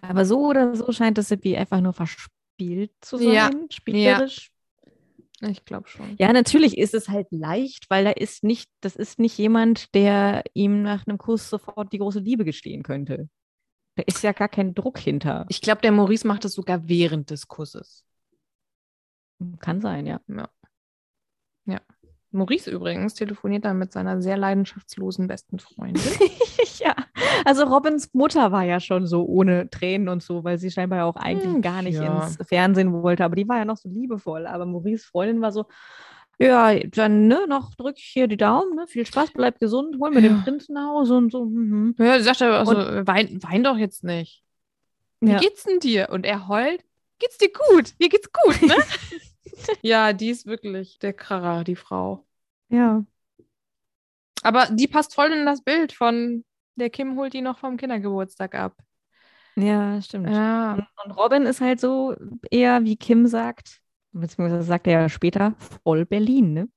Aber 0.03 0.25
so 0.25 0.41
oder 0.49 0.75
so 0.77 0.93
scheint 0.93 1.19
es 1.19 1.31
irgendwie 1.31 1.57
einfach 1.57 1.81
nur 1.81 1.93
verspielt 1.93 2.93
zu 3.01 3.19
sein, 3.19 3.67
Ja. 3.67 3.71
spielerisch. 3.71 4.51
Ich 5.51 5.65
glaube 5.65 5.89
schon. 5.89 6.15
Ja, 6.19 6.33
natürlich 6.33 6.79
ist 6.79 6.95
es 6.95 7.09
halt 7.09 7.29
leicht, 7.31 7.91
weil 7.91 8.05
da 8.05 8.11
ist 8.11 8.45
nicht, 8.45 8.71
das 8.81 8.97
ist 8.97 9.19
nicht 9.19 9.37
jemand, 9.39 9.95
der 9.95 10.43
ihm 10.55 10.83
nach 10.83 11.07
einem 11.07 11.19
Kuss 11.19 11.51
sofort 11.51 11.93
die 11.93 11.99
große 11.99 12.21
Liebe 12.21 12.45
gestehen 12.45 12.83
könnte. 12.83 13.29
Da 13.97 14.03
ist 14.07 14.23
ja 14.23 14.33
gar 14.33 14.49
kein 14.49 14.75
Druck 14.75 14.99
hinter. 14.99 15.47
Ich 15.49 15.61
glaube, 15.61 15.81
der 15.83 15.93
Maurice 15.93 16.27
macht 16.27 16.45
es 16.45 16.55
sogar 16.55 16.89
während 16.89 17.31
des 17.31 17.47
Kusses. 17.47 18.05
Kann 19.61 19.81
sein, 19.81 20.07
ja. 20.07 20.21
Maurice 22.35 22.71
übrigens 22.71 23.15
telefoniert 23.15 23.65
dann 23.65 23.79
mit 23.79 23.93
seiner 23.93 24.21
sehr 24.21 24.37
leidenschaftslosen 24.37 25.27
besten 25.27 25.59
Freundin. 25.59 26.03
ja, 26.79 26.95
also 27.45 27.65
Robins 27.65 28.13
Mutter 28.13 28.53
war 28.53 28.65
ja 28.65 28.81
schon 28.81 29.07
so 29.07 29.25
ohne 29.25 29.71
Tränen 29.71 30.09
und 30.09 30.23
so, 30.23 30.45
weil 30.45 30.59
sie 30.59 30.71
scheinbar 30.71 31.07
auch 31.07 31.17
eigentlich 31.17 31.55
Hm, 31.55 31.63
gar 31.63 31.83
nicht 31.83 31.95
ja. 32.01 32.27
ins 32.27 32.39
Fernsehen 32.47 32.93
wollte, 32.93 33.25
aber 33.25 33.37
die 33.37 33.49
war 33.49 33.59
ja 33.59 33.65
noch 33.65 33.77
so 33.77 33.89
liebevoll. 33.89 34.47
Aber 34.47 34.67
Maurice 34.67 35.07
Freundin 35.07 35.41
war 35.41 35.53
so, 35.53 35.67
ja, 36.39 36.75
dann 36.81 37.29
ne, 37.29 37.47
noch 37.49 37.75
drück 37.77 37.97
ich 37.97 38.05
hier 38.13 38.27
die 38.27 38.37
Daumen, 38.37 38.75
ne? 38.75 38.87
viel 38.89 39.07
Spaß, 39.07 39.33
bleib 39.33 39.61
gesund, 39.61 39.97
hol 40.01 40.11
mir 40.11 40.21
den 40.21 40.37
Ja. 40.37 40.43
Prinzen 40.43 40.75
nach 40.75 40.89
Hause 40.89 41.17
und 41.17 41.31
so. 41.31 41.45
Mhm. 41.47 41.95
Ja, 41.99 42.19
sie 42.19 42.25
sagt 42.25 42.43
aber 42.43 42.61
auch 42.63 42.67
so, 42.67 43.07
wein, 43.07 43.41
wein 43.43 43.63
doch 43.63 43.77
jetzt 43.77 44.03
nicht. 44.03 44.43
Wie 45.21 45.31
Ja. 45.31 45.39
geht's 45.39 45.63
denn 45.65 45.79
dir? 45.79 46.09
Und 46.11 46.27
er 46.27 46.49
heult. 46.49 46.85
Geht's 47.21 47.39
dir 47.39 47.51
gut? 47.71 47.95
Dir 48.01 48.09
geht's 48.09 48.31
gut, 48.33 48.61
ne? 48.63 48.75
ja, 49.83 50.13
die 50.13 50.31
ist 50.31 50.47
wirklich 50.47 50.99
der 50.99 51.13
Kracher, 51.13 51.65
die 51.65 51.77
Frau. 51.77 52.27
ja. 52.69 53.05
Aber 54.43 54.67
die 54.67 54.87
passt 54.87 55.15
voll 55.15 55.33
in 55.33 55.47
das 55.47 55.63
Bild 55.63 55.93
von 55.93 56.45
der 56.77 56.91
Kim 56.91 57.17
holt 57.17 57.33
die 57.33 57.41
noch 57.41 57.59
vom 57.59 57.77
Kindergeburtstag 57.77 58.55
ab. 58.55 58.77
Ja, 59.57 60.01
stimmt. 60.03 60.31
Ja. 60.31 60.75
Und, 60.75 60.87
und 61.05 61.17
Robin 61.17 61.47
ist 61.47 61.61
halt 61.61 61.81
so 61.81 62.17
eher, 62.51 62.85
wie 62.85 62.97
Kim 62.97 63.27
sagt, 63.27 63.81
beziehungsweise 64.13 64.63
sagt 64.63 64.87
er 64.87 65.03
ja 65.03 65.09
später, 65.09 65.55
voll 65.85 66.05
Berlin, 66.05 66.53
ne? 66.53 66.69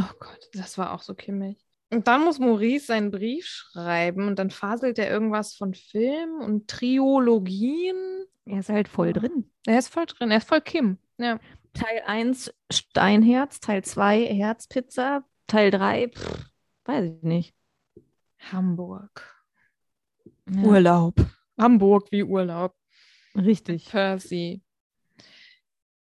Oh 0.00 0.14
Gott, 0.18 0.48
das 0.54 0.78
war 0.78 0.92
auch 0.92 1.02
so 1.02 1.14
kimmig. 1.14 1.58
Und 1.90 2.08
dann 2.08 2.24
muss 2.24 2.38
Maurice 2.38 2.86
seinen 2.86 3.10
Brief 3.10 3.44
schreiben 3.44 4.26
und 4.26 4.38
dann 4.38 4.50
faselt 4.50 4.98
er 4.98 5.10
irgendwas 5.10 5.54
von 5.54 5.74
Film 5.74 6.40
und 6.40 6.68
Triologien. 6.68 8.24
Er 8.46 8.60
ist 8.60 8.70
halt 8.70 8.88
voll 8.88 9.12
drin. 9.12 9.50
Er 9.66 9.78
ist 9.78 9.88
voll 9.88 10.06
drin, 10.06 10.30
er 10.30 10.38
ist 10.38 10.48
voll 10.48 10.62
Kim. 10.62 10.96
Ja. 11.18 11.38
Teil 11.74 12.02
1 12.06 12.52
Steinherz, 12.70 13.60
Teil 13.60 13.82
2 13.82 14.26
Herzpizza, 14.26 15.24
Teil 15.46 15.70
3, 15.70 16.08
pff, 16.08 16.50
weiß 16.84 17.04
ich 17.04 17.22
nicht. 17.22 17.54
Hamburg. 18.50 19.44
Ja, 20.50 20.62
Urlaub. 20.62 21.14
Hamburg 21.58 22.10
wie 22.10 22.24
Urlaub. 22.24 22.74
Richtig. 23.34 23.88
Percy. 23.90 24.62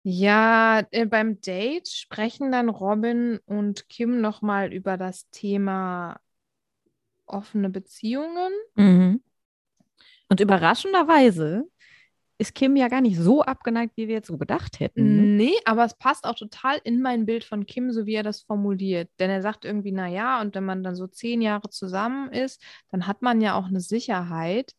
Ja, 0.03 0.87
äh, 0.93 1.07
beim 1.07 1.41
Date 1.41 1.89
sprechen 1.89 2.53
dann 2.53 2.69
Robin 2.69 3.41
und 3.47 3.89
Kim 3.89 4.21
nochmal 4.21 4.73
über 4.73 4.97
das 4.97 5.29
Thema 5.31 6.21
offene 7.27 7.71
Beziehungen. 7.71 8.53
Mhm. 8.77 9.21
Und 10.29 10.41
überraschenderweise 10.41 11.65
ist 12.39 12.55
Kim 12.55 12.77
ja 12.77 12.89
gar 12.89 13.01
nicht 13.01 13.19
so 13.19 13.43
abgeneigt, 13.43 13.97
wie 13.97 14.09
wir 14.09 14.17
jetzt 14.17 14.29
so 14.29 14.37
gedacht 14.37 14.79
hätten. 14.81 15.17
Ne? 15.17 15.23
Nee, 15.45 15.55
aber 15.65 15.85
es 15.85 15.95
passt 15.97 16.25
auch 16.27 16.35
total 16.35 16.79
in 16.85 17.01
mein 17.01 17.25
Bild 17.27 17.45
von 17.45 17.67
Kim, 17.67 17.93
so 17.93 18.05
wie 18.07 18.15
er 18.15 18.23
das 18.23 18.43
formuliert. 18.43 19.09
Denn 19.19 19.31
er 19.31 19.41
sagt 19.43 19.65
irgendwie, 19.65 19.93
na 19.93 20.07
ja, 20.07 20.41
und 20.41 20.55
wenn 20.55 20.65
man 20.65 20.83
dann 20.85 20.97
so 20.97 21.07
zehn 21.07 21.41
Jahre 21.41 21.71
zusammen 21.71 22.31
ist, 22.33 22.63
dann 22.91 23.07
hat 23.07 23.23
man 23.23 23.41
ja 23.41 23.55
auch 23.55 23.67
eine 23.67 23.81
Sicherheit. 23.81 24.73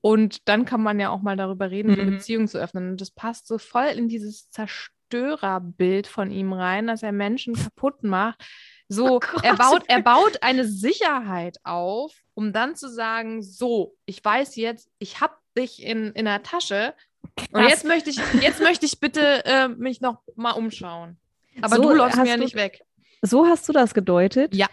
Und 0.00 0.48
dann 0.48 0.64
kann 0.64 0.82
man 0.82 0.98
ja 0.98 1.10
auch 1.10 1.20
mal 1.20 1.36
darüber 1.36 1.70
reden, 1.70 1.92
eine 1.92 2.04
Mhm. 2.04 2.10
Beziehung 2.16 2.48
zu 2.48 2.58
öffnen. 2.58 2.92
Und 2.92 3.00
das 3.00 3.10
passt 3.10 3.46
so 3.46 3.58
voll 3.58 3.88
in 3.96 4.08
dieses 4.08 4.48
Zerstörerbild 4.50 6.06
von 6.06 6.30
ihm 6.30 6.52
rein, 6.54 6.86
dass 6.86 7.02
er 7.02 7.12
Menschen 7.12 7.54
kaputt 7.54 8.02
macht. 8.02 8.42
So, 8.88 9.16
Oh 9.16 9.20
er, 9.42 9.56
baut, 9.56 9.82
er 9.88 10.02
baut 10.02 10.42
eine 10.42 10.64
Sicherheit 10.66 11.58
auf, 11.64 12.14
um 12.34 12.52
dann 12.52 12.76
zu 12.76 12.88
sagen, 12.88 13.42
so, 13.42 13.96
ich 14.06 14.24
weiß 14.24 14.56
jetzt, 14.56 14.90
ich 14.98 15.20
habe 15.20 15.34
dich 15.56 15.82
in, 15.82 16.12
in 16.12 16.24
der 16.26 16.42
Tasche 16.42 16.94
und 17.22 17.52
Krass. 17.62 17.70
jetzt 17.70 17.84
möchte 17.84 18.10
ich, 18.10 18.18
jetzt 18.42 18.60
möchte 18.60 18.86
ich 18.86 19.00
bitte 19.00 19.44
äh, 19.44 19.68
mich 19.68 20.00
noch 20.00 20.18
mal 20.36 20.52
umschauen. 20.52 21.16
Aber 21.62 21.76
So 21.76 21.82
du 21.82 21.94
läufst 21.94 22.18
mir 22.18 22.26
ja 22.28 22.36
nicht 22.36 22.54
weg. 22.54 22.82
So 23.22 23.46
hast 23.46 23.68
du 23.68 23.72
das 23.72 23.94
gedeutet? 23.94 24.54
Ja. 24.54 24.66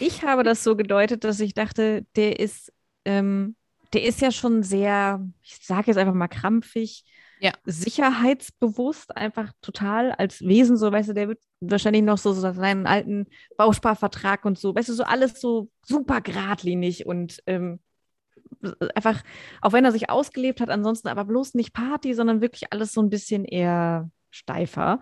Ich 0.00 0.22
habe 0.24 0.42
das 0.42 0.64
so 0.64 0.74
gedeutet, 0.76 1.24
dass 1.24 1.38
ich 1.40 1.54
dachte, 1.54 2.06
der 2.16 2.40
ist, 2.40 2.72
ähm, 3.04 3.54
der 3.92 4.04
ist 4.04 4.20
ja 4.20 4.32
schon 4.32 4.62
sehr, 4.62 5.24
ich 5.42 5.58
sage 5.62 5.88
jetzt 5.88 5.96
einfach 5.98 6.14
mal 6.14 6.26
krampfig, 6.28 7.04
Ja. 7.40 7.52
sicherheitsbewusst, 7.64 9.16
einfach 9.16 9.52
total 9.62 10.12
als 10.12 10.40
Wesen, 10.42 10.76
so 10.76 10.90
weißt 10.90 11.10
du, 11.10 11.12
der 11.12 11.28
wird 11.28 11.40
wahrscheinlich 11.60 12.02
noch 12.02 12.18
so, 12.18 12.32
so 12.32 12.40
seinen 12.40 12.86
alten 12.86 13.26
Bausparvertrag 13.56 14.44
und 14.44 14.58
so, 14.58 14.74
weißt 14.74 14.88
du, 14.88 14.92
so 14.94 15.04
alles 15.04 15.40
so 15.40 15.68
super 15.84 16.20
geradlinig 16.20 17.06
und 17.06 17.42
ähm, 17.46 17.80
einfach, 18.94 19.22
auch 19.60 19.72
wenn 19.72 19.84
er 19.84 19.92
sich 19.92 20.10
ausgelebt 20.10 20.60
hat, 20.60 20.70
ansonsten 20.70 21.08
aber 21.08 21.24
bloß 21.24 21.54
nicht 21.54 21.72
Party, 21.72 22.14
sondern 22.14 22.40
wirklich 22.40 22.72
alles 22.72 22.92
so 22.92 23.00
ein 23.02 23.10
bisschen 23.10 23.44
eher 23.44 24.10
steifer. 24.30 25.00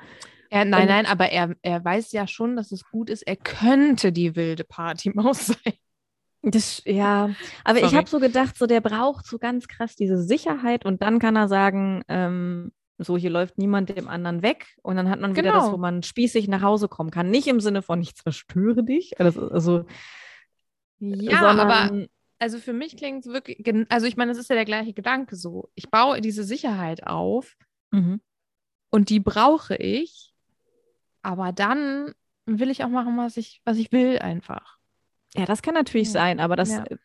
Er, 0.50 0.64
nein, 0.64 0.82
Und- 0.82 0.88
nein, 0.88 1.06
aber 1.06 1.30
er, 1.30 1.54
er 1.62 1.84
weiß 1.84 2.12
ja 2.12 2.26
schon, 2.26 2.56
dass 2.56 2.70
es 2.72 2.84
gut 2.90 3.10
ist. 3.10 3.22
Er 3.22 3.36
könnte 3.36 4.12
die 4.12 4.36
wilde 4.36 4.64
Partymaus 4.64 5.46
sein. 5.64 5.72
Das, 6.42 6.82
ja, 6.84 7.30
aber 7.64 7.78
ich 7.78 7.84
Sorry. 7.86 7.96
habe 7.96 8.08
so 8.08 8.20
gedacht, 8.20 8.58
so 8.58 8.66
der 8.66 8.82
braucht 8.82 9.26
so 9.26 9.38
ganz 9.38 9.66
krass 9.66 9.96
diese 9.96 10.22
Sicherheit 10.22 10.84
und 10.84 11.00
dann 11.00 11.18
kann 11.18 11.36
er 11.36 11.48
sagen, 11.48 12.02
ähm, 12.08 12.70
so 12.98 13.16
hier 13.16 13.30
läuft 13.30 13.56
niemand 13.56 13.88
dem 13.88 14.08
anderen 14.08 14.42
weg 14.42 14.76
und 14.82 14.96
dann 14.96 15.08
hat 15.08 15.20
man 15.20 15.34
wieder 15.34 15.52
das, 15.52 15.64
Genau. 15.64 15.72
wo 15.72 15.78
man 15.78 16.02
spießig 16.02 16.46
nach 16.48 16.60
Hause 16.60 16.86
kommen 16.88 17.10
kann. 17.10 17.30
Nicht 17.30 17.46
im 17.48 17.60
Sinne 17.60 17.80
von 17.80 18.00
ich 18.02 18.14
zerstöre 18.14 18.84
dich, 18.84 19.18
also, 19.18 19.48
also 19.48 19.84
Ja, 21.00 21.40
aber 21.46 22.06
also 22.44 22.58
für 22.58 22.74
mich 22.74 22.96
klingt 22.98 23.24
es 23.24 23.32
wirklich, 23.32 23.64
also 23.88 24.06
ich 24.06 24.16
meine, 24.18 24.32
es 24.32 24.38
ist 24.38 24.50
ja 24.50 24.54
der 24.54 24.66
gleiche 24.66 24.92
Gedanke 24.92 25.34
so. 25.34 25.70
Ich 25.74 25.90
baue 25.90 26.20
diese 26.20 26.44
Sicherheit 26.44 27.06
auf 27.06 27.56
Mhm. 27.90 28.20
und 28.90 29.08
die 29.08 29.18
brauche 29.20 29.76
ich, 29.76 30.34
aber 31.22 31.52
dann 31.52 32.12
will 32.44 32.68
ich 32.70 32.84
auch 32.84 32.90
machen, 32.90 33.16
was 33.16 33.38
ich, 33.38 33.62
was 33.64 33.78
ich 33.78 33.90
will 33.92 34.18
einfach. 34.18 34.76
ja, 35.34 35.46
das 35.46 35.62
kann 35.62 35.72
natürlich 35.74 36.08
Ja. 36.08 36.12
sein, 36.12 36.38
aber 36.38 36.54
das 36.54 36.68
Ja. 36.68 36.84
äh, 36.84 36.96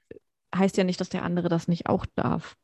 heißt 0.54 0.76
ja 0.78 0.84
nicht, 0.84 1.00
dass 1.00 1.08
der 1.10 1.24
andere 1.24 1.48
das 1.48 1.68
nicht 1.70 1.88
auch 1.88 2.06
darf. 2.16 2.58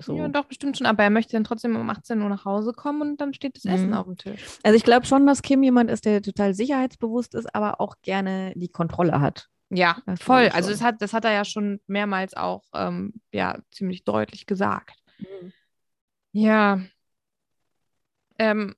So. 0.00 0.16
Ja, 0.16 0.28
doch, 0.28 0.44
bestimmt 0.44 0.78
schon. 0.78 0.86
Aber 0.86 1.02
er 1.02 1.10
möchte 1.10 1.32
dann 1.32 1.42
trotzdem 1.44 1.74
um 1.74 1.90
18 1.90 2.22
Uhr 2.22 2.28
nach 2.28 2.44
Hause 2.44 2.72
kommen 2.72 3.02
und 3.02 3.20
dann 3.20 3.34
steht 3.34 3.56
das 3.56 3.64
Essen 3.64 3.88
Mhm. 3.88 3.94
auf 3.94 4.06
dem 4.06 4.16
Tisch. 4.16 4.40
Also 4.62 4.76
ich 4.76 4.84
glaube 4.84 5.06
schon, 5.06 5.26
dass 5.26 5.42
Kim 5.42 5.62
jemand 5.62 5.90
ist, 5.90 6.04
der 6.04 6.22
total 6.22 6.54
sicherheitsbewusst 6.54 7.34
ist, 7.34 7.52
aber 7.52 7.80
auch 7.80 7.96
gerne 8.02 8.52
die 8.54 8.68
Kontrolle 8.68 9.20
hat. 9.20 9.48
Ja, 9.70 10.02
Das 10.06 10.20
voll. 10.20 10.36
glaube 10.36 10.48
ich 10.48 10.54
Also 10.54 10.70
das 10.70 10.82
hat, 10.82 11.02
das 11.02 11.12
hat 11.12 11.24
er 11.24 11.32
ja 11.32 11.44
schon 11.44 11.80
mehrmals 11.86 12.34
auch 12.34 12.64
ähm, 12.74 13.14
ja, 13.32 13.58
ziemlich 13.70 14.04
deutlich 14.04 14.46
gesagt. 14.46 14.98
Ja. 16.32 16.80
Ähm, 18.38 18.74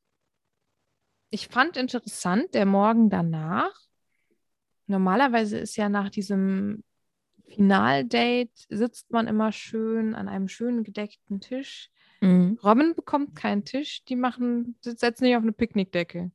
ich 1.30 1.48
fand 1.48 1.76
interessant, 1.76 2.54
der 2.54 2.66
Morgen 2.66 3.08
danach. 3.08 3.72
Normalerweise 4.86 5.58
ist 5.58 5.76
ja 5.76 5.88
nach 5.88 6.10
diesem 6.10 6.82
Finaldate 7.46 8.50
sitzt 8.68 9.10
man 9.10 9.26
immer 9.26 9.52
schön 9.52 10.14
an 10.14 10.28
einem 10.28 10.48
schönen 10.48 10.82
gedeckten 10.82 11.40
Tisch. 11.40 11.90
Mhm. 12.20 12.58
Robin 12.62 12.94
bekommt 12.94 13.34
keinen 13.34 13.64
Tisch, 13.64 14.04
die 14.04 14.16
machen, 14.16 14.76
setzen 14.80 15.24
sich 15.24 15.36
auf 15.36 15.42
eine 15.42 15.52
Picknickdecke. 15.52 16.30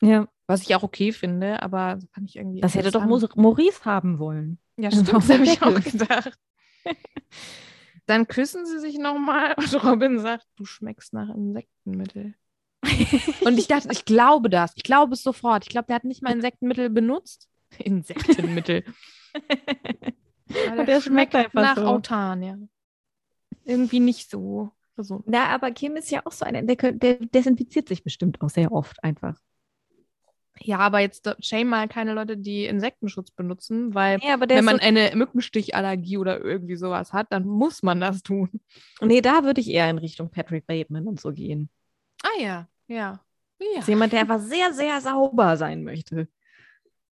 Ja, 0.00 0.28
Was 0.46 0.62
ich 0.62 0.74
auch 0.74 0.82
okay 0.82 1.12
finde, 1.12 1.62
aber 1.62 1.96
das 1.96 2.06
fand 2.12 2.28
ich 2.28 2.36
irgendwie. 2.36 2.60
das 2.60 2.74
hätte 2.74 2.90
doch 2.90 3.04
Maurice 3.04 3.84
haben 3.84 4.18
wollen. 4.18 4.58
Ja, 4.76 4.90
stimmt, 4.90 5.12
das 5.12 5.28
habe 5.28 5.44
ich 5.44 5.62
auch 5.62 5.80
gedacht. 5.80 6.38
Dann 8.06 8.26
küssen 8.26 8.64
sie 8.64 8.78
sich 8.78 8.98
nochmal 8.98 9.54
und 9.58 9.84
Robin 9.84 10.18
sagt, 10.18 10.46
du 10.56 10.64
schmeckst 10.64 11.12
nach 11.12 11.28
Insektenmittel. 11.28 12.34
Und 13.40 13.58
ich 13.58 13.66
dachte, 13.66 13.88
ich 13.90 14.04
glaube 14.04 14.48
das. 14.48 14.72
Ich 14.76 14.82
glaube 14.82 15.14
es 15.14 15.22
sofort. 15.22 15.64
Ich 15.64 15.68
glaube, 15.68 15.86
der 15.88 15.96
hat 15.96 16.04
nicht 16.04 16.22
mal 16.22 16.32
Insektenmittel 16.32 16.90
benutzt. 16.90 17.48
Insektenmittel. 17.78 18.84
Und 20.78 20.86
der 20.86 21.00
schmeckt 21.00 21.34
einfach 21.34 21.60
nach 21.60 21.76
so. 21.76 21.84
Autan, 21.84 22.42
ja. 22.42 22.56
Irgendwie 23.64 24.00
nicht 24.00 24.30
so 24.30 24.70
gesund. 24.96 25.24
Na, 25.26 25.48
aber 25.48 25.70
Kim 25.72 25.96
ist 25.96 26.10
ja 26.10 26.24
auch 26.24 26.32
so 26.32 26.44
einer, 26.44 26.62
der, 26.62 26.92
der 26.92 27.14
desinfiziert 27.16 27.88
sich 27.88 28.02
bestimmt 28.02 28.40
auch 28.40 28.48
sehr 28.48 28.72
oft 28.72 29.02
einfach. 29.04 29.38
Ja, 30.60 30.78
aber 30.78 31.00
jetzt 31.00 31.28
shame 31.40 31.68
mal 31.68 31.88
keine 31.88 32.14
Leute, 32.14 32.36
die 32.36 32.64
Insektenschutz 32.64 33.30
benutzen, 33.30 33.94
weil 33.94 34.18
Nee, 34.18 34.34
wenn 34.48 34.64
man 34.64 34.76
ist 34.76 34.82
eine 34.82 35.12
Mückenstichallergie 35.14 36.18
oder 36.18 36.40
irgendwie 36.40 36.76
sowas 36.76 37.12
hat, 37.12 37.28
dann 37.30 37.46
muss 37.46 37.82
man 37.82 38.00
das 38.00 38.22
tun. 38.22 38.60
so, 38.98 39.06
nee, 39.06 39.20
da 39.20 39.44
würde 39.44 39.60
ich 39.60 39.68
eher 39.70 39.88
in 39.88 39.98
Richtung 39.98 40.30
Patrick 40.30 40.66
Bateman 40.66 41.06
und 41.06 41.20
so 41.20 41.32
gehen. 41.32 41.70
Ah 42.22 42.40
ja, 42.40 42.68
ja. 42.86 43.24
Ja. 43.60 43.80
ist 43.80 43.88
jemand, 43.88 44.12
der 44.12 44.20
einfach 44.20 44.40
sehr, 44.40 44.72
sehr 44.72 45.00
sauber 45.00 45.56
sein 45.56 45.82
möchte. 45.82 46.28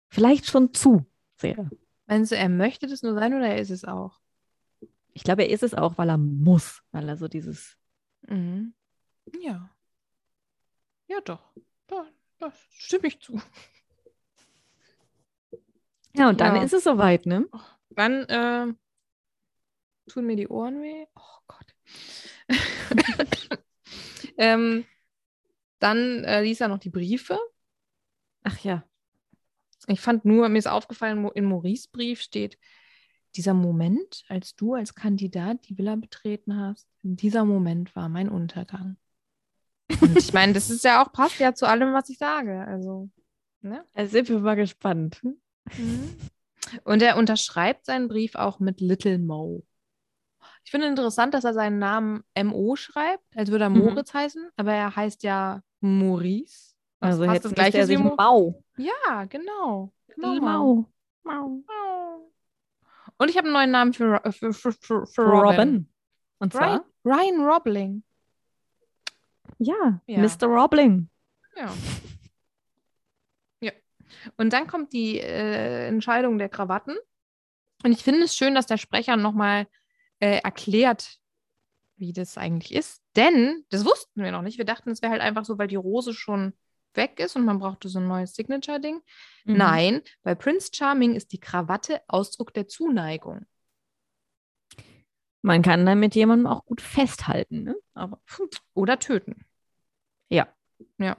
Vielleicht 0.09 0.47
schon 0.47 0.72
zu 0.72 1.05
sehr. 1.36 1.68
Meinst 2.07 2.30
du, 2.30 2.36
er 2.36 2.49
möchte 2.49 2.86
das 2.86 3.03
nur 3.03 3.14
sein 3.14 3.34
oder 3.34 3.49
er 3.49 3.59
ist 3.59 3.70
es 3.70 3.84
auch? 3.84 4.20
Ich 5.12 5.24
glaube, 5.24 5.42
er 5.42 5.51
ist 5.51 5.62
es 5.62 5.74
auch, 5.74 5.99
weil 5.99 6.09
er 6.09 6.18
muss, 6.18 6.82
weil 6.92 7.09
er 7.09 7.16
so 7.16 7.26
dieses. 7.26 7.76
Mhm. 8.28 8.74
Ja. 9.40 9.70
Ja, 11.09 11.20
doch. 11.24 11.53
Da, 11.88 12.05
da 12.39 12.53
stimme 12.70 13.09
ich 13.09 13.20
zu. 13.20 13.41
Ja, 16.14 16.28
und 16.28 16.41
dann 16.41 16.57
Ja. 16.57 16.62
ist 16.62 16.72
es 16.72 16.84
soweit, 16.84 17.26
ne? 17.26 17.47
Dann 17.91 18.24
äh, 18.24 18.72
tun 20.09 20.26
mir 20.26 20.37
die 20.37 20.49
Ohren 20.49 20.82
weh. 20.82 21.07
Oh 21.14 21.39
Gott. 21.47 21.74
ähm, 24.39 24.84
dann 25.78 26.24
äh, 26.24 26.43
liest 26.43 26.61
er 26.61 26.68
noch 26.68 26.78
die 26.78 26.91
Briefe. 26.91 27.39
Ach 28.43 28.59
ja. 28.61 28.84
Ich 29.89 30.01
fand 30.01 30.24
nur, 30.24 30.49
mir 30.49 30.59
ist 30.59 30.68
aufgefallen, 30.68 31.28
in 31.34 31.45
Maurice 31.45 31.89
Brief 31.93 32.20
steht, 32.20 32.59
dieser 33.34 33.55
Moment, 33.55 34.24
als 34.28 34.57
du 34.57 34.74
als 34.74 34.95
Kandidat 34.95 35.68
die 35.68 35.76
Villa 35.76 35.97
betreten 35.97 36.59
hast, 36.59 36.89
dieser 37.03 37.45
Moment 37.45 37.95
war 37.95 38.09
mein 38.09 38.28
Untergang. 38.28 38.97
Und 40.01 40.16
ich 40.16 40.32
meine, 40.32 40.53
das 40.53 40.70
ist 40.70 40.84
ja 40.84 41.03
auch, 41.03 41.12
passt 41.12 41.39
ja 41.39 41.55
zu 41.55 41.66
allem, 41.66 41.93
was 41.93 42.09
ich 42.09 42.18
sage. 42.18 42.64
Also, 42.66 43.09
ne? 43.61 43.84
Da 43.95 44.07
sind 44.07 44.28
wir 44.28 44.39
mal 44.41 44.57
gespannt. 44.57 45.22
Mhm. 45.76 46.16
Und 46.84 47.03
er 47.03 47.16
unterschreibt 47.16 47.87
seinen 47.87 48.09
Brief 48.09 48.34
auch 48.34 48.59
mit 48.59 48.80
Little 48.80 49.18
Mo. 49.18 49.64
Ich 50.64 50.72
finde 50.72 50.89
interessant, 50.89 51.32
dass 51.34 51.45
er 51.45 51.55
seinen 51.55 51.78
Namen 51.78 52.24
M.O. 52.34 52.74
schreibt, 52.74 53.24
als 53.37 53.51
würde 53.51 53.64
er 53.64 53.70
Mhm. 53.70 53.78
Moritz 53.78 54.12
heißen, 54.12 54.51
aber 54.57 54.72
er 54.72 54.97
heißt 54.97 55.22
ja 55.22 55.62
Maurice. 55.80 56.74
Also 56.99 57.24
hätte 57.24 57.43
das 57.45 57.55
gleiche 57.55 57.78
er 57.78 57.87
sich 57.87 57.99
Mo 57.99 58.16
Mau. 58.16 58.64
Ja, 58.76 59.24
genau. 59.26 59.93
Genau, 60.09 60.32
Little 60.32 60.41
Mau. 60.41 60.84
Mau. 61.22 61.62
Mau. 61.66 62.32
Und 63.18 63.30
ich 63.30 63.37
habe 63.37 63.47
einen 63.47 63.55
neuen 63.55 63.70
Namen 63.70 63.93
für, 63.93 64.20
für, 64.32 64.53
für, 64.53 64.72
für, 64.72 65.07
für 65.07 65.22
Robin. 65.22 65.49
Robin. 65.59 65.89
Und 66.39 66.55
Ryan, 66.55 66.80
zwar? 67.05 67.16
Ryan 67.18 67.41
Robling. 67.47 68.03
Ja, 69.59 70.00
Ja. 70.07 70.18
Mr. 70.18 70.46
Robling. 70.46 71.09
Ja. 71.57 71.74
Ja. 73.61 73.72
Und 74.36 74.52
dann 74.52 74.66
kommt 74.66 74.92
die 74.92 75.18
äh, 75.18 75.88
Entscheidung 75.88 76.38
der 76.38 76.48
Krawatten. 76.48 76.96
Und 77.84 77.92
ich 77.92 78.02
finde 78.02 78.24
es 78.24 78.36
schön, 78.36 78.54
dass 78.54 78.66
der 78.66 78.78
Sprecher 78.78 79.16
nochmal 79.16 79.66
äh, 80.20 80.40
erklärt, 80.42 81.18
wie 81.96 82.12
das 82.12 82.36
eigentlich 82.36 82.74
ist. 82.74 83.02
Denn, 83.16 83.64
das 83.70 83.84
wussten 83.84 84.22
wir 84.22 84.32
noch 84.32 84.42
nicht. 84.42 84.59
Wir 84.59 84.64
dachten, 84.64 84.90
es 84.90 85.02
wäre 85.02 85.12
halt 85.12 85.22
einfach 85.22 85.44
so, 85.44 85.59
weil 85.59 85.68
die 85.68 85.76
Rose 85.76 86.12
schon 86.12 86.52
weg 86.94 87.20
ist 87.20 87.36
und 87.36 87.44
man 87.44 87.59
brauchte 87.59 87.88
so 87.88 87.98
ein 87.98 88.09
neues 88.09 88.34
Signature-Ding. 88.34 89.00
Mhm. 89.44 89.57
Nein, 89.57 90.02
bei 90.22 90.34
Prince 90.34 90.70
Charming 90.72 91.14
ist 91.14 91.32
die 91.32 91.40
Krawatte 91.40 92.00
Ausdruck 92.09 92.54
der 92.54 92.68
Zuneigung. 92.68 93.46
Man 95.47 95.62
kann 95.62 95.86
damit 95.86 96.16
jemandem 96.16 96.49
auch 96.49 96.64
gut 96.64 96.80
festhalten, 96.80 97.62
ne? 97.62 97.76
Aber 97.94 98.20
Oder 98.74 98.99
töten. 98.99 99.44
ja. 100.28 100.49
Ja. 100.99 101.16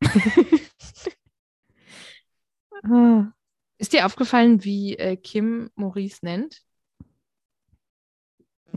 Ist 3.78 3.92
dir 3.92 4.06
aufgefallen, 4.06 4.62
wie 4.62 4.96
äh, 4.96 5.16
Kim 5.16 5.72
Maurice 5.74 6.20
nennt? 6.22 6.62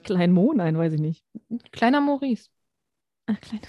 Klein 0.03 0.31
Mo? 0.31 0.51
Nein, 0.51 0.75
weiß 0.75 0.93
ich 0.93 0.99
nicht. 0.99 1.23
Kleiner 1.71 2.01
Maurice. 2.01 2.49
Ach, 3.27 3.39
klein. 3.39 3.61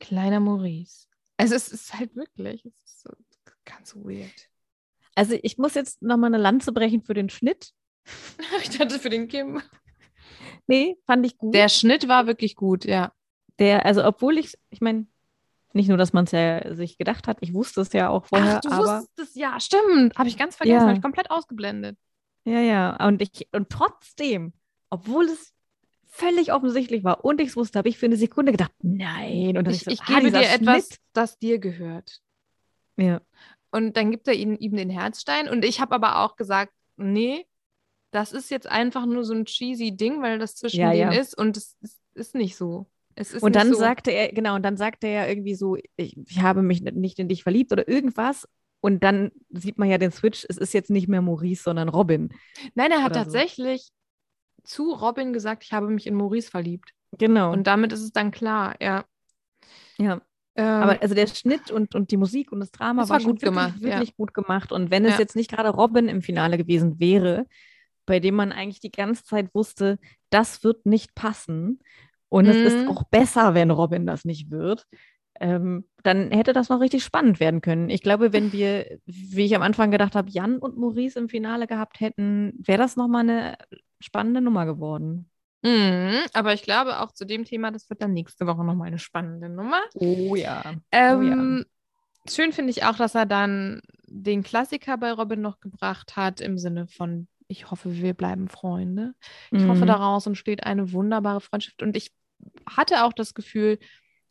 Kleiner 0.00 0.40
Maurice. 0.40 1.06
Also 1.38 1.54
es 1.54 1.68
ist 1.68 1.94
halt 1.94 2.14
wirklich, 2.14 2.66
es 2.66 2.74
ist 2.84 3.00
so 3.00 3.10
ganz 3.64 3.96
weird. 3.96 4.50
Also 5.14 5.38
ich 5.42 5.56
muss 5.56 5.72
jetzt 5.72 6.02
nochmal 6.02 6.28
eine 6.28 6.42
Lanze 6.42 6.72
brechen 6.72 7.02
für 7.02 7.14
den 7.14 7.30
Schnitt. 7.30 7.72
Ich 8.62 8.70
dachte 8.76 8.98
für 8.98 9.10
den 9.10 9.28
Kim. 9.28 9.60
Nee, 10.66 10.96
fand 11.06 11.26
ich 11.26 11.36
gut. 11.38 11.54
Der 11.54 11.68
Schnitt 11.68 12.08
war 12.08 12.26
wirklich 12.26 12.56
gut, 12.56 12.84
ja. 12.84 13.12
Der, 13.58 13.84
also 13.86 14.04
obwohl 14.04 14.38
ich, 14.38 14.54
ich 14.70 14.80
meine, 14.80 15.06
nicht 15.72 15.88
nur, 15.88 15.98
dass 15.98 16.12
man 16.12 16.24
es 16.24 16.32
ja 16.32 16.74
sich 16.74 16.98
gedacht 16.98 17.26
hat, 17.28 17.38
ich 17.40 17.52
wusste 17.52 17.80
es 17.80 17.92
ja 17.92 18.08
auch 18.08 18.26
vorher, 18.26 18.56
Ach, 18.56 18.60
du 18.60 18.70
aber 18.70 18.98
wusstest 19.00 19.18
es, 19.18 19.34
ja, 19.34 19.58
stimmt. 19.60 20.16
Habe 20.16 20.28
ich 20.28 20.36
ganz 20.38 20.56
vergessen, 20.56 20.76
Ja. 20.80 20.86
habe 20.86 20.94
ich 20.96 21.02
komplett 21.02 21.30
ausgeblendet. 21.30 21.98
ja, 22.44 22.60
ja. 22.60 23.06
Und 23.06 23.20
ich, 23.22 23.48
und 23.52 23.70
trotzdem, 23.70 24.52
obwohl 24.90 25.24
es 25.26 25.52
völlig 26.06 26.52
offensichtlich 26.52 27.02
war 27.02 27.24
und 27.24 27.40
ich 27.40 27.48
es 27.48 27.56
wusste, 27.56 27.78
habe 27.78 27.88
ich 27.88 27.98
für 27.98 28.06
eine 28.06 28.16
Sekunde 28.16 28.52
gedacht, 28.52 28.72
nein. 28.82 29.56
Und 29.58 29.64
dann 29.66 29.74
Ich, 29.74 29.82
so, 29.84 29.90
ich 29.90 30.00
ah, 30.02 30.06
gebe 30.20 30.30
dir 30.30 30.48
etwas, 30.48 30.86
Schnitt. 30.88 30.98
das 31.12 31.38
dir 31.38 31.58
gehört. 31.58 32.20
Ja. 32.96 33.20
Und 33.72 33.96
dann 33.96 34.12
gibt 34.12 34.28
er 34.28 34.34
ihm, 34.34 34.56
ihm 34.58 34.76
den 34.76 34.90
Herzstein. 34.90 35.48
Und 35.48 35.64
ich 35.64 35.80
habe 35.80 35.94
aber 35.96 36.20
auch 36.20 36.36
gesagt, 36.36 36.72
nee, 36.96 37.44
das 38.14 38.32
ist 38.32 38.50
jetzt 38.50 38.68
einfach 38.68 39.06
nur 39.06 39.24
so 39.24 39.34
ein 39.34 39.44
cheesy 39.44 39.96
Ding, 39.96 40.22
weil 40.22 40.38
das 40.38 40.54
zwischen 40.54 40.80
Ja, 40.80 40.92
denen 40.92 41.12
ja. 41.12 41.18
ist. 41.20 41.36
Und 41.36 41.56
es 41.56 41.76
ist, 41.80 42.00
ist 42.14 42.34
nicht 42.34 42.56
so. 42.56 42.86
Und 43.40 43.54
dann 43.56 43.68
so. 43.68 43.74
sagte 43.74 44.10
er, 44.10 44.32
genau, 44.32 44.54
und 44.54 44.62
dann 44.62 44.76
sagte 44.76 45.06
er 45.06 45.28
irgendwie 45.28 45.54
so, 45.54 45.76
ich, 45.96 46.16
ich 46.16 46.40
habe 46.40 46.62
mich 46.62 46.80
nicht 46.82 47.18
in 47.18 47.28
dich 47.28 47.42
verliebt 47.42 47.72
oder 47.72 47.88
irgendwas. 47.88 48.48
Und 48.80 49.02
dann 49.02 49.32
sieht 49.50 49.78
man 49.78 49.88
ja 49.88 49.98
den 49.98 50.12
Switch, 50.12 50.44
es 50.48 50.58
ist 50.58 50.74
jetzt 50.74 50.90
nicht 50.90 51.08
mehr 51.08 51.22
Maurice, 51.22 51.62
sondern 51.62 51.88
Robin. 51.88 52.30
Nein, 52.74 52.90
er 52.92 53.02
hat 53.02 53.12
oder 53.12 53.20
so. 53.20 53.24
tatsächlich 53.24 53.88
zu 54.62 54.92
Robin 54.92 55.32
gesagt, 55.32 55.64
ich 55.64 55.72
habe 55.72 55.88
mich 55.88 56.06
in 56.06 56.14
Maurice 56.14 56.50
verliebt. 56.50 56.90
Genau. 57.18 57.52
Und 57.52 57.66
damit 57.66 57.92
ist 57.92 58.02
es 58.02 58.12
dann 58.12 58.30
klar, 58.30 58.74
ja. 58.80 59.04
ja. 59.98 60.20
Ähm, 60.56 60.64
Aber 60.64 61.02
also 61.02 61.14
der 61.14 61.26
Schnitt 61.26 61.70
und, 61.70 61.94
und 61.94 62.10
die 62.10 62.16
Musik 62.16 62.52
und 62.52 62.60
das 62.60 62.70
Drama 62.70 63.02
Das 63.02 63.10
war, 63.10 63.18
war 63.18 63.24
gut 63.24 63.42
wirklich, 63.42 63.50
gemacht, 63.50 63.74
ja. 63.80 63.86
wirklich 63.86 64.16
gut 64.16 64.34
gemacht. 64.34 64.70
Und 64.70 64.90
wenn 64.90 65.04
es 65.04 65.14
Ja. 65.14 65.18
jetzt 65.20 65.34
nicht 65.36 65.50
gerade 65.50 65.70
Robin 65.70 66.08
im 66.08 66.22
Finale 66.22 66.58
gewesen 66.58 67.00
wäre, 67.00 67.46
bei 68.06 68.20
dem 68.20 68.34
man 68.34 68.52
eigentlich 68.52 68.80
die 68.80 68.90
ganze 68.90 69.24
Zeit 69.24 69.54
wusste, 69.54 69.98
das 70.30 70.64
wird 70.64 70.86
nicht 70.86 71.14
passen 71.14 71.80
und 72.28 72.48
es 72.48 72.60
ist 72.60 72.86
Mhm. 72.86 72.88
auch 72.88 73.04
besser, 73.04 73.54
wenn 73.54 73.70
Robin 73.70 74.06
das 74.06 74.24
nicht 74.24 74.50
wird, 74.50 74.86
ähm, 75.40 75.88
dann 76.02 76.30
hätte 76.30 76.52
das 76.52 76.68
noch 76.68 76.80
richtig 76.80 77.02
spannend 77.04 77.40
werden 77.40 77.60
können. 77.60 77.90
Ich 77.90 78.02
glaube, 78.02 78.32
wenn 78.32 78.52
wir, 78.52 78.98
wie 79.06 79.44
ich 79.44 79.56
am 79.56 79.62
Anfang 79.62 79.90
gedacht 79.90 80.14
habe, 80.14 80.30
Jan 80.30 80.58
und 80.58 80.76
Maurice 80.76 81.18
im 81.18 81.28
Finale 81.28 81.66
gehabt 81.66 82.00
hätten, 82.00 82.52
wäre 82.58 82.78
das 82.78 82.96
nochmal 82.96 83.22
eine 83.28 83.56
spannende 84.00 84.40
Nummer 84.40 84.66
geworden. 84.66 85.30
mhm, 85.62 86.20
aber 86.32 86.54
ich 86.54 86.62
glaube 86.62 87.00
auch 87.00 87.12
zu 87.12 87.24
dem 87.26 87.44
Thema, 87.44 87.70
das 87.70 87.88
wird 87.90 88.02
dann 88.02 88.12
nächste 88.12 88.46
Woche 88.46 88.64
nochmal 88.64 88.88
eine 88.88 88.98
spannende 88.98 89.48
Nummer. 89.48 89.80
Oh 89.94 90.34
ja. 90.36 90.62
Ähm, 90.90 91.64
Schön 92.28 92.52
finde 92.52 92.70
ich 92.70 92.84
auch, 92.84 92.96
dass 92.96 93.14
er 93.14 93.26
dann 93.26 93.82
den 94.06 94.42
Klassiker 94.42 94.96
bei 94.98 95.12
Robin 95.12 95.40
noch 95.42 95.60
gebracht 95.60 96.16
hat, 96.16 96.40
im 96.40 96.58
Sinne 96.58 96.88
von, 96.88 97.28
ich 97.48 97.70
hoffe, 97.70 97.94
wir 97.96 98.14
bleiben 98.14 98.48
Freunde. 98.48 99.14
Ich 99.50 99.66
hoffe, 99.66 99.82
Mhm. 99.82 99.88
daraus 99.88 100.26
entsteht 100.26 100.64
eine 100.64 100.92
wunderbare 100.92 101.40
Freundschaft. 101.40 101.82
Und 101.82 101.96
ich 101.96 102.12
hatte 102.68 103.04
auch 103.04 103.12
das 103.12 103.34
Gefühl, 103.34 103.78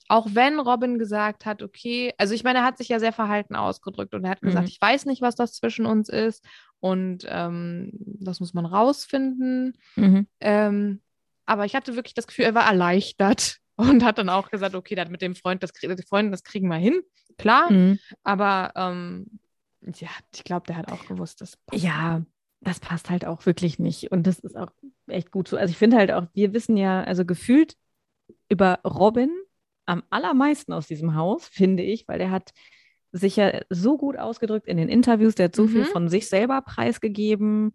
auch 0.10 0.28
wenn 0.34 0.60
Robin 0.60 1.00
gesagt 1.00 1.46
hat, 1.46 1.62
okay, 1.64 2.14
also 2.18 2.34
ich 2.34 2.44
meine, 2.44 2.60
er 2.60 2.66
hat 2.66 2.78
sich 2.78 2.90
ja 2.90 3.00
sehr 3.00 3.14
verhalten 3.14 3.56
ausgedrückt 3.56 4.14
und 4.14 4.26
er 4.26 4.32
hat 4.32 4.42
gesagt, 4.42 4.66
Mhm. 4.66 4.70
ich 4.70 4.82
weiß 4.82 5.06
nicht, 5.06 5.22
was 5.22 5.36
das 5.36 5.54
zwischen 5.54 5.86
uns 5.86 6.10
ist 6.10 6.44
und 6.80 7.26
ähm, 7.30 7.92
das 7.94 8.40
muss 8.42 8.54
man 8.54 8.66
rausfinden. 8.66 9.78
Mhm. 9.96 10.28
Ähm, 10.42 11.02
aber 11.46 11.66
ich 11.66 11.76
hatte 11.76 11.96
wirklich 11.96 12.14
das 12.14 12.28
Gefühl, 12.28 12.46
er 12.46 12.56
war 12.56 12.66
erleichtert 12.68 13.60
und 13.76 14.04
hat 14.04 14.18
dann 14.18 14.30
auch 14.30 14.50
gesagt, 14.52 14.76
okay, 14.76 14.96
das 14.96 15.10
mit 15.10 15.22
dem 15.22 15.36
Freund, 15.36 15.64
das, 15.64 15.74
krie- 15.74 15.94
die 15.96 16.04
Freundin, 16.04 16.32
das 16.32 16.44
kriegen 16.44 16.68
wir 16.68 16.78
hin, 16.78 17.02
klar. 17.38 17.72
Mhm. 17.72 17.98
Aber 18.24 18.74
ähm, 18.76 19.40
ja, 19.96 20.10
ich 20.36 20.44
glaube, 20.44 20.66
der 20.68 20.78
hat 20.78 20.92
auch 20.92 21.06
gewusst, 21.06 21.42
dass 21.42 21.58
Ja, 21.72 22.22
das 22.64 22.80
passt 22.80 23.10
halt 23.10 23.26
auch 23.26 23.46
wirklich 23.46 23.80
nicht. 23.80 24.12
Und 24.12 24.28
das 24.28 24.40
ist 24.40 24.58
auch 24.58 24.72
echt 25.08 25.32
gut 25.32 25.48
so. 25.48 25.58
Also 25.58 25.72
ich 25.72 25.78
finde 25.78 25.98
halt 25.98 26.12
auch, 26.12 26.28
wir 26.34 26.54
wissen 26.54 26.78
ja, 26.78 27.04
also 27.04 27.26
gefühlt 27.26 27.76
über 28.50 28.80
Robin 28.86 29.30
am 29.86 30.04
allermeisten 30.10 30.74
aus 30.74 30.88
diesem 30.88 31.16
Haus, 31.16 31.48
finde 31.48 31.84
ich, 31.84 32.08
weil 32.08 32.20
der 32.20 32.32
hat 32.32 32.54
sich 33.12 33.36
ja 33.36 33.62
so 33.70 33.98
gut 33.98 34.18
ausgedrückt 34.18 34.68
in 34.68 34.78
den 34.78 34.90
Interviews, 34.90 35.36
der 35.36 35.46
hat 35.46 35.56
so 35.56 35.68
viel 35.68 35.82
Mhm. 35.82 35.88
von 35.88 36.10
sich 36.10 36.28
selber 36.30 36.62
preisgegeben, 36.62 37.74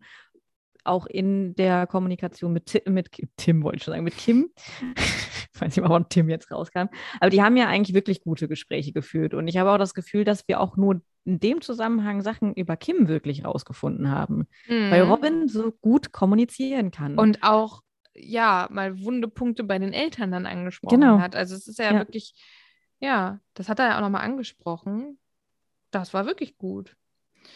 auch 0.88 1.06
in 1.06 1.54
der 1.54 1.86
Kommunikation 1.86 2.52
mit, 2.52 2.66
Ti- 2.66 2.82
mit 2.88 3.10
Tim, 3.36 3.62
wollte 3.62 3.76
ich 3.78 3.84
schon 3.84 3.92
sagen, 3.92 4.04
mit 4.04 4.16
Kim. 4.16 4.50
Ich 5.54 5.62
weiß 5.62 5.74
nicht 5.74 5.82
mal, 5.82 5.90
warum 5.90 6.08
Tim 6.08 6.30
jetzt 6.30 6.52
rauskam. 6.52 6.84
Aber 7.18 7.30
die 7.30 7.42
haben 7.42 7.56
ja 7.56 7.66
eigentlich 7.66 7.92
wirklich 7.92 8.20
gute 8.20 8.46
Gespräche 8.46 8.92
geführt. 8.92 9.34
Und 9.34 9.48
ich 9.48 9.56
habe 9.56 9.72
auch 9.72 9.78
das 9.78 9.92
Gefühl, 9.92 10.22
dass 10.22 10.46
wir 10.46 10.60
auch 10.60 10.76
nur 10.76 11.02
in 11.24 11.40
dem 11.40 11.60
Zusammenhang 11.62 12.22
Sachen 12.22 12.54
über 12.54 12.76
Kim 12.76 13.08
wirklich 13.08 13.44
rausgefunden 13.44 14.08
haben. 14.08 14.46
Weil 14.68 15.04
Mhm. 15.04 15.10
Robin 15.10 15.48
so 15.48 15.72
gut 15.80 16.12
kommunizieren 16.12 16.92
kann. 16.92 17.18
und 17.18 17.42
auch 17.42 17.82
ja 18.14 18.68
mal 18.70 19.00
wunde 19.02 19.26
Punkte 19.26 19.64
bei 19.64 19.80
den 19.80 19.92
Eltern 19.92 20.30
dann 20.30 20.46
angesprochen 20.46 21.00
Genau. 21.00 21.18
hat. 21.18 21.34
Also 21.34 21.56
es 21.56 21.66
ist 21.66 21.80
ja, 21.80 21.92
Ja. 21.92 21.98
wirklich, 21.98 22.34
ja, 23.00 23.40
das 23.54 23.68
hat 23.68 23.80
er 23.80 23.86
ja 23.88 23.96
auch 23.96 24.00
nochmal 24.02 24.22
angesprochen. 24.24 25.18
Das 25.90 26.14
war 26.14 26.24
wirklich 26.24 26.56
gut. 26.56 26.94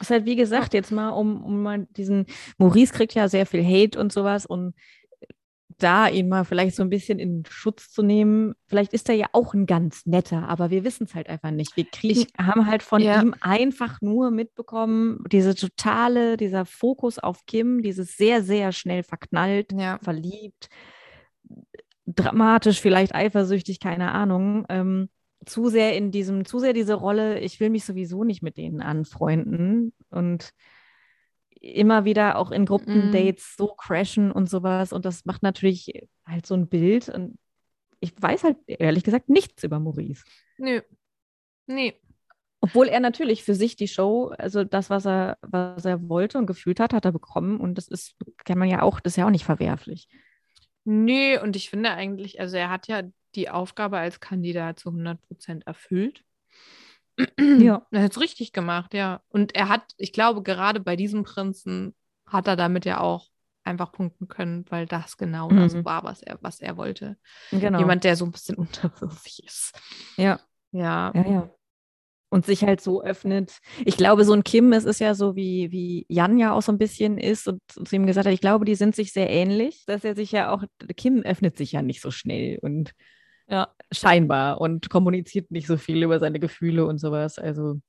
Ist 0.00 0.10
halt, 0.10 0.24
wie 0.24 0.36
gesagt, 0.36 0.74
jetzt 0.74 0.90
mal, 0.92 1.10
um, 1.10 1.42
um 1.44 1.62
mal 1.62 1.86
diesen, 1.96 2.26
Maurice 2.58 2.92
kriegt 2.92 3.14
ja 3.14 3.28
sehr 3.28 3.46
viel 3.46 3.64
Hate 3.64 3.98
und 3.98 4.12
sowas 4.12 4.46
und 4.46 4.74
da 5.78 6.06
ihn 6.06 6.28
mal 6.28 6.44
vielleicht 6.44 6.76
so 6.76 6.82
ein 6.84 6.90
bisschen 6.90 7.18
in 7.18 7.42
Schutz 7.48 7.90
zu 7.90 8.02
nehmen, 8.02 8.54
vielleicht 8.66 8.92
ist 8.92 9.08
er 9.08 9.16
ja 9.16 9.26
auch 9.32 9.52
ein 9.52 9.66
ganz 9.66 10.06
netter, 10.06 10.48
aber 10.48 10.70
wir 10.70 10.84
wissen 10.84 11.04
es 11.04 11.14
halt 11.14 11.28
einfach 11.28 11.50
nicht. 11.50 11.76
Wir 11.76 11.86
kriegen, 11.86 12.20
Ich- 12.20 12.26
haben 12.38 12.66
halt 12.68 12.84
von 12.84 13.02
ja. 13.02 13.20
ihm 13.20 13.34
einfach 13.40 14.00
nur 14.00 14.30
mitbekommen, 14.30 15.24
diese 15.32 15.56
totale, 15.56 16.36
dieser 16.36 16.66
Fokus 16.66 17.18
auf 17.18 17.46
Kim, 17.46 17.82
dieses 17.82 18.16
sehr, 18.16 18.44
sehr 18.44 18.70
schnell 18.70 19.02
verknallt, 19.02 19.72
Ja. 19.72 19.98
verliebt, 20.02 20.68
dramatisch, 22.06 22.80
vielleicht 22.80 23.14
eifersüchtig, 23.14 23.80
keine 23.80 24.12
Ahnung. 24.12 24.66
Ähm, 24.68 25.08
zu 25.46 25.68
sehr 25.68 25.96
in 25.96 26.10
diesem, 26.10 26.44
zu 26.44 26.58
sehr 26.58 26.72
diese 26.72 26.94
Rolle, 26.94 27.40
ich 27.40 27.60
will 27.60 27.70
mich 27.70 27.84
sowieso 27.84 28.24
nicht 28.24 28.42
mit 28.42 28.56
denen 28.56 28.80
anfreunden 28.80 29.92
und 30.10 30.52
immer 31.62 32.04
wieder 32.04 32.38
auch 32.38 32.50
in 32.50 32.66
Gruppendates 32.66 33.54
so 33.56 33.68
crashen 33.68 34.32
und 34.32 34.50
sowas. 34.50 34.92
Und 34.92 35.04
das 35.04 35.24
macht 35.24 35.42
natürlich 35.42 35.92
halt 36.26 36.44
so 36.44 36.54
ein 36.54 36.68
Bild. 36.68 37.08
Und 37.08 37.38
ich 38.00 38.12
weiß 38.20 38.44
halt 38.44 38.56
ehrlich 38.66 39.04
gesagt 39.04 39.28
nichts 39.28 39.62
über 39.62 39.78
Maurice. 39.78 40.24
Nö. 40.58 40.80
Nee. 41.66 41.94
Obwohl 42.60 42.88
er 42.88 43.00
natürlich 43.00 43.44
für 43.44 43.54
sich 43.54 43.76
die 43.76 43.88
Show, 43.88 44.32
also 44.38 44.64
das, 44.64 44.90
was 44.90 45.06
er, 45.06 45.38
was 45.40 45.84
er 45.84 46.08
wollte 46.08 46.38
und 46.38 46.46
gefühlt 46.46 46.80
hat, 46.80 46.92
hat 46.92 47.04
er 47.04 47.12
bekommen. 47.12 47.60
Und 47.60 47.78
das 47.78 47.88
ist, 47.88 48.16
kann 48.44 48.58
man 48.58 48.68
ja 48.68 48.82
auch, 48.82 48.98
das 48.98 49.12
ist 49.12 49.16
ja 49.16 49.26
auch 49.26 49.30
nicht 49.30 49.44
verwerflich. 49.44 50.08
Nee, 50.84 51.38
und 51.38 51.54
ich 51.54 51.70
finde 51.70 51.90
eigentlich, 51.90 52.40
also 52.40 52.56
er 52.56 52.70
hat 52.70 52.88
ja 52.88 53.02
die 53.34 53.48
Aufgabe 53.50 53.98
als 53.98 54.20
Kandidat 54.20 54.78
zu 54.80 54.90
100 54.90 55.20
Prozent 55.22 55.66
erfüllt. 55.66 56.24
Ja. 57.38 57.86
Er 57.90 58.02
hat 58.02 58.12
es 58.12 58.20
richtig 58.20 58.52
gemacht, 58.52 58.94
ja. 58.94 59.22
Und 59.28 59.54
er 59.54 59.68
hat, 59.68 59.82
ich 59.98 60.12
glaube, 60.12 60.42
gerade 60.42 60.80
bei 60.80 60.96
diesem 60.96 61.24
Prinzen 61.24 61.94
hat 62.26 62.46
er 62.46 62.56
damit 62.56 62.84
ja 62.84 63.00
auch 63.00 63.28
einfach 63.64 63.92
punkten 63.92 64.26
können, 64.28 64.64
weil 64.70 64.86
das 64.86 65.16
genau 65.16 65.48
das 65.50 65.74
Mhm. 65.74 65.84
war, 65.84 66.02
was 66.04 66.22
er, 66.22 66.38
was 66.40 66.60
er 66.60 66.76
wollte. 66.76 67.16
Genau. 67.50 67.78
Jemand, 67.78 68.02
der 68.04 68.16
so 68.16 68.24
ein 68.24 68.32
bisschen 68.32 68.56
unterwürfig 68.56 69.44
ist. 69.44 69.72
Ja. 70.16 70.40
Ja. 70.72 71.12
Ja, 71.14 71.28
ja. 71.30 71.50
Und 72.30 72.46
sich 72.46 72.64
halt 72.64 72.80
so 72.80 73.02
öffnet. 73.02 73.58
Ich 73.84 73.98
glaube, 73.98 74.24
so 74.24 74.32
ein 74.32 74.42
Kim, 74.42 74.72
es 74.72 74.84
ist 74.86 75.00
ja 75.00 75.14
so, 75.14 75.36
wie, 75.36 75.70
wie 75.70 76.06
Jan 76.08 76.38
ja 76.38 76.54
auch 76.54 76.62
so 76.62 76.72
ein 76.72 76.78
bisschen 76.78 77.18
ist 77.18 77.46
und 77.46 77.60
zu 77.68 77.94
ihm 77.94 78.06
gesagt 78.06 78.26
hat, 78.26 78.32
ich 78.32 78.40
glaube, 78.40 78.64
die 78.64 78.74
sind 78.74 78.96
sich 78.96 79.12
sehr 79.12 79.28
ähnlich, 79.28 79.84
dass 79.86 80.02
er 80.02 80.14
sich 80.16 80.32
ja 80.32 80.50
auch, 80.50 80.64
Kim 80.96 81.20
öffnet 81.22 81.58
sich 81.58 81.72
ja 81.72 81.82
nicht 81.82 82.00
so 82.00 82.10
schnell 82.10 82.58
und 82.62 82.92
ja, 83.48 83.68
scheinbar 83.90 84.60
und 84.60 84.88
kommuniziert 84.90 85.50
nicht 85.50 85.66
so 85.66 85.76
viel 85.76 86.02
über 86.02 86.18
seine 86.18 86.40
Gefühle 86.40 86.86
und 86.86 86.98
sowas. 86.98 87.38
Also 87.38 87.80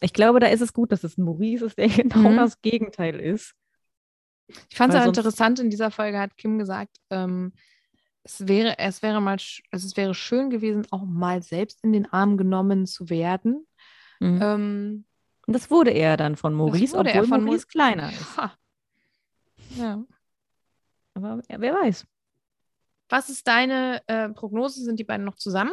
ich 0.00 0.12
glaube, 0.12 0.40
da 0.40 0.48
ist 0.48 0.60
es 0.60 0.72
gut, 0.72 0.92
dass 0.92 1.04
es 1.04 1.16
Maurice 1.18 1.66
ist, 1.66 1.78
der 1.78 1.88
genau 1.88 2.30
Mhm. 2.30 2.36
das 2.36 2.60
Gegenteil 2.62 3.18
ist. 3.20 3.54
Ich 4.68 4.76
fand 4.76 4.92
es 4.92 5.00
auch 5.00 5.06
interessant, 5.06 5.60
in 5.60 5.70
dieser 5.70 5.90
Folge 5.90 6.18
hat 6.18 6.36
Kim 6.36 6.58
gesagt, 6.58 6.96
ähm, 7.10 7.52
es 8.24 8.46
wäre, 8.46 8.78
es 8.78 9.02
wäre 9.02 9.20
mal, 9.20 9.36
also 9.70 9.86
es 9.86 9.96
wäre 9.96 10.14
schön 10.14 10.50
gewesen, 10.50 10.86
auch 10.90 11.04
mal 11.04 11.42
selbst 11.42 11.82
in 11.82 11.92
den 11.92 12.12
Arm 12.12 12.36
genommen 12.36 12.86
zu 12.86 13.08
werden. 13.10 13.66
Mhm. 14.20 14.38
Ähm, 14.42 15.04
Und 15.46 15.54
das 15.54 15.70
wurde 15.70 15.90
er 15.90 16.16
dann 16.16 16.36
von 16.36 16.52
Maurice, 16.54 16.96
wurde 16.96 17.10
obwohl 17.10 17.22
er 17.22 17.28
von 17.28 17.44
Maurice 17.44 17.66
Mau- 17.66 17.70
kleiner 17.72 18.08
ist. 18.12 18.36
ha. 18.36 18.52
Ja. 19.76 20.04
Aber 21.14 21.40
ja, 21.48 21.60
wer 21.60 21.74
weiß. 21.74 22.06
Was 23.12 23.28
ist 23.28 23.46
deine 23.46 24.00
äh, 24.06 24.30
Prognose? 24.30 24.82
Sind 24.82 24.98
die 24.98 25.04
beiden 25.04 25.26
noch 25.26 25.34
zusammen? 25.34 25.72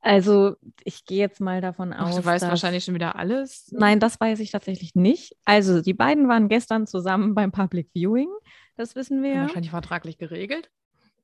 Also 0.00 0.56
ich 0.82 1.04
gehe 1.04 1.18
jetzt 1.18 1.38
mal 1.38 1.60
davon 1.60 1.92
Ach, 1.92 2.08
aus, 2.08 2.16
du 2.16 2.24
weißt 2.24 2.44
dass... 2.44 2.48
wahrscheinlich 2.48 2.84
schon 2.84 2.94
wieder 2.94 3.16
alles. 3.16 3.70
Nein, 3.70 4.00
das 4.00 4.18
weiß 4.18 4.40
ich 4.40 4.50
tatsächlich 4.50 4.94
nicht. 4.94 5.36
Also, 5.44 5.82
die 5.82 5.92
beiden 5.92 6.26
waren 6.26 6.48
gestern 6.48 6.86
zusammen 6.86 7.34
beim 7.34 7.52
Public 7.52 7.90
Viewing. 7.92 8.30
Das 8.76 8.96
wissen 8.96 9.22
wir. 9.22 9.34
ja. 9.34 9.42
Wahrscheinlich 9.42 9.68
vertraglich 9.68 10.16
geregelt. 10.16 10.70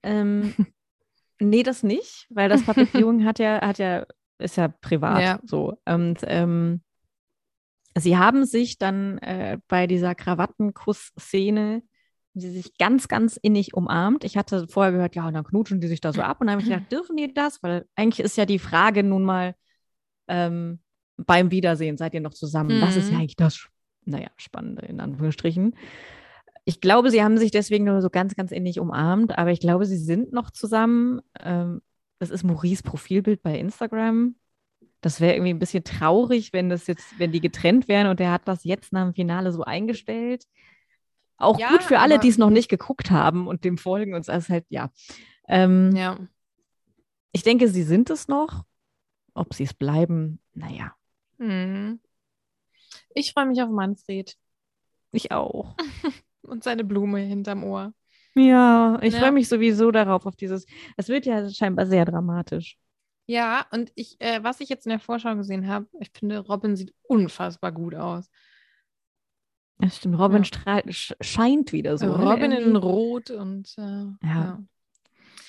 Ähm, 0.03 0.55
nee, 1.41 1.63
das 1.63 1.83
nicht, 1.83 2.27
weil 2.29 2.51
das 2.51 2.63
Public 2.63 2.91
Viewing 2.91 3.25
hat 3.25 3.39
ja, 3.39 3.67
hat 3.67 3.79
ja, 3.79 4.05
ist 4.37 4.59
ja 4.59 4.69
privat 4.69 5.23
Ja. 5.23 5.41
so. 5.43 5.79
Und 5.87 6.19
ähm, 6.25 6.83
sie 7.95 8.19
haben 8.19 8.45
sich 8.45 8.77
dann 8.77 9.17
äh, 9.21 9.57
bei 9.69 9.87
dieser 9.87 10.15
Krawattenkuss-Szene 10.15 11.83
sie 12.41 12.51
sich 12.51 12.77
ganz, 12.79 13.09
ganz 13.09 13.37
innig 13.37 13.75
umarmt. 13.75 14.25
Ich 14.25 14.37
hatte 14.37 14.67
vorher 14.69 14.93
gehört, 14.93 15.15
ja, 15.17 15.27
und 15.27 15.35
dann 15.35 15.45
knutschen 15.45 15.81
die 15.81 15.89
sich 15.89 16.01
da 16.01 16.13
so 16.13 16.23
ab. 16.23 16.41
Und 16.41 16.47
dann 16.47 16.53
habe 16.55 16.63
ich 16.63 16.69
gedacht, 16.69 16.91
dürfen 16.93 17.17
die 17.17 17.33
das? 17.33 17.63
Weil 17.63 17.87
eigentlich 17.97 18.25
ist 18.25 18.37
ja 18.37 18.47
die 18.47 18.59
Frage 18.59 19.03
nun 19.03 19.25
mal 19.25 19.55
ähm, 20.29 20.81
beim 21.17 21.51
Wiedersehen, 21.51 21.97
seid 21.97 22.15
ihr 22.15 22.21
noch 22.21 22.35
zusammen? 22.35 22.81
Das 22.81 22.97
ist 22.97 23.11
ja 23.11 23.17
Mhm. 23.17 23.23
eigentlich 23.23 23.37
das, 23.37 23.67
naja, 24.05 24.29
Spannende 24.37 24.87
in 24.87 25.01
Anführungsstrichen. 25.01 25.75
Ich 26.65 26.81
glaube, 26.81 27.11
sie 27.11 27.23
haben 27.23 27.39
sich 27.39 27.51
deswegen 27.53 27.85
nur 27.85 28.03
so 28.03 28.11
ganz, 28.11 28.35
ganz 28.35 28.51
innig 28.51 28.81
umarmt, 28.81 29.39
aber 29.39 29.53
ich 29.53 29.61
glaube, 29.61 29.87
sie 29.87 29.97
sind 29.99 30.33
noch 30.33 30.51
zusammen. 30.51 31.21
Ähm, 31.41 31.81
das 32.19 32.31
ist 32.31 32.43
Maurice 32.45 32.83
Profilbild 32.83 33.43
bei 33.43 33.59
Instagram. 33.59 34.35
Das 35.01 35.21
wäre 35.21 35.35
irgendwie 35.35 35.51
ein 35.55 35.59
bisschen 35.61 35.85
traurig, 35.85 36.53
wenn 36.53 36.69
das 36.69 36.87
jetzt, 36.89 37.19
wenn 37.19 37.31
die 37.31 37.41
getrennt 37.41 37.87
wären 37.89 38.09
und 38.09 38.21
er 38.21 38.33
hat 38.33 38.49
das 38.49 38.65
jetzt 38.65 38.93
nach 38.93 39.05
dem 39.05 39.15
Finale 39.15 39.53
so 39.53 39.63
eingestellt. 39.63 40.45
Auch 41.39 41.59
Ja, 41.59 41.69
gut 41.69 41.83
für 41.83 41.99
alle, 41.99 42.19
die 42.19 42.29
es 42.29 42.39
noch 42.39 42.51
nicht 42.51 42.69
geguckt 42.69 43.11
haben 43.11 43.47
und 43.47 43.65
dem 43.65 43.79
folgen 43.79 44.15
und 44.15 44.27
es 44.29 44.49
halt, 44.49 44.65
ja. 44.69 44.91
Ähm, 45.49 45.95
Ja. 45.95 46.19
Ich 47.33 47.43
denke, 47.43 47.69
sie 47.69 47.83
sind 47.83 48.09
es 48.11 48.29
noch. 48.29 48.65
Ob 49.35 49.53
sie 49.53 49.65
es 49.65 49.75
bleiben, 49.75 50.41
naja, 50.55 50.95
Mhm. 51.39 52.01
Ich 53.15 53.33
freue 53.33 53.47
mich 53.47 53.61
auf 53.61 53.69
Manfred 53.71 54.37
ich 55.13 55.33
auch. 55.33 55.77
und 56.43 56.63
seine 56.65 56.85
Blume 56.85 57.21
hinterm 57.21 57.65
Ohr. 57.65 57.93
Ja, 58.35 58.99
ich 59.03 59.15
Ja. 59.15 59.21
freue 59.21 59.33
mich 59.33 59.49
sowieso 59.49 59.91
darauf, 59.91 60.27
auf 60.27 60.37
dieses. 60.37 60.67
Es 60.97 61.09
wird 61.09 61.27
ja 61.27 61.49
scheinbar 61.51 61.87
sehr 61.87 62.05
dramatisch. 62.05 62.77
Ja, 63.27 63.67
und 63.73 63.93
ich, 63.95 64.21
äh, 64.21 64.43
was 64.45 64.61
ich 64.61 64.69
jetzt 64.69 64.87
in 64.87 64.91
der 64.91 65.01
Vorschau 65.01 65.35
gesehen 65.37 65.67
habe, 65.69 65.87
ich 66.01 66.11
finde, 66.13 66.39
Robin 66.41 66.77
sieht 66.77 66.95
unfassbar 67.03 67.73
gut 67.73 67.95
aus. 67.95 68.31
Ja, 69.81 69.91
stimmt. 69.91 70.19
Robin 70.19 70.39
Ja. 70.39 70.45
strahlt, 70.45 70.95
sch 70.95 71.15
scheint 71.21 71.73
wieder 71.73 71.99
so. 71.99 72.07
ne? 72.07 72.25
Robin 72.31 72.51
in. 72.53 72.77
Rot 72.77 73.31
und 73.31 73.75
äh, 73.79 73.83
Ja. 74.27 74.59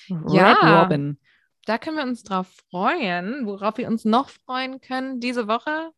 ja. 0.08 0.24
Ja. 0.32 0.82
Robin. 0.82 1.18
Da 1.66 1.76
können 1.78 1.96
wir 1.96 2.04
uns 2.04 2.22
drauf 2.22 2.46
freuen. 2.70 3.46
Worauf 3.46 3.76
wir 3.78 3.88
uns 3.88 4.04
noch 4.04 4.28
freuen 4.30 4.80
können 4.80 5.20
diese 5.20 5.48
Woche 5.48 5.90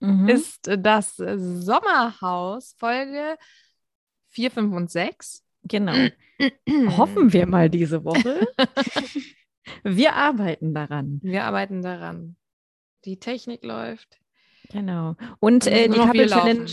Mhm. 0.00 0.28
ist 0.28 0.68
das 0.78 1.14
Sommerhaus, 1.16 2.74
Folge 2.76 3.36
4, 4.30 4.50
5 4.50 4.74
und 4.74 4.90
6. 4.90 5.44
genau. 5.62 5.94
Hoffen 6.98 7.32
wir 7.32 7.46
mal 7.46 7.70
diese 7.70 8.04
Woche. 8.04 8.48
wir 9.84 10.14
arbeiten 10.14 10.74
daran. 10.74 11.20
Wir 11.22 11.44
arbeiten 11.44 11.82
daran. 11.82 12.34
Die 13.04 13.20
Technik 13.20 13.62
läuft. 13.64 14.18
Genau. 14.70 15.14
Und 15.38 15.68
äh, 15.68 15.88
die 15.88 15.98
Couple 16.00 16.26
Challenge. 16.26 16.70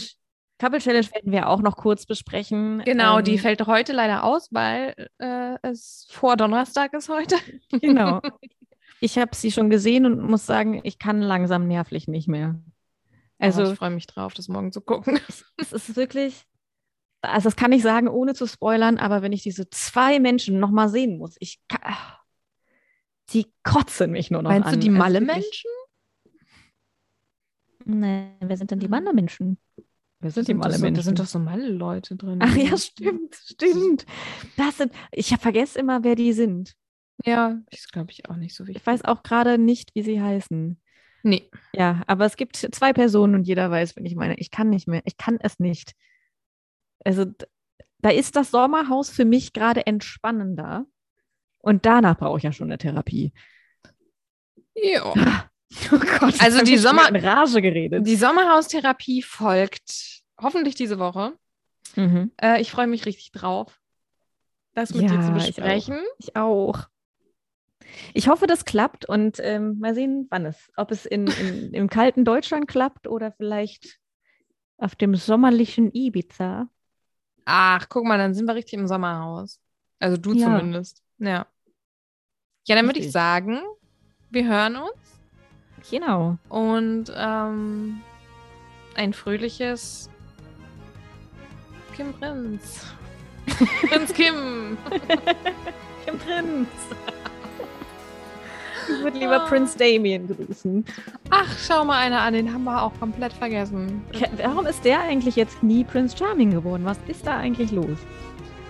Couple 0.60 0.80
Challenge 0.80 1.08
werden 1.14 1.32
wir 1.32 1.48
auch 1.50 1.62
noch 1.62 1.78
kurz 1.78 2.06
besprechen. 2.06 2.84
Genau, 2.86 3.22
die 3.22 3.34
Ähm, 3.34 3.40
fällt 3.40 3.66
heute 3.66 3.94
leider 3.94 4.24
aus, 4.24 4.50
weil 4.52 4.94
äh, 5.20 5.56
es 5.64 6.08
vor 6.12 6.36
Donnerstag 6.38 6.94
ist 6.94 7.10
heute. 7.10 7.36
Genau. 7.82 8.22
Ich 9.02 9.18
habe 9.18 9.34
sie 9.34 9.52
schon 9.52 9.70
gesehen 9.70 10.06
und 10.06 10.22
muss 10.22 10.46
sagen, 10.46 10.82
ich 10.84 11.00
kann 11.00 11.22
langsam 11.22 11.68
nervlich 11.68 12.10
nicht 12.10 12.28
mehr. 12.28 12.62
Also 13.40 13.62
Also 13.62 13.72
ich 13.72 13.80
freue 13.80 13.92
mich 13.92 14.08
drauf, 14.08 14.34
das 14.34 14.50
morgen 14.50 14.72
zu 14.74 14.82
gucken. 14.82 15.20
es 15.58 15.72
ist 15.72 15.96
wirklich, 15.96 16.44
also 17.22 17.46
das 17.46 17.56
kann 17.56 17.72
ich 17.72 17.84
sagen, 17.84 18.08
ohne 18.10 18.34
zu 18.34 18.48
spoilern, 18.48 18.98
aber 18.98 19.22
wenn 19.22 19.34
ich 19.34 19.44
diese 19.44 19.70
zwei 19.70 20.20
Menschen 20.20 20.60
nochmal 20.60 20.90
sehen 20.90 21.18
muss, 21.18 21.38
ich 21.40 21.60
kann, 21.70 21.82
ah, 21.84 22.20
die 23.30 23.46
kotzen 23.64 24.12
mich 24.12 24.32
nur 24.32 24.42
noch 24.42 24.50
Meinst 24.52 24.68
an. 24.68 24.74
du 24.74 24.80
die 24.80 24.90
Also 24.90 24.98
Malle-Menschen? 24.98 25.70
Nee, 27.86 28.36
wer 28.42 28.58
sind 28.58 28.72
denn 28.72 28.80
die 28.80 28.86
Hm. 28.86 28.92
Malle-Menschen? 28.92 29.58
Wer 30.22 30.32
sind 30.32 30.48
die 30.48 30.54
doch 30.54 30.64
so, 30.64 30.70
Malle-Menschen? 30.70 30.96
da 30.96 31.02
sind 31.02 31.20
doch 31.20 31.26
so 31.26 31.40
Malle-Leute 31.40 32.16
drin. 32.16 32.40
Ach 32.42 32.56
ja, 32.56 32.78
stimmt, 32.78 33.36
stimmt. 33.36 34.06
Das 34.58 34.78
sind, 34.78 34.92
ich 35.12 35.30
vergesse 35.38 35.80
immer, 35.80 36.04
wer 36.04 36.16
die 36.16 36.34
sind. 36.34 36.76
Ja, 37.26 37.58
ist 37.70 37.92
glaube 37.92 38.12
ich 38.12 38.30
auch 38.30 38.36
nicht 38.36 38.56
so 38.56 38.66
wichtig. 38.66 38.82
Ich 38.82 38.88
weiß 38.88 39.06
auch 39.06 39.24
gerade 39.24 39.58
nicht, 39.58 39.94
wie 39.96 40.04
sie 40.04 40.22
heißen. 40.22 40.80
Nee. 41.24 41.50
Ja, 41.74 42.04
aber 42.08 42.26
es 42.26 42.38
gibt 42.38 42.56
zwei 42.56 42.94
Personen 42.94 43.36
und 43.36 43.44
jeder 43.44 43.70
weiß, 43.70 43.96
wenn 43.96 44.06
ich 44.06 44.16
meine, 44.16 44.36
ich 44.36 44.52
kann 44.52 44.70
nicht 44.70 44.88
mehr, 44.88 45.02
ich 45.06 45.18
kann 45.18 45.38
es 45.42 45.60
nicht. 45.60 45.94
Also 47.04 47.26
da 48.00 48.10
ist 48.10 48.36
das 48.36 48.52
Sommerhaus 48.52 49.10
für 49.10 49.26
mich 49.26 49.54
gerade 49.54 49.86
entspannender 49.86 50.86
und 51.60 51.86
danach 51.86 52.18
brauche 52.18 52.38
ich 52.38 52.44
ja 52.44 52.52
schon 52.52 52.70
eine 52.70 52.78
Therapie. 52.78 53.34
Ja. 54.76 55.50
Oh 55.92 56.00
Gott, 56.20 56.36
Also 56.42 56.64
die 56.64 56.78
Sommer- 56.78 57.10
in 57.10 57.16
Rage 57.16 57.62
geredet. 57.62 58.06
Die 58.08 58.16
Sommerhaustherapie 58.16 59.22
folgt 59.22 60.22
hoffentlich 60.40 60.76
diese 60.76 61.00
Woche. 61.00 61.34
Mhm. 61.96 62.32
Äh, 62.42 62.62
ich 62.62 62.72
freue 62.72 62.88
mich 62.88 63.06
richtig 63.06 63.32
drauf, 63.32 63.80
das 64.74 64.94
mit 64.94 65.10
dir 65.10 65.16
Ja, 65.16 65.22
zu 65.22 65.28
ich 65.28 65.32
auch. 65.32 65.34
besprechen. 65.46 66.00
Ich 66.20 66.36
auch. 66.36 66.88
Ich 68.14 68.28
hoffe, 68.28 68.46
das 68.46 68.66
klappt 68.66 69.06
und 69.10 69.38
ähm, 69.42 69.80
mal 69.80 69.96
sehen, 69.96 70.28
wann 70.30 70.46
es. 70.46 70.72
Ob 70.78 70.92
es 70.92 71.06
in, 71.06 71.28
in, 71.28 71.74
im 71.74 71.90
kalten 71.90 72.24
Deutschland 72.26 72.68
klappt 72.68 73.08
oder 73.08 73.32
vielleicht 73.32 74.00
auf 74.78 74.96
dem 74.96 75.16
sommerlichen 75.16 75.92
Ibiza. 75.94 76.70
Ach, 77.46 77.88
guck 77.90 78.06
mal, 78.06 78.18
dann 78.18 78.34
sind 78.36 78.46
wir 78.46 78.54
richtig 78.56 78.74
im 78.74 78.88
Sommerhaus. 78.88 79.60
Also 80.00 80.18
du 80.18 80.34
Ja. 80.34 80.46
zumindest. 80.46 81.04
Ja. 81.18 81.48
Ja, 82.68 82.76
dann 82.76 82.86
würde 82.86 83.00
ich 83.00 83.12
sagen, 83.12 83.60
wir 84.30 84.48
hören 84.48 84.76
uns 84.76 85.19
Genau. 85.90 86.38
und 86.50 87.06
ähm, 87.16 88.02
ein 88.96 89.14
fröhliches 89.14 90.10
Kim 91.96 92.14
Prinz. 92.14 92.86
Prinz 93.90 94.14
Kim. 94.14 94.78
Kim 96.06 96.18
Prinz. 96.20 96.68
Ich 98.92 99.04
würde 99.04 99.20
lieber 99.20 99.44
Ah. 99.44 99.48
Prinz 99.48 99.76
Damien 99.76 100.28
grüßen. 100.28 100.84
Ach, 101.30 101.48
schau 101.60 101.86
mal 101.86 102.00
einer 102.00 102.22
an, 102.22 102.34
den 102.34 102.52
haben 102.54 102.64
wir 102.64 102.82
auch 102.82 102.94
komplett 103.00 103.34
vergessen. 103.34 104.02
Warum 104.38 104.66
ist 104.66 104.84
der 104.84 105.02
eigentlich 105.02 105.36
jetzt 105.36 105.62
nie 105.62 105.84
Prince 105.84 106.18
Charming 106.18 106.52
geworden? 106.52 106.86
Was 106.86 106.98
ist 107.08 107.28
da 107.28 107.38
eigentlich 107.38 107.72
los? 107.72 107.98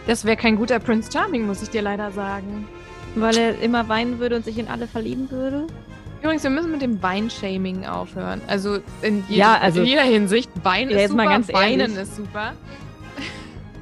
Das 0.07 0.25
wäre 0.25 0.35
kein 0.35 0.57
guter 0.57 0.79
Prince 0.79 1.09
Charming, 1.11 1.45
muss 1.47 1.61
ich 1.61 1.69
dir 1.69 1.81
leider 1.81 2.11
sagen. 2.11 2.67
Weil 3.15 3.37
er 3.37 3.61
immer 3.61 3.87
weinen 3.87 4.19
würde 4.19 4.35
und 4.35 4.45
sich 4.45 4.57
in 4.57 4.67
alle 4.67 4.87
verlieben 4.87 5.31
würde? 5.31 5.67
Übrigens, 6.21 6.43
wir 6.43 6.49
müssen 6.49 6.71
mit 6.71 6.81
dem 6.81 7.01
Weinshaming 7.01 7.85
aufhören. 7.85 8.41
Also 8.47 8.79
in, 9.01 9.23
je 9.29 9.37
Ja, 9.37 9.57
also- 9.57 9.81
in 9.81 9.87
jeder 9.87 10.01
Hinsicht. 10.03 10.49
Wein 10.63 10.89
ist 10.89 11.09
super, 11.11 11.25
Weinen 11.53 11.95
ist 11.95 12.15
super. 12.15 12.53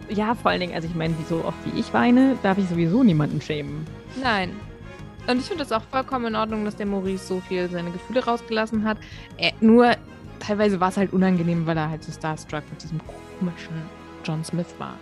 Ja, 0.09 0.35
vor 0.35 0.51
allen 0.51 0.61
Dingen, 0.61 0.73
also 0.73 0.87
ich 0.87 0.95
meine, 0.95 1.13
so 1.27 1.43
oft 1.43 1.57
wie 1.65 1.79
ich 1.79 1.93
weine, 1.93 2.37
darf 2.43 2.57
ich 2.57 2.69
sowieso 2.69 3.03
niemanden 3.03 3.41
schämen. 3.41 3.85
Nein. 4.21 4.51
Und 5.27 5.39
ich 5.39 5.45
finde 5.47 5.63
das 5.65 5.73
auch 5.73 5.81
vollkommen 5.91 6.27
in 6.27 6.35
Ordnung, 6.35 6.63
dass 6.63 6.77
der 6.77 6.85
Maurice 6.85 7.25
so 7.27 7.41
viel 7.41 7.69
seine 7.69 7.91
Gefühle 7.91 8.23
rausgelassen 8.23 8.85
hat. 8.85 8.97
Äh, 9.37 9.51
nur 9.59 9.91
teilweise 10.39 10.79
war 10.79 10.89
es 10.89 10.97
halt 10.97 11.11
unangenehm, 11.11 11.65
weil 11.67 11.75
er 11.75 11.89
halt 11.89 12.03
so 12.03 12.13
starstruck 12.13 12.63
mit 12.71 12.81
diesem 12.81 13.01
komischen 13.39 13.73
John 14.23 14.43
Smith 14.45 14.73
war. 14.77 14.93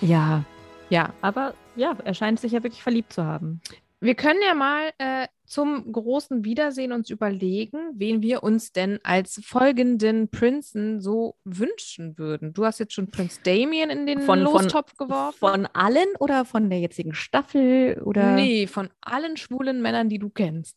Ja, 0.00 0.42
Ja, 0.88 1.10
aber 1.22 1.54
ja, 1.76 1.94
er 2.04 2.14
scheint 2.14 2.40
sich 2.40 2.52
ja 2.52 2.62
wirklich 2.64 2.82
verliebt 2.82 3.12
zu 3.12 3.24
haben. 3.24 3.60
wir 4.00 4.14
können 4.16 4.40
ja 4.46 4.54
mal 4.54 4.90
äh, 4.98 5.26
zum 5.46 5.92
großen 5.92 6.44
Wiedersehen 6.44 6.92
uns 6.92 7.08
überlegen, 7.10 7.78
wen 7.94 8.20
wir 8.22 8.42
uns 8.42 8.72
denn 8.72 8.98
als 9.04 9.40
folgenden 9.44 10.28
Prinzen 10.28 11.00
so 11.00 11.36
wünschen 11.44 12.18
würden. 12.18 12.52
Du 12.52 12.64
hast 12.64 12.78
jetzt 12.80 12.92
schon 12.92 13.10
Prinz 13.10 13.40
Damien 13.42 13.90
in 13.90 14.06
den 14.06 14.20
Von- 14.20 14.44
von- 14.44 14.52
Lostopf 14.62 14.96
geworfen. 14.96 15.38
Von 15.38 15.66
allen 15.66 16.08
oder 16.18 16.44
von 16.44 16.68
der 16.68 16.80
jetzigen 16.80 17.14
Staffel 17.14 18.02
oder 18.04 18.34
Nee, 18.34 18.66
von 18.66 18.90
allen 19.00 19.36
schwulen 19.36 19.80
Männern, 19.82 20.08
die 20.08 20.18
du 20.18 20.28
kennst. 20.28 20.76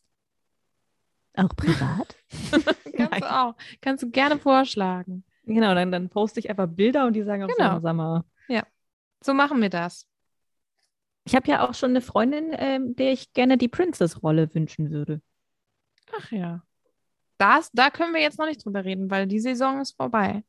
auch 1.36 1.54
privat? 1.56 2.16
Kannst 2.96 3.10
Nein. 3.12 3.20
du 3.20 3.32
auch. 3.34 3.54
Kannst 3.80 4.02
du 4.02 4.10
gerne 4.10 4.38
vorschlagen. 4.38 5.24
genau, 5.44 5.74
dann, 5.74 5.90
dann 5.92 6.08
poste 6.08 6.40
ich 6.40 6.50
einfach 6.50 6.66
Bilder 6.68 7.06
und 7.06 7.14
die 7.14 7.22
sagen 7.22 7.44
auch 7.44 7.48
Genau. 7.56 7.74
so, 7.76 7.80
sag 7.80 7.94
mal. 7.96 8.24
So 9.22 9.34
machen 9.34 9.60
wir 9.60 9.68
das. 9.68 10.06
Ich 11.24 11.34
habe 11.34 11.48
ja 11.48 11.68
auch 11.68 11.74
schon 11.74 11.90
eine 11.90 12.00
Freundin, 12.00 12.50
ähm, 12.52 12.96
der 12.96 13.12
ich 13.12 13.32
gerne 13.32 13.58
die 13.58 13.68
Princess-Rolle 13.68 14.54
wünschen 14.54 14.90
würde. 14.90 15.20
Ach 16.16 16.30
ja. 16.32 16.62
Das, 17.38 17.70
da 17.72 17.90
können 17.90 18.12
wir 18.14 18.20
jetzt 18.20 18.38
noch 18.38 18.46
nicht 18.46 18.64
drüber 18.64 18.84
reden, 18.84 19.10
weil 19.10 19.26
die 19.26 19.40
Saison 19.40 19.80
ist 19.80 19.92
vorbei. 19.96 20.44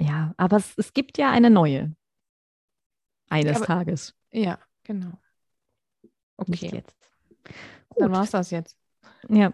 Ja, 0.00 0.34
aber 0.36 0.56
es, 0.56 0.74
es 0.76 0.92
gibt 0.92 1.18
ja 1.18 1.30
eine 1.30 1.50
neue. 1.50 1.94
Eines 3.28 3.56
Aber- 3.58 3.66
Tages. 3.66 4.14
Ja, 4.32 4.58
genau. 4.82 5.12
Nicht 6.46 6.64
Okay, 6.64 6.76
jetzt. 6.76 6.96
dann 7.96 8.08
Gut. 8.08 8.16
war's 8.18 8.30
das 8.32 8.50
jetzt. 8.50 8.76
Ja. 9.28 9.52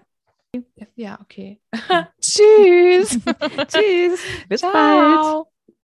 Ja, 0.96 1.18
okay. 1.20 1.60
Tschüss. 2.20 3.18
Tschüss. 3.68 4.20
Bis 4.48 4.60
bald. 4.62 4.72
Ciao. 4.72 5.52